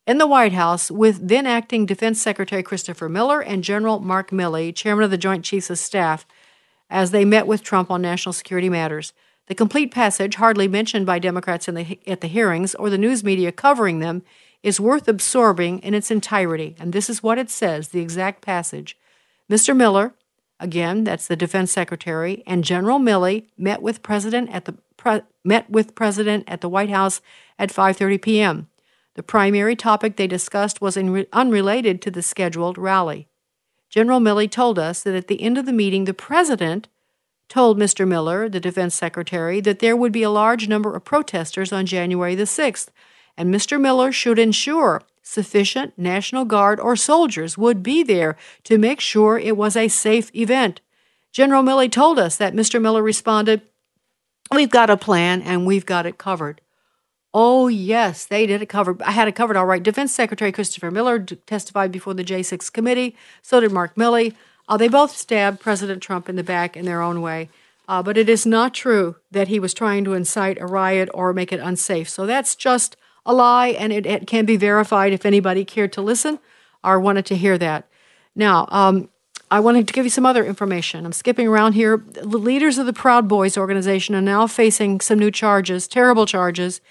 in 0.08 0.18
the 0.18 0.26
White 0.26 0.54
House 0.54 0.90
with 0.90 1.28
then 1.28 1.46
acting 1.46 1.86
Defense 1.86 2.22
Secretary 2.22 2.64
Christopher 2.64 3.10
Miller 3.10 3.42
and 3.42 3.64
General 3.64 4.00
Mark 4.00 4.32
Milley, 4.32 4.74
chairman 4.74 5.04
of 5.04 5.12
the 5.12 5.18
Joint 5.18 5.44
Chiefs 5.44 5.70
of 5.70 5.78
Staff, 5.78 6.26
as 6.90 7.12
they 7.12 7.26
met 7.26 7.46
with 7.46 7.62
Trump 7.62 7.92
on 7.92 8.02
national 8.02 8.32
security 8.32 8.70
matters. 8.70 9.12
The 9.48 9.56
complete 9.56 9.92
passage, 9.92 10.36
hardly 10.36 10.70
mentioned 10.70 11.06
by 11.06 11.20
Democrats 11.20 11.66
the, 11.66 12.00
at 12.08 12.22
the 12.22 12.28
hearings 12.28 12.74
or 12.76 12.90
the 12.90 12.98
news 12.98 13.24
media 13.24 13.52
covering 13.52 14.00
them, 14.00 14.24
is 14.64 14.80
worth 14.80 15.10
absorbing 15.10 15.80
in 15.80 15.94
its 15.94 16.10
entirety. 16.10 16.76
And 16.80 16.94
this 16.94 17.10
is 17.10 17.22
what 17.22 17.38
it 17.38 17.50
says 17.50 17.90
the 17.90 18.00
exact 18.00 18.42
passage. 18.42 18.98
Mr. 19.52 19.76
Miller, 19.76 20.14
again, 20.60 21.04
that's 21.04 21.28
the 21.28 21.36
defense 21.36 21.72
secretary, 21.72 22.44
and 22.48 22.64
General 22.64 23.00
Milley 23.00 23.48
met 23.58 23.82
with 23.82 24.04
President 24.04 24.50
at 24.52 24.66
the 24.66 24.78
pre, 24.96 25.22
met 25.44 25.70
with 25.70 25.96
President 25.96 26.46
at 26.48 26.62
the 26.62 26.70
White 26.70 26.90
House 26.90 27.22
at 27.60 27.70
5:30 27.70 28.22
p.m. 28.22 28.68
The 29.18 29.24
primary 29.24 29.76
topic 29.76 30.16
they 30.16 30.28
discussed 30.28 30.80
was 30.80 30.96
re- 30.96 31.26
unrelated 31.34 32.04
to 32.04 32.12
the 32.12 32.22
scheduled 32.22 32.78
rally. 32.78 33.28
General 33.90 34.20
Milley 34.20 34.50
told 34.50 34.78
us 34.78 35.02
that 35.02 35.16
at 35.16 35.28
the 35.28 35.42
end 35.42 35.58
of 35.58 35.66
the 35.66 35.74
meeting, 35.74 36.06
the 36.06 36.14
president 36.14 36.88
told 37.50 37.80
Mr. 37.80 38.08
Miller, 38.08 38.48
the 38.48 38.60
defense 38.60 38.94
secretary, 38.94 39.60
that 39.60 39.80
there 39.80 39.96
would 39.96 40.12
be 40.12 40.22
a 40.22 40.30
large 40.30 40.68
number 40.68 40.96
of 40.96 41.04
protesters 41.04 41.74
on 41.74 41.88
January 41.88 42.36
the 42.36 42.44
6th, 42.44 42.90
and 43.36 43.52
Mr. 43.52 43.82
Miller 43.82 44.12
should 44.12 44.38
ensure 44.38 45.02
sufficient 45.24 45.98
National 45.98 46.46
Guard 46.46 46.80
or 46.80 46.96
soldiers 46.96 47.58
would 47.58 47.82
be 47.82 48.04
there 48.04 48.38
to 48.66 48.78
make 48.78 49.00
sure 49.00 49.40
it 49.40 49.58
was 49.58 49.76
a 49.76 49.88
safe 49.88 50.30
event. 50.36 50.80
General 51.32 51.64
Milley 51.64 51.92
told 51.92 52.20
us 52.20 52.38
that 52.38 52.54
Mr. 52.54 52.80
Miller 52.80 53.02
responded, 53.02 53.64
We've 54.52 54.70
got 54.70 54.92
a 54.92 54.96
plan 54.96 55.42
and 55.42 55.66
we've 55.66 55.88
got 55.88 56.06
it 56.06 56.20
covered. 56.20 56.62
Oh, 57.40 57.68
yes, 57.68 58.26
they 58.26 58.48
did 58.48 58.64
it 58.64 58.66
covered. 58.66 59.00
I 59.04 59.12
had 59.12 59.28
it 59.28 59.36
covered 59.36 59.58
all 59.58 59.68
right. 59.68 59.84
Defense 59.84 60.12
Secretary 60.12 60.52
Christopher 60.52 60.90
Miller 60.90 61.20
testified 61.20 61.92
before 61.92 62.16
the 62.16 62.24
J6 62.24 62.74
committee. 62.74 63.16
So 63.44 63.60
did 63.60 63.72
Mark 63.72 63.94
Milley. 63.94 64.34
Uh, 64.68 64.76
they 64.76 64.88
both 64.88 65.16
stabbed 65.16 65.60
President 65.60 66.02
Trump 66.02 66.30
in 66.30 66.36
the 66.36 66.44
back 66.44 66.76
in 66.76 66.86
their 66.86 67.00
own 67.00 67.22
way. 67.22 67.50
Uh, 67.88 68.02
but 68.02 68.18
it 68.18 68.28
is 68.28 68.48
not 68.48 68.74
true 68.74 69.18
that 69.30 69.50
he 69.50 69.60
was 69.60 69.76
trying 69.76 70.04
to 70.06 70.16
incite 70.16 70.60
a 70.60 70.66
riot 70.66 71.10
or 71.14 71.32
make 71.32 71.54
it 71.54 71.60
unsafe. 71.60 72.10
So 72.10 72.26
that's 72.26 72.56
just 72.56 72.98
a 73.24 73.36
lie, 73.36 73.68
and 73.68 73.94
it, 73.94 74.08
it 74.08 74.26
can 74.26 74.48
be 74.48 74.58
verified 74.58 75.14
if 75.14 75.24
anybody 75.24 75.64
cared 75.64 75.94
to 75.94 76.02
listen 76.02 76.40
or 76.84 77.00
wanted 77.00 77.28
to 77.28 77.36
hear 77.36 77.60
that. 77.60 77.88
Now, 78.36 78.68
um, 78.72 79.10
I 79.52 79.60
wanted 79.60 79.88
to 79.88 79.94
give 79.94 80.06
you 80.06 80.10
some 80.10 80.26
other 80.26 80.44
information. 80.44 81.06
I'm 81.06 81.14
skipping 81.14 81.48
around 81.48 81.74
here. 81.74 82.04
The 82.14 82.40
leaders 82.40 82.80
of 82.80 82.88
the 82.88 82.94
Proud 82.94 83.28
Boys 83.28 83.60
organization 83.60 84.16
are 84.16 84.22
now 84.22 84.48
facing 84.48 85.02
some 85.02 85.20
new 85.20 85.30
charges, 85.30 85.88
terrible 85.88 86.26
charges. 86.26 86.82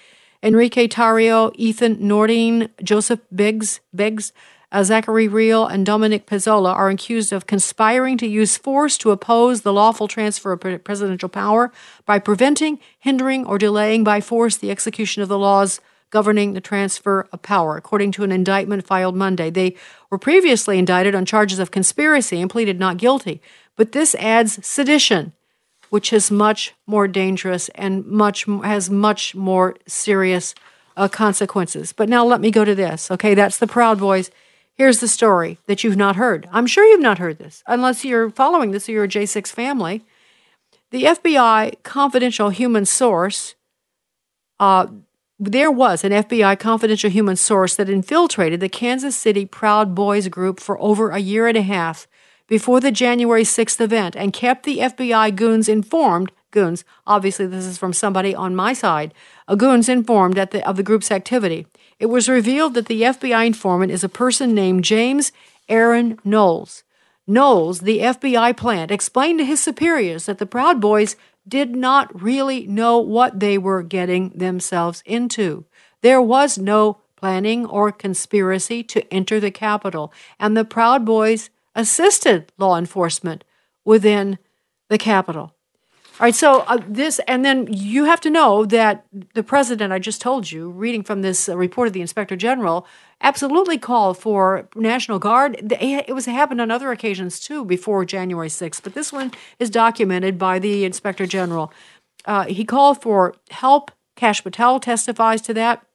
Enrique 0.43 0.87
Tarrio, 0.87 1.51
Ethan 1.55 1.97
Nordean, 1.97 2.69
Joseph 2.83 3.19
Biggs, 3.33 3.79
Biggs, 3.93 4.33
uh, 4.71 4.83
Zachary 4.83 5.27
Rehl, 5.27 5.71
and 5.71 5.85
Dominic 5.85 6.25
Pezzola 6.25 6.73
are 6.73 6.89
accused 6.89 7.31
of 7.31 7.47
conspiring 7.47 8.17
to 8.17 8.27
use 8.27 8.57
force 8.57 8.97
to 8.97 9.11
oppose 9.11 9.61
the 9.61 9.73
lawful 9.73 10.07
transfer 10.07 10.51
of 10.51 10.83
presidential 10.83 11.29
power 11.29 11.71
by 12.05 12.19
preventing, 12.19 12.79
hindering, 12.99 13.45
or 13.45 13.57
delaying 13.57 14.03
by 14.03 14.19
force 14.19 14.57
the 14.57 14.71
execution 14.71 15.21
of 15.23 15.29
the 15.29 15.37
laws 15.37 15.79
governing 16.09 16.53
the 16.53 16.61
transfer 16.61 17.27
of 17.31 17.41
power, 17.41 17.75
according 17.75 18.11
to 18.13 18.23
an 18.23 18.31
indictment 18.31 18.85
filed 18.85 19.15
Monday. 19.15 19.49
They 19.49 19.75
were 20.09 20.17
previously 20.17 20.79
indicted 20.79 21.15
on 21.15 21.25
charges 21.25 21.59
of 21.59 21.71
conspiracy 21.71 22.39
and 22.39 22.49
pleaded 22.49 22.79
not 22.79 22.97
guilty, 22.97 23.41
but 23.75 23.91
this 23.91 24.15
adds 24.15 24.65
sedition, 24.65 25.33
which 25.89 26.11
is 26.11 26.31
much 26.31 26.73
more 26.85 27.07
dangerous 27.07 27.69
and 27.69 28.05
much 28.05 28.45
has 28.63 28.89
much 28.89 29.35
more 29.35 29.75
serious 29.87 30.53
uh, 30.95 31.07
consequences. 31.07 31.93
But 31.93 32.09
now 32.09 32.25
let 32.25 32.41
me 32.41 32.51
go 32.51 32.65
to 32.65 32.75
this. 32.75 33.11
Okay, 33.11 33.33
that's 33.33 33.57
the 33.57 33.67
Proud 33.67 33.99
Boys. 33.99 34.31
Here's 34.73 34.99
the 34.99 35.07
story 35.07 35.57
that 35.65 35.83
you've 35.83 35.97
not 35.97 36.15
heard. 36.15 36.47
I'm 36.51 36.67
sure 36.67 36.85
you've 36.85 37.01
not 37.01 37.17
heard 37.17 37.39
this, 37.39 37.63
unless 37.65 38.05
you're 38.05 38.29
following 38.29 38.71
this 38.71 38.87
or 38.87 38.91
you're 38.91 39.05
a 39.05 39.07
J6 39.07 39.47
family. 39.47 40.03
The 40.91 41.03
FBI 41.03 41.83
confidential 41.83 42.49
human 42.49 42.85
source 42.85 43.55
uh, 44.59 44.87
there 45.39 45.71
was 45.71 46.03
an 46.03 46.11
FBI 46.11 46.57
confidential 46.57 47.09
human 47.09 47.35
source 47.35 47.75
that 47.75 47.89
infiltrated 47.89 48.59
the 48.59 48.69
Kansas 48.69 49.15
City 49.15 49.45
Proud 49.45 49.93
Boys 49.93 50.27
group 50.29 50.59
for 50.59 50.81
over 50.81 51.11
a 51.11 51.19
year 51.19 51.47
and 51.47 51.57
a 51.57 51.61
half 51.61 52.07
before 52.47 52.79
the 52.79 52.91
January 52.91 53.43
6th 53.43 53.79
event 53.79 54.15
and 54.15 54.33
kept 54.33 54.63
the 54.63 54.79
FBI 54.79 55.35
goons 55.35 55.69
informed. 55.69 56.31
Goons, 56.51 56.83
obviously, 57.05 57.45
this 57.45 57.65
is 57.65 57.77
from 57.77 57.93
somebody 57.93 58.33
on 58.33 58.55
my 58.55 58.73
side. 58.73 59.13
A 59.47 59.55
goons 59.55 59.89
informed 59.89 60.35
the, 60.35 60.67
of 60.67 60.77
the 60.77 60.83
group's 60.83 61.11
activity. 61.11 61.67
It 61.99 62.07
was 62.07 62.29
revealed 62.29 62.73
that 62.73 62.85
the 62.85 63.01
FBI 63.01 63.45
informant 63.45 63.91
is 63.91 64.03
a 64.03 64.09
person 64.09 64.53
named 64.53 64.83
James 64.83 65.31
Aaron 65.67 66.19
Knowles. 66.23 66.83
Knowles, 67.27 67.81
the 67.81 67.99
FBI 67.99 68.55
plant, 68.55 68.89
explained 68.89 69.39
to 69.39 69.45
his 69.45 69.61
superiors 69.61 70.27
that 70.27 70.37
the 70.37 70.45
Proud 70.45 70.79
Boys 70.79 71.17
did 71.45 71.75
not 71.75 72.21
really 72.21 72.65
know 72.67 72.99
what 72.99 73.39
they 73.39 73.57
were 73.57 73.83
getting 73.83 74.29
themselves 74.29 75.03
into. 75.05 75.65
There 76.01 76.21
was 76.21 76.57
no 76.57 76.99
planning 77.17 77.65
or 77.65 77.91
conspiracy 77.91 78.83
to 78.83 79.13
enter 79.13 79.39
the 79.39 79.51
Capitol, 79.51 80.13
and 80.39 80.55
the 80.55 80.63
Proud 80.63 81.03
Boys 81.03 81.49
assisted 81.77 82.51
law 82.57 82.77
enforcement 82.77 83.45
within 83.85 84.37
the 84.89 84.97
Capitol. 84.97 85.53
All 86.19 86.25
right, 86.25 86.33
so 86.33 86.61
uh, 86.61 86.79
this, 86.87 87.19
and 87.27 87.45
then 87.45 87.67
you 87.71 88.05
have 88.05 88.19
to 88.21 88.31
know 88.31 88.65
that 88.65 89.05
the 89.35 89.43
president, 89.43 89.93
I 89.93 89.99
just 89.99 90.19
told 90.19 90.51
you, 90.51 90.71
reading 90.71 91.03
from 91.03 91.21
this 91.21 91.47
uh, 91.47 91.55
report 91.55 91.87
of 91.87 91.93
the 91.93 92.01
inspector 92.01 92.35
general, 92.35 92.87
absolutely 93.21 93.77
called 93.77 94.17
for 94.17 94.67
National 94.75 95.19
Guard. 95.19 95.71
It 95.79 96.15
was 96.15 96.25
happened 96.25 96.59
on 96.59 96.71
other 96.71 96.91
occasions 96.91 97.39
too 97.39 97.63
before 97.63 98.03
January 98.03 98.49
6th, 98.49 98.81
but 98.81 98.95
this 98.95 99.13
one 99.13 99.31
is 99.59 99.69
documented 99.69 100.39
by 100.39 100.57
the 100.57 100.85
inspector 100.85 101.27
general. 101.27 101.71
Uh, 102.25 102.45
he 102.45 102.65
called 102.65 102.99
for 102.99 103.35
help. 103.51 103.91
Kash 104.15 104.43
Patel 104.43 104.79
testifies 104.79 105.43
to 105.43 105.53
that. 105.53 105.85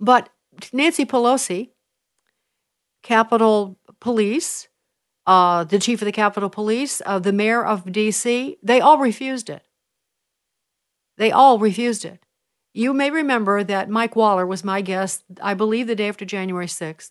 But 0.00 0.30
Nancy 0.72 1.04
Pelosi, 1.04 1.68
Capitol 3.02 3.76
Police, 4.00 4.68
uh, 5.26 5.64
the 5.64 5.78
chief 5.78 6.00
of 6.00 6.06
the 6.06 6.12
Capitol 6.12 6.50
Police, 6.50 7.02
uh, 7.04 7.18
the 7.18 7.32
mayor 7.32 7.64
of 7.64 7.90
D.C., 7.90 8.56
they 8.62 8.80
all 8.80 8.98
refused 8.98 9.50
it. 9.50 9.62
They 11.18 11.30
all 11.30 11.58
refused 11.58 12.04
it. 12.04 12.24
You 12.74 12.92
may 12.92 13.10
remember 13.10 13.64
that 13.64 13.88
Mike 13.88 14.14
Waller 14.14 14.46
was 14.46 14.62
my 14.62 14.82
guest, 14.82 15.24
I 15.40 15.54
believe, 15.54 15.86
the 15.86 15.94
day 15.94 16.08
after 16.08 16.24
January 16.24 16.66
6th. 16.66 17.10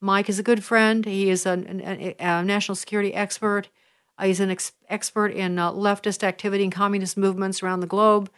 Mike 0.00 0.28
is 0.28 0.38
a 0.38 0.42
good 0.44 0.64
friend. 0.64 1.04
He 1.04 1.30
is 1.30 1.46
a, 1.46 1.64
a, 1.68 2.14
a 2.18 2.44
national 2.44 2.74
security 2.74 3.14
expert. 3.14 3.68
Uh, 4.16 4.26
he's 4.26 4.40
an 4.40 4.50
ex- 4.50 4.72
expert 4.88 5.28
in 5.28 5.58
uh, 5.58 5.72
leftist 5.72 6.22
activity 6.22 6.64
and 6.64 6.72
communist 6.72 7.16
movements 7.16 7.62
around 7.62 7.80
the 7.80 7.86
globe. 7.86 8.30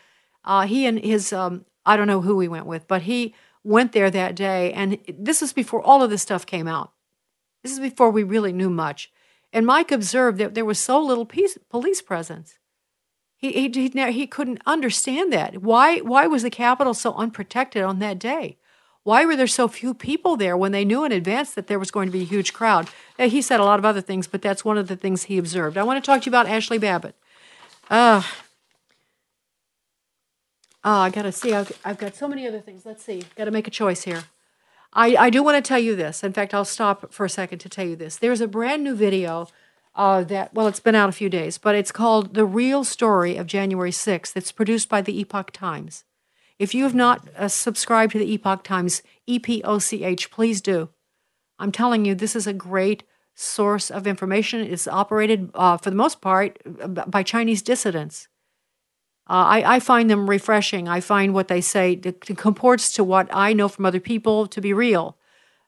Uh, 0.45 0.66
he 0.66 0.87
and 0.87 0.99
his, 1.01 1.33
um, 1.33 1.64
I 1.85 1.97
don't 1.97 2.07
know 2.07 2.20
who 2.20 2.39
he 2.41 2.49
went 2.49 2.66
with, 2.66 2.87
but 2.87 3.03
he 3.03 3.35
went 3.64 3.93
there 3.93 4.11
that 4.11 4.37
day. 4.37 4.72
And 4.72 4.99
this 5.09 5.41
was 5.41 5.53
before 5.53 5.83
all 5.83 6.03
of 6.03 6.11
this 6.11 6.22
stuff 6.22 6.47
came 6.47 6.68
out. 6.68 6.93
This 7.62 7.72
is 7.72 7.80
before 7.80 8.11
we 8.11 8.22
really 8.22 8.52
knew 8.52 8.70
much. 8.70 9.11
And 9.52 9.66
Mike 9.66 9.90
observed 9.90 10.38
that 10.38 10.54
there 10.54 10.64
was 10.64 10.78
so 10.78 11.02
little 11.02 11.26
peace, 11.26 11.58
police 11.68 12.00
presence. 12.00 12.58
He, 13.36 13.52
he, 13.52 13.68
he, 13.68 14.12
he 14.12 14.26
couldn't 14.26 14.62
understand 14.66 15.32
that. 15.32 15.62
Why, 15.62 15.98
why 15.98 16.26
was 16.26 16.42
the 16.42 16.50
Capitol 16.50 16.94
so 16.94 17.14
unprotected 17.14 17.82
on 17.82 17.98
that 17.98 18.18
day? 18.18 18.58
Why 19.02 19.24
were 19.24 19.34
there 19.34 19.46
so 19.46 19.66
few 19.66 19.94
people 19.94 20.36
there 20.36 20.56
when 20.56 20.72
they 20.72 20.84
knew 20.84 21.04
in 21.04 21.12
advance 21.12 21.54
that 21.54 21.66
there 21.66 21.78
was 21.78 21.90
going 21.90 22.06
to 22.06 22.12
be 22.12 22.20
a 22.20 22.26
huge 22.26 22.52
crowd? 22.52 22.88
He 23.18 23.40
said 23.40 23.58
a 23.58 23.64
lot 23.64 23.78
of 23.78 23.84
other 23.84 24.02
things, 24.02 24.26
but 24.26 24.42
that's 24.42 24.64
one 24.64 24.76
of 24.76 24.88
the 24.88 24.96
things 24.96 25.24
he 25.24 25.38
observed. 25.38 25.78
I 25.78 25.82
want 25.84 26.02
to 26.02 26.06
talk 26.06 26.22
to 26.22 26.26
you 26.26 26.30
about 26.30 26.46
Ashli 26.46 26.78
Babbitt. 26.78 27.14
Uh, 27.88 28.22
oh, 30.84 30.98
I 30.98 31.08
got 31.08 31.22
to 31.22 31.32
see. 31.32 31.54
I've, 31.54 31.72
I've 31.82 31.98
got 31.98 32.14
so 32.14 32.28
many 32.28 32.46
other 32.46 32.61
things. 32.61 32.84
Let's 32.84 33.02
see. 33.02 33.24
Got 33.36 33.46
to 33.46 33.50
make 33.50 33.66
a 33.66 33.70
choice 33.70 34.02
here. 34.02 34.24
I, 34.93 35.16
I 35.16 35.30
do 35.30 35.43
want 35.43 35.62
to 35.62 35.66
tell 35.66 35.78
you 35.78 35.95
this. 35.95 36.24
In 36.24 36.32
fact, 36.32 36.53
I'll 36.53 36.64
stop 36.64 37.12
for 37.12 37.24
a 37.24 37.30
second 37.30 37.61
to 37.61 37.68
tell 37.68 37.86
you 37.86 37.97
this. 37.97 38.16
There's 38.16 38.41
a 38.41 38.49
brand 38.49 38.82
new 38.82 38.95
video 38.95 39.49
uh, 39.95 40.24
that, 40.24 40.53
well, 40.55 40.66
it's 40.66 40.80
been 40.80 40.95
out 40.95 41.09
a 41.09 41.12
few 41.12 41.28
days, 41.28 41.59
but 41.59 41.74
it's 41.74 41.93
called 41.93 42.34
The 42.34 42.45
Real 42.45 42.84
Story 42.84 43.36
of 43.36 43.47
January 43.47 43.91
6th. 43.91 44.36
It's 44.36 44.53
produced 44.53 44.88
by 44.88 45.03
the 45.03 45.18
Epoch 45.20 45.53
Times. 45.53 46.05
If 46.59 46.74
you 46.74 46.84
have 46.84 46.95
not 46.95 47.28
uh, 47.36 47.49
subscribed 47.49 48.12
to 48.12 48.18
the 48.18 48.32
Epoch 48.32 48.64
Times, 48.64 49.03
EPOCH, 49.28 50.30
please 50.30 50.61
do. 50.61 50.91
I'm 51.59 51.72
telling 51.72 52.05
you, 52.05 52.14
this 52.14 52.36
is 52.36 52.47
a 52.47 52.53
great 52.53 53.05
source 53.34 53.91
of 53.91 54.07
information. 54.07 54.61
It's 54.61 54.88
operated, 54.88 55.51
uh, 55.55 55.76
for 55.76 55.91
the 55.91 55.97
most 55.97 56.20
part, 56.20 56.59
by 57.11 57.22
Chinese 57.22 57.62
dissidents. 57.62 58.28
Uh, 59.31 59.47
I, 59.47 59.76
I, 59.76 59.78
find 59.78 60.11
them 60.11 60.28
refreshing. 60.28 60.89
I 60.89 60.99
find 60.99 61.33
what 61.33 61.47
they 61.47 61.61
say 61.61 61.95
comports 61.95 62.91
to 62.95 63.05
what 63.05 63.28
I 63.33 63.53
know 63.53 63.68
from 63.68 63.87
other 63.87 64.01
people 64.01 64.49
to 64.49 64.61
be 64.61 64.72
real. 64.72 65.16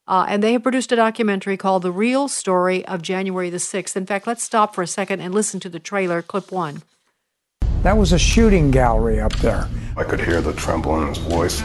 Uh, 0.09 0.27
and 0.29 0.43
they 0.43 0.55
have 0.55 0.65
produced 0.65 0.91
a 0.91 0.97
documentary 0.97 1.57
called 1.57 1.83
The 1.83 1.93
Real 1.93 2.27
Story 2.27 2.85
of 2.87 3.03
January 3.03 3.51
the 3.51 3.59
6th. 3.59 3.95
In 3.95 4.05
fact, 4.05 4.27
let's 4.27 4.43
stop 4.43 4.75
for 4.75 4.83
a 4.83 4.87
second 4.89 5.21
and 5.21 5.33
listen 5.33 5.61
to 5.61 5.69
the 5.69 5.79
trailer, 5.79 6.23
clip 6.23 6.51
one. 6.51 6.83
That 7.85 7.97
was 7.97 8.13
a 8.13 8.19
shooting 8.19 8.73
gallery 8.73 9.21
up 9.21 9.35
there. 9.35 9.69
I 9.97 10.03
could 10.03 10.21
hear 10.21 10.41
the 10.41 10.55
tremble 10.55 11.01
in 11.01 11.15
his 11.15 11.19
voice. 11.19 11.63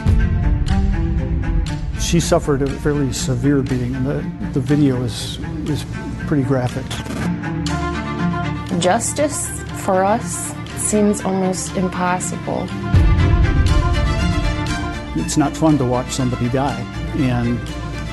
she 2.00 2.20
suffered 2.20 2.62
a 2.62 2.68
fairly 2.78 3.12
severe 3.12 3.60
beating, 3.60 3.96
and 3.96 4.06
the, 4.06 4.50
the 4.52 4.60
video 4.60 5.02
is, 5.02 5.40
is 5.68 5.84
pretty 6.28 6.44
graphic. 6.44 6.86
Justice 8.78 9.48
for 9.84 10.04
us 10.04 10.54
seems 10.78 11.22
almost 11.22 11.76
impossible. 11.76 12.66
It's 15.16 15.36
not 15.36 15.56
fun 15.56 15.78
to 15.78 15.84
watch 15.84 16.10
somebody 16.10 16.48
die, 16.48 16.80
and 17.16 17.58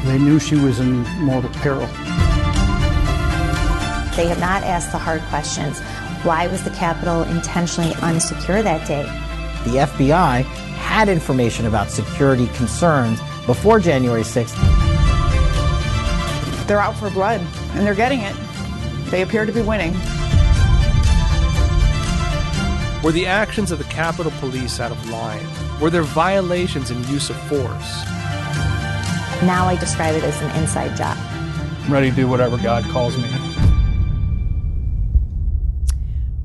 they 0.06 0.18
knew 0.18 0.40
she 0.40 0.56
was 0.56 0.80
in 0.80 1.04
mortal 1.20 1.50
peril. 1.62 1.88
They 4.16 4.28
have 4.28 4.40
not 4.40 4.64
asked 4.64 4.92
the 4.92 4.98
hard 4.98 5.22
questions. 5.24 5.80
Why 6.24 6.48
was 6.48 6.64
the 6.64 6.72
Capitol 6.72 7.24
intentionally 7.24 7.92
unsecure 7.96 8.64
that 8.64 8.88
day? 8.88 9.04
The 9.70 9.80
FBI 9.80 10.44
had 10.44 11.10
information 11.10 11.66
about 11.66 11.90
security 11.92 12.48
concerns 12.56 13.20
before 13.46 13.80
January 13.80 14.24
6th. 14.24 14.56
They're 16.68 16.80
out 16.80 16.96
for 16.96 17.10
blood, 17.10 17.42
and 17.74 17.86
they're 17.86 17.94
getting 17.94 18.22
it. 18.22 18.36
They 19.12 19.22
appear 19.22 19.46
to 19.46 19.52
be 19.52 19.62
winning. 19.62 19.94
Were 23.06 23.12
the 23.12 23.28
actions 23.28 23.72
of 23.72 23.78
the 23.78 23.84
Capitol 23.84 24.32
Police 24.40 24.80
out 24.80 24.92
of 24.92 25.10
line? 25.12 25.46
Were 25.80 25.92
there 25.92 26.02
violations 26.02 26.90
and 26.90 27.06
use 27.06 27.30
of 27.30 27.36
force? 27.42 28.04
Now 29.44 29.68
I 29.68 29.78
describe 29.80 30.16
it 30.16 30.24
as 30.24 30.42
an 30.42 30.50
inside 30.60 30.98
job. 30.98 31.16
I'm 31.84 31.94
ready 31.94 32.10
to 32.10 32.16
do 32.16 32.28
whatever 32.28 32.58
God 32.58 32.84
calls 32.86 33.16
me. 33.16 33.30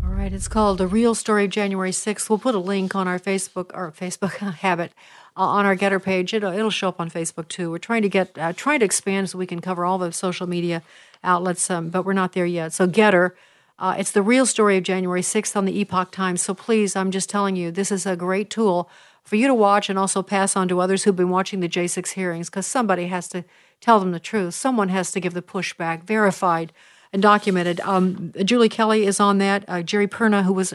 All 0.04 0.10
right, 0.10 0.30
it's 0.34 0.48
called 0.48 0.76
The 0.76 0.86
Real 0.86 1.14
Story 1.14 1.46
of 1.46 1.50
January 1.50 1.92
6th. 1.92 2.28
We'll 2.28 2.38
put 2.38 2.54
a 2.54 2.58
link 2.58 2.94
on 2.94 3.08
our 3.08 3.18
Facebook, 3.18 3.70
or 3.72 3.90
Facebook 3.90 4.32
habit, 4.56 4.92
uh, 5.38 5.40
on 5.40 5.64
our 5.64 5.74
Gettr 5.74 6.02
page. 6.02 6.34
It'll, 6.34 6.52
it'll 6.52 6.68
show 6.68 6.90
up 6.90 7.00
on 7.00 7.10
Facebook 7.10 7.48
too. 7.48 7.70
We're 7.70 7.78
trying 7.78 8.02
to 8.02 8.10
get, 8.10 8.36
uh, 8.36 8.52
trying 8.52 8.80
to 8.80 8.84
expand 8.84 9.30
so 9.30 9.38
we 9.38 9.46
can 9.46 9.62
cover 9.62 9.86
all 9.86 9.96
the 9.96 10.12
social 10.12 10.46
media 10.46 10.82
outlets, 11.24 11.70
um, 11.70 11.88
but 11.88 12.04
we're 12.04 12.12
not 12.12 12.34
there 12.34 12.44
yet. 12.44 12.74
So 12.74 12.86
Gettr, 12.86 13.32
uh, 13.80 13.94
it's 13.98 14.10
the 14.10 14.22
real 14.22 14.44
story 14.44 14.76
of 14.76 14.84
January 14.84 15.22
6th 15.22 15.56
on 15.56 15.64
the 15.64 15.80
Epoch 15.80 16.12
Times. 16.12 16.42
So 16.42 16.52
please, 16.52 16.94
I'm 16.94 17.10
just 17.10 17.30
telling 17.30 17.56
you, 17.56 17.70
this 17.70 17.90
is 17.90 18.04
a 18.04 18.14
great 18.14 18.50
tool 18.50 18.90
for 19.24 19.36
you 19.36 19.46
to 19.46 19.54
watch 19.54 19.88
and 19.88 19.98
also 19.98 20.22
pass 20.22 20.54
on 20.54 20.68
to 20.68 20.80
others 20.80 21.04
who've 21.04 21.16
been 21.16 21.30
watching 21.30 21.60
the 21.60 21.68
J6 21.68 22.08
hearings 22.10 22.50
because 22.50 22.66
somebody 22.66 23.06
has 23.06 23.26
to 23.28 23.44
tell 23.80 23.98
them 23.98 24.12
the 24.12 24.20
truth. 24.20 24.52
Someone 24.54 24.90
has 24.90 25.12
to 25.12 25.20
give 25.20 25.32
the 25.32 25.40
pushback, 25.40 26.04
verified 26.04 26.72
and 27.10 27.22
documented. 27.22 27.80
Um, 27.80 28.32
Julie 28.44 28.68
Kelly 28.68 29.06
is 29.06 29.18
on 29.18 29.38
that. 29.38 29.64
Uh, 29.66 29.80
Geri 29.80 30.06
Perna, 30.06 30.44
who 30.44 30.52
was 30.52 30.74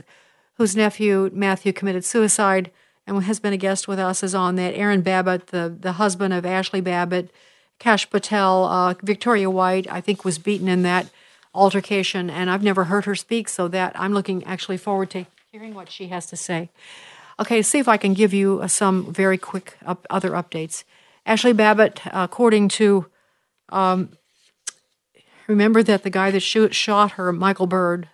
whose 0.56 0.76
nephew 0.76 1.30
Matthew 1.34 1.74
committed 1.74 2.06
suicide 2.06 2.72
and 3.06 3.22
has 3.24 3.40
been 3.40 3.54
a 3.54 3.58
guest 3.58 3.88
with 3.88 4.00
us, 4.00 4.24
is 4.24 4.34
on 4.34 4.56
that. 4.56 4.74
Aaron 4.74 5.02
Babbitt, 5.02 5.48
the 5.48 5.76
the 5.80 5.94
husband 5.94 6.34
of 6.34 6.44
Ashli 6.44 6.84
Babbitt, 6.84 7.30
Kash 7.78 8.10
Patel, 8.10 8.66
uh, 8.66 8.96
Victoria 9.04 9.50
White, 9.50 9.86
I 9.92 10.02
think 10.02 10.26
was 10.26 10.40
beaten 10.40 10.68
in 10.68 10.82
that 10.82 11.08
altercation, 11.56 12.30
and 12.30 12.50
I've 12.50 12.64
never 12.64 12.86
heard 12.86 13.06
her 13.06 13.16
speak, 13.16 13.50
so 13.50 13.68
that 13.70 13.98
I'm 14.00 14.14
looking 14.14 14.44
actually 14.44 14.78
forward 14.78 15.10
to 15.12 15.26
hearing 15.52 15.74
what 15.74 15.90
she 15.90 16.08
has 16.08 16.28
to 16.28 16.36
say. 16.36 16.70
Okay, 17.40 17.62
see 17.62 17.80
if 17.80 17.88
I 17.88 17.98
can 17.98 18.14
give 18.14 18.34
you 18.34 18.62
uh, 18.62 18.68
some 18.68 19.12
very 19.12 19.38
quick 19.38 19.78
up, 19.86 20.06
other 20.10 20.32
updates. 20.32 20.84
Ashli 21.26 21.56
Babbitt, 21.56 22.02
according 22.06 22.70
to, 22.70 23.08
um, 23.70 24.10
remember 25.48 25.82
that 25.82 26.04
the 26.04 26.10
guy 26.10 26.30
that 26.32 26.42
shot 26.42 27.12
her, 27.14 27.34
Michael 27.34 27.68
Byrd, 27.68 28.10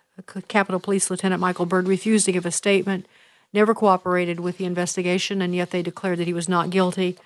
Capitol 0.48 0.80
Police 0.80 1.10
Lieutenant 1.10 1.40
Michael 1.40 1.66
Byrd, 1.66 1.88
refused 1.88 2.24
to 2.26 2.32
give 2.32 2.46
a 2.46 2.50
statement, 2.50 3.06
never 3.52 3.74
cooperated 3.74 4.40
with 4.40 4.58
the 4.58 4.64
investigation, 4.64 5.42
and 5.42 5.54
yet 5.54 5.70
they 5.70 5.82
declared 5.82 6.18
that 6.18 6.26
he 6.26 6.32
was 6.32 6.48
not 6.48 6.70
guilty. 6.70 7.18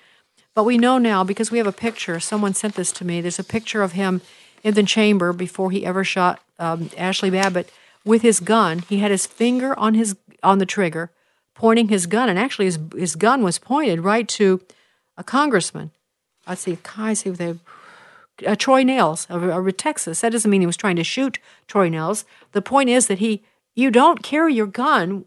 But 0.53 0.65
we 0.65 0.77
know 0.77 0.97
now 0.97 1.23
because 1.23 1.51
we 1.51 1.59
have 1.59 1.67
a 1.67 1.71
picture. 1.71 2.19
Someone 2.19 2.53
sent 2.53 2.75
this 2.75 2.91
to 2.93 3.05
me. 3.05 3.21
There's 3.21 3.39
a 3.39 3.43
picture 3.43 3.83
of 3.83 3.93
him 3.93 4.21
in 4.63 4.73
the 4.73 4.83
chamber 4.83 5.33
before 5.33 5.71
he 5.71 5.85
ever 5.85 6.03
shot 6.03 6.41
um, 6.59 6.89
Ashli 6.89 7.31
Babbitt 7.31 7.71
with 8.05 8.21
his 8.21 8.39
gun. 8.39 8.79
He 8.79 8.99
had 8.99 9.11
his 9.11 9.25
finger 9.25 9.77
on 9.77 9.93
his 9.93 10.15
on 10.43 10.59
the 10.59 10.65
trigger, 10.65 11.11
pointing 11.53 11.89
his 11.89 12.05
gun, 12.05 12.29
and 12.29 12.39
actually 12.39 12.65
his 12.65 12.79
his 12.95 13.15
gun 13.15 13.43
was 13.43 13.59
pointed 13.59 14.01
right 14.01 14.27
to 14.29 14.61
a 15.17 15.23
congressman. 15.23 15.91
Let's 16.47 16.61
see, 16.61 16.77
I 16.97 17.13
see 17.13 17.29
they. 17.31 17.55
Uh, 18.45 18.55
Troy 18.55 18.83
Nehls 18.83 19.27
of, 19.31 19.41
of 19.41 19.77
Texas. 19.77 20.21
That 20.21 20.31
doesn't 20.31 20.51
mean 20.51 20.61
he 20.61 20.67
was 20.67 20.77
trying 20.77 20.97
to 20.97 21.03
shoot 21.03 21.39
Troy 21.65 21.89
Nehls. 21.89 22.23
The 22.51 22.61
point 22.61 22.87
is 22.87 23.07
that 23.07 23.17
he, 23.17 23.41
you 23.73 23.89
don't 23.89 24.21
carry 24.21 24.53
your 24.53 24.67
gun 24.67 25.25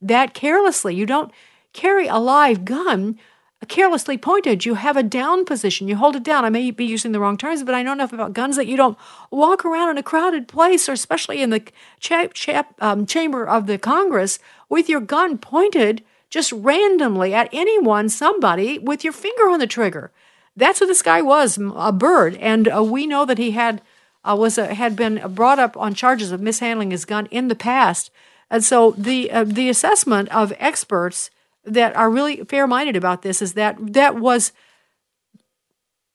that 0.00 0.32
carelessly. 0.32 0.94
You 0.94 1.04
don't 1.04 1.30
carry 1.74 2.06
a 2.06 2.16
live 2.16 2.64
gun 2.64 3.18
carelessly 3.66 4.16
pointed. 4.16 4.64
You 4.64 4.74
have 4.74 4.96
a 4.96 5.02
down 5.02 5.44
position. 5.44 5.88
You 5.88 5.96
hold 5.96 6.16
it 6.16 6.22
down. 6.22 6.44
I 6.44 6.50
may 6.50 6.70
be 6.70 6.84
using 6.84 7.12
the 7.12 7.20
wrong 7.20 7.36
terms, 7.36 7.62
but 7.62 7.74
I 7.74 7.82
know 7.82 7.92
enough 7.92 8.12
about 8.12 8.32
guns 8.32 8.56
that 8.56 8.66
you 8.66 8.76
don't 8.76 8.98
walk 9.30 9.64
around 9.64 9.90
in 9.90 9.98
a 9.98 10.02
crowded 10.02 10.48
place, 10.48 10.88
or 10.88 10.92
especially 10.92 11.42
in 11.42 11.50
the 11.50 11.62
cha- 11.98 12.28
cha- 12.28 12.68
um, 12.80 13.04
chamber 13.06 13.46
of 13.46 13.66
the 13.66 13.78
Congress, 13.78 14.38
with 14.68 14.88
your 14.88 15.00
gun 15.00 15.38
pointed 15.38 16.02
just 16.30 16.52
randomly 16.52 17.34
at 17.34 17.48
anyone, 17.52 18.08
somebody, 18.08 18.78
with 18.78 19.02
your 19.02 19.12
finger 19.12 19.48
on 19.48 19.58
the 19.58 19.66
trigger. 19.66 20.10
That's 20.56 20.80
what 20.80 20.88
this 20.88 21.02
guy 21.02 21.22
was, 21.22 21.58
a 21.58 21.92
Byrd, 21.92 22.36
and 22.36 22.68
uh, 22.68 22.82
we 22.82 23.06
know 23.06 23.24
that 23.24 23.38
he 23.38 23.52
had 23.52 23.80
uh, 24.24 24.36
was 24.36 24.56
had 24.56 24.96
been 24.96 25.22
brought 25.34 25.58
up 25.58 25.76
on 25.76 25.94
charges 25.94 26.32
of 26.32 26.40
mishandling 26.40 26.90
his 26.90 27.04
gun 27.04 27.26
in 27.26 27.48
the 27.48 27.54
past, 27.54 28.10
and 28.50 28.64
so 28.64 28.90
the 28.98 29.30
uh, 29.30 29.44
the 29.44 29.68
assessment 29.68 30.28
of 30.30 30.52
experts 30.58 31.30
that 31.72 31.96
are 31.96 32.10
really 32.10 32.44
fair 32.44 32.66
minded 32.66 32.96
about 32.96 33.22
this 33.22 33.40
is 33.42 33.54
that 33.54 33.76
that 33.94 34.16
was 34.16 34.52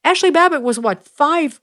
Ashli 0.06 0.34
Babbitt 0.34 0.62
was 0.62 0.80
what 0.80 1.08
five 1.08 1.62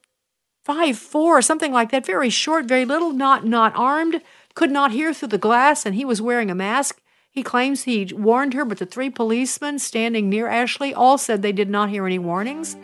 five 0.64 0.99
four 0.99 1.38
or 1.38 1.43
something 1.43 1.72
like 1.72 1.91
that, 1.91 2.07
very 2.07 2.30
short, 2.30 2.66
very 2.66 2.84
little, 2.84 3.12
not 3.12 3.45
not 3.45 3.72
armed, 3.76 4.22
could 4.55 4.70
not 4.70 4.93
hear 4.93 5.12
through 5.12 5.28
the 5.28 5.38
glass, 5.38 5.84
and 5.84 5.95
he 5.95 6.05
was 6.05 6.22
wearing 6.22 6.51
a 6.51 6.55
mask. 6.55 7.01
He 7.30 7.43
claims 7.43 7.84
he 7.84 8.12
warned 8.12 8.55
her, 8.55 8.64
but 8.64 8.78
the 8.78 8.86
three 8.86 9.11
policemen 9.11 9.78
standing 9.78 10.28
near 10.28 10.49
Ashli 10.49 10.93
all 10.97 11.16
said 11.16 11.43
they 11.43 11.53
did 11.53 11.70
not 11.70 11.88
hear 11.88 12.05
any 12.07 12.18
warnings. 12.18 12.76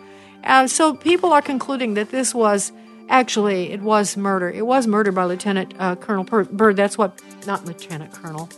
Uh, 0.45 0.69
so 0.69 0.95
people 0.95 1.33
are 1.33 1.43
concluding 1.43 1.95
that 1.95 2.11
this 2.11 2.35
was 2.35 2.71
actually 3.09 3.73
it 3.73 3.81
was 3.81 4.17
murder. 4.17 4.51
It 4.51 4.67
was 4.67 4.87
murder 4.87 5.11
by 5.11 5.25
Lieutenant 5.25 5.75
uh, 5.79 5.97
Colonel 5.97 6.25
Byrd. 6.25 6.77
That's 6.77 6.97
what, 6.97 7.21
not 7.47 7.65
Lieutenant 7.65 8.13
Colonel 8.13 8.49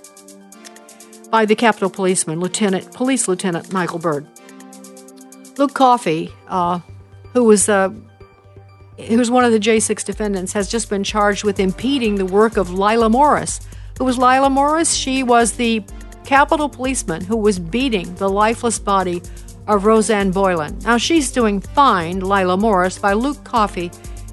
by 1.30 1.44
the 1.44 1.54
Capitol 1.54 1.90
policeman, 1.90 2.40
Lieutenant 2.40 2.92
Police 2.92 3.28
Lieutenant 3.28 3.72
Michael 3.72 3.98
Byrd. 3.98 4.26
Luke 5.58 5.74
Coffee, 5.74 6.32
uh, 6.48 6.80
who 7.32 7.44
was 7.44 7.68
uh, 7.68 7.90
who's 9.06 9.30
one 9.30 9.44
of 9.44 9.52
the 9.52 9.58
J6 9.58 10.04
defendants, 10.04 10.52
has 10.52 10.68
just 10.68 10.88
been 10.88 11.04
charged 11.04 11.44
with 11.44 11.60
impeding 11.60 12.16
the 12.16 12.26
work 12.26 12.56
of 12.56 12.70
Lila 12.70 13.08
Morris. 13.08 13.60
Who 13.98 14.04
was 14.04 14.18
Lila 14.18 14.50
Morris? 14.50 14.94
She 14.94 15.22
was 15.22 15.52
the 15.52 15.84
Capitol 16.24 16.68
policeman 16.68 17.24
who 17.24 17.36
was 17.36 17.58
beating 17.58 18.14
the 18.16 18.28
lifeless 18.28 18.78
body 18.78 19.22
of 19.66 19.84
Rosanne 19.84 20.30
Boyland. 20.30 20.84
Now 20.84 20.96
she's 20.96 21.32
doing 21.32 21.60
fine, 21.60 22.20
Lila 22.20 22.56
Morris, 22.56 22.98
by 22.98 23.12
Luke 23.12 23.42
Coffee 23.44 23.90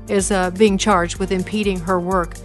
is 0.08 0.32
uh, 0.32 0.52
being 0.52 0.78
charged 0.78 1.18
with 1.18 1.32
impeding 1.32 1.80
her 1.80 2.00
work. 2.00 2.36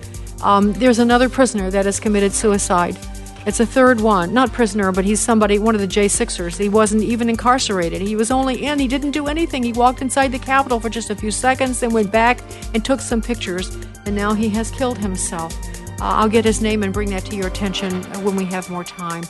Um, 0.43 0.73
there's 0.75 0.99
another 0.99 1.29
prisoner 1.29 1.71
that 1.71 1.85
has 1.85 2.01
committed 2.01 2.33
suicide. 2.33 2.99
It's 3.47 3.59
a 3.59 3.67
third 3.67 4.01
one, 4.01 4.35
not 4.35 4.53
prisoner, 4.53 4.93
but 4.93 5.05
he's 5.05 5.19
somebody, 5.19 5.59
one 5.59 5.75
of 5.75 5.81
the 5.81 5.89
J6ers. 5.89 6.59
He 6.59 6.69
wasn't 6.69 7.03
even 7.03 7.31
incarcerated. 7.31 8.03
He 8.03 8.15
was 8.15 8.31
only 8.31 8.67
in. 8.67 8.79
He 8.79 8.87
didn't 8.87 9.13
do 9.13 9.29
anything. 9.29 9.63
He 9.63 9.73
walked 9.73 10.03
inside 10.03 10.33
the 10.33 10.39
Capitol 10.39 10.79
for 10.79 10.91
just 10.91 11.09
a 11.09 11.17
few 11.17 11.31
seconds, 11.31 11.81
then 11.81 11.91
went 11.91 12.13
back 12.13 12.41
and 12.75 12.85
took 12.85 13.01
some 13.01 13.23
pictures, 13.23 13.75
and 14.05 14.15
now 14.15 14.35
he 14.35 14.51
has 14.51 14.71
killed 14.71 14.99
himself. 14.99 15.55
Uh, 16.01 16.05
I'll 16.05 16.29
get 16.29 16.45
his 16.45 16.61
name 16.61 16.83
and 16.83 16.93
bring 16.93 17.11
that 17.11 17.25
to 17.27 17.37
your 17.37 17.47
attention 17.47 18.03
when 18.25 18.37
we 18.37 18.45
have 18.47 18.69
more 18.69 18.85
time. 18.85 19.25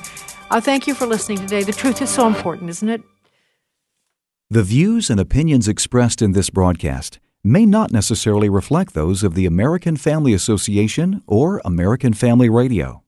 Uh, 0.51 0.61
thank 0.61 0.89
you 0.89 0.95
for 0.95 1.07
listening 1.07 1.39
today. 1.39 1.63
The 1.63 1.73
truth 1.73 2.03
is 2.03 2.11
so 2.11 2.27
important, 2.27 2.69
isn't 2.71 2.89
it? 2.89 3.03
The 4.51 4.65
views 4.65 5.09
and 5.09 5.21
opinions 5.21 5.69
expressed 5.69 6.21
in 6.21 6.33
this 6.33 6.51
broadcast 6.51 7.21
may 7.45 7.65
not 7.65 7.93
necessarily 7.93 8.49
reflect 8.49 8.95
those 8.95 9.23
of 9.23 9.35
the 9.35 9.47
American 9.47 9.97
Family 9.97 10.33
Association 10.33 11.23
or 11.29 11.63
American 11.65 12.13
Family 12.13 12.51
Radio. 12.51 13.00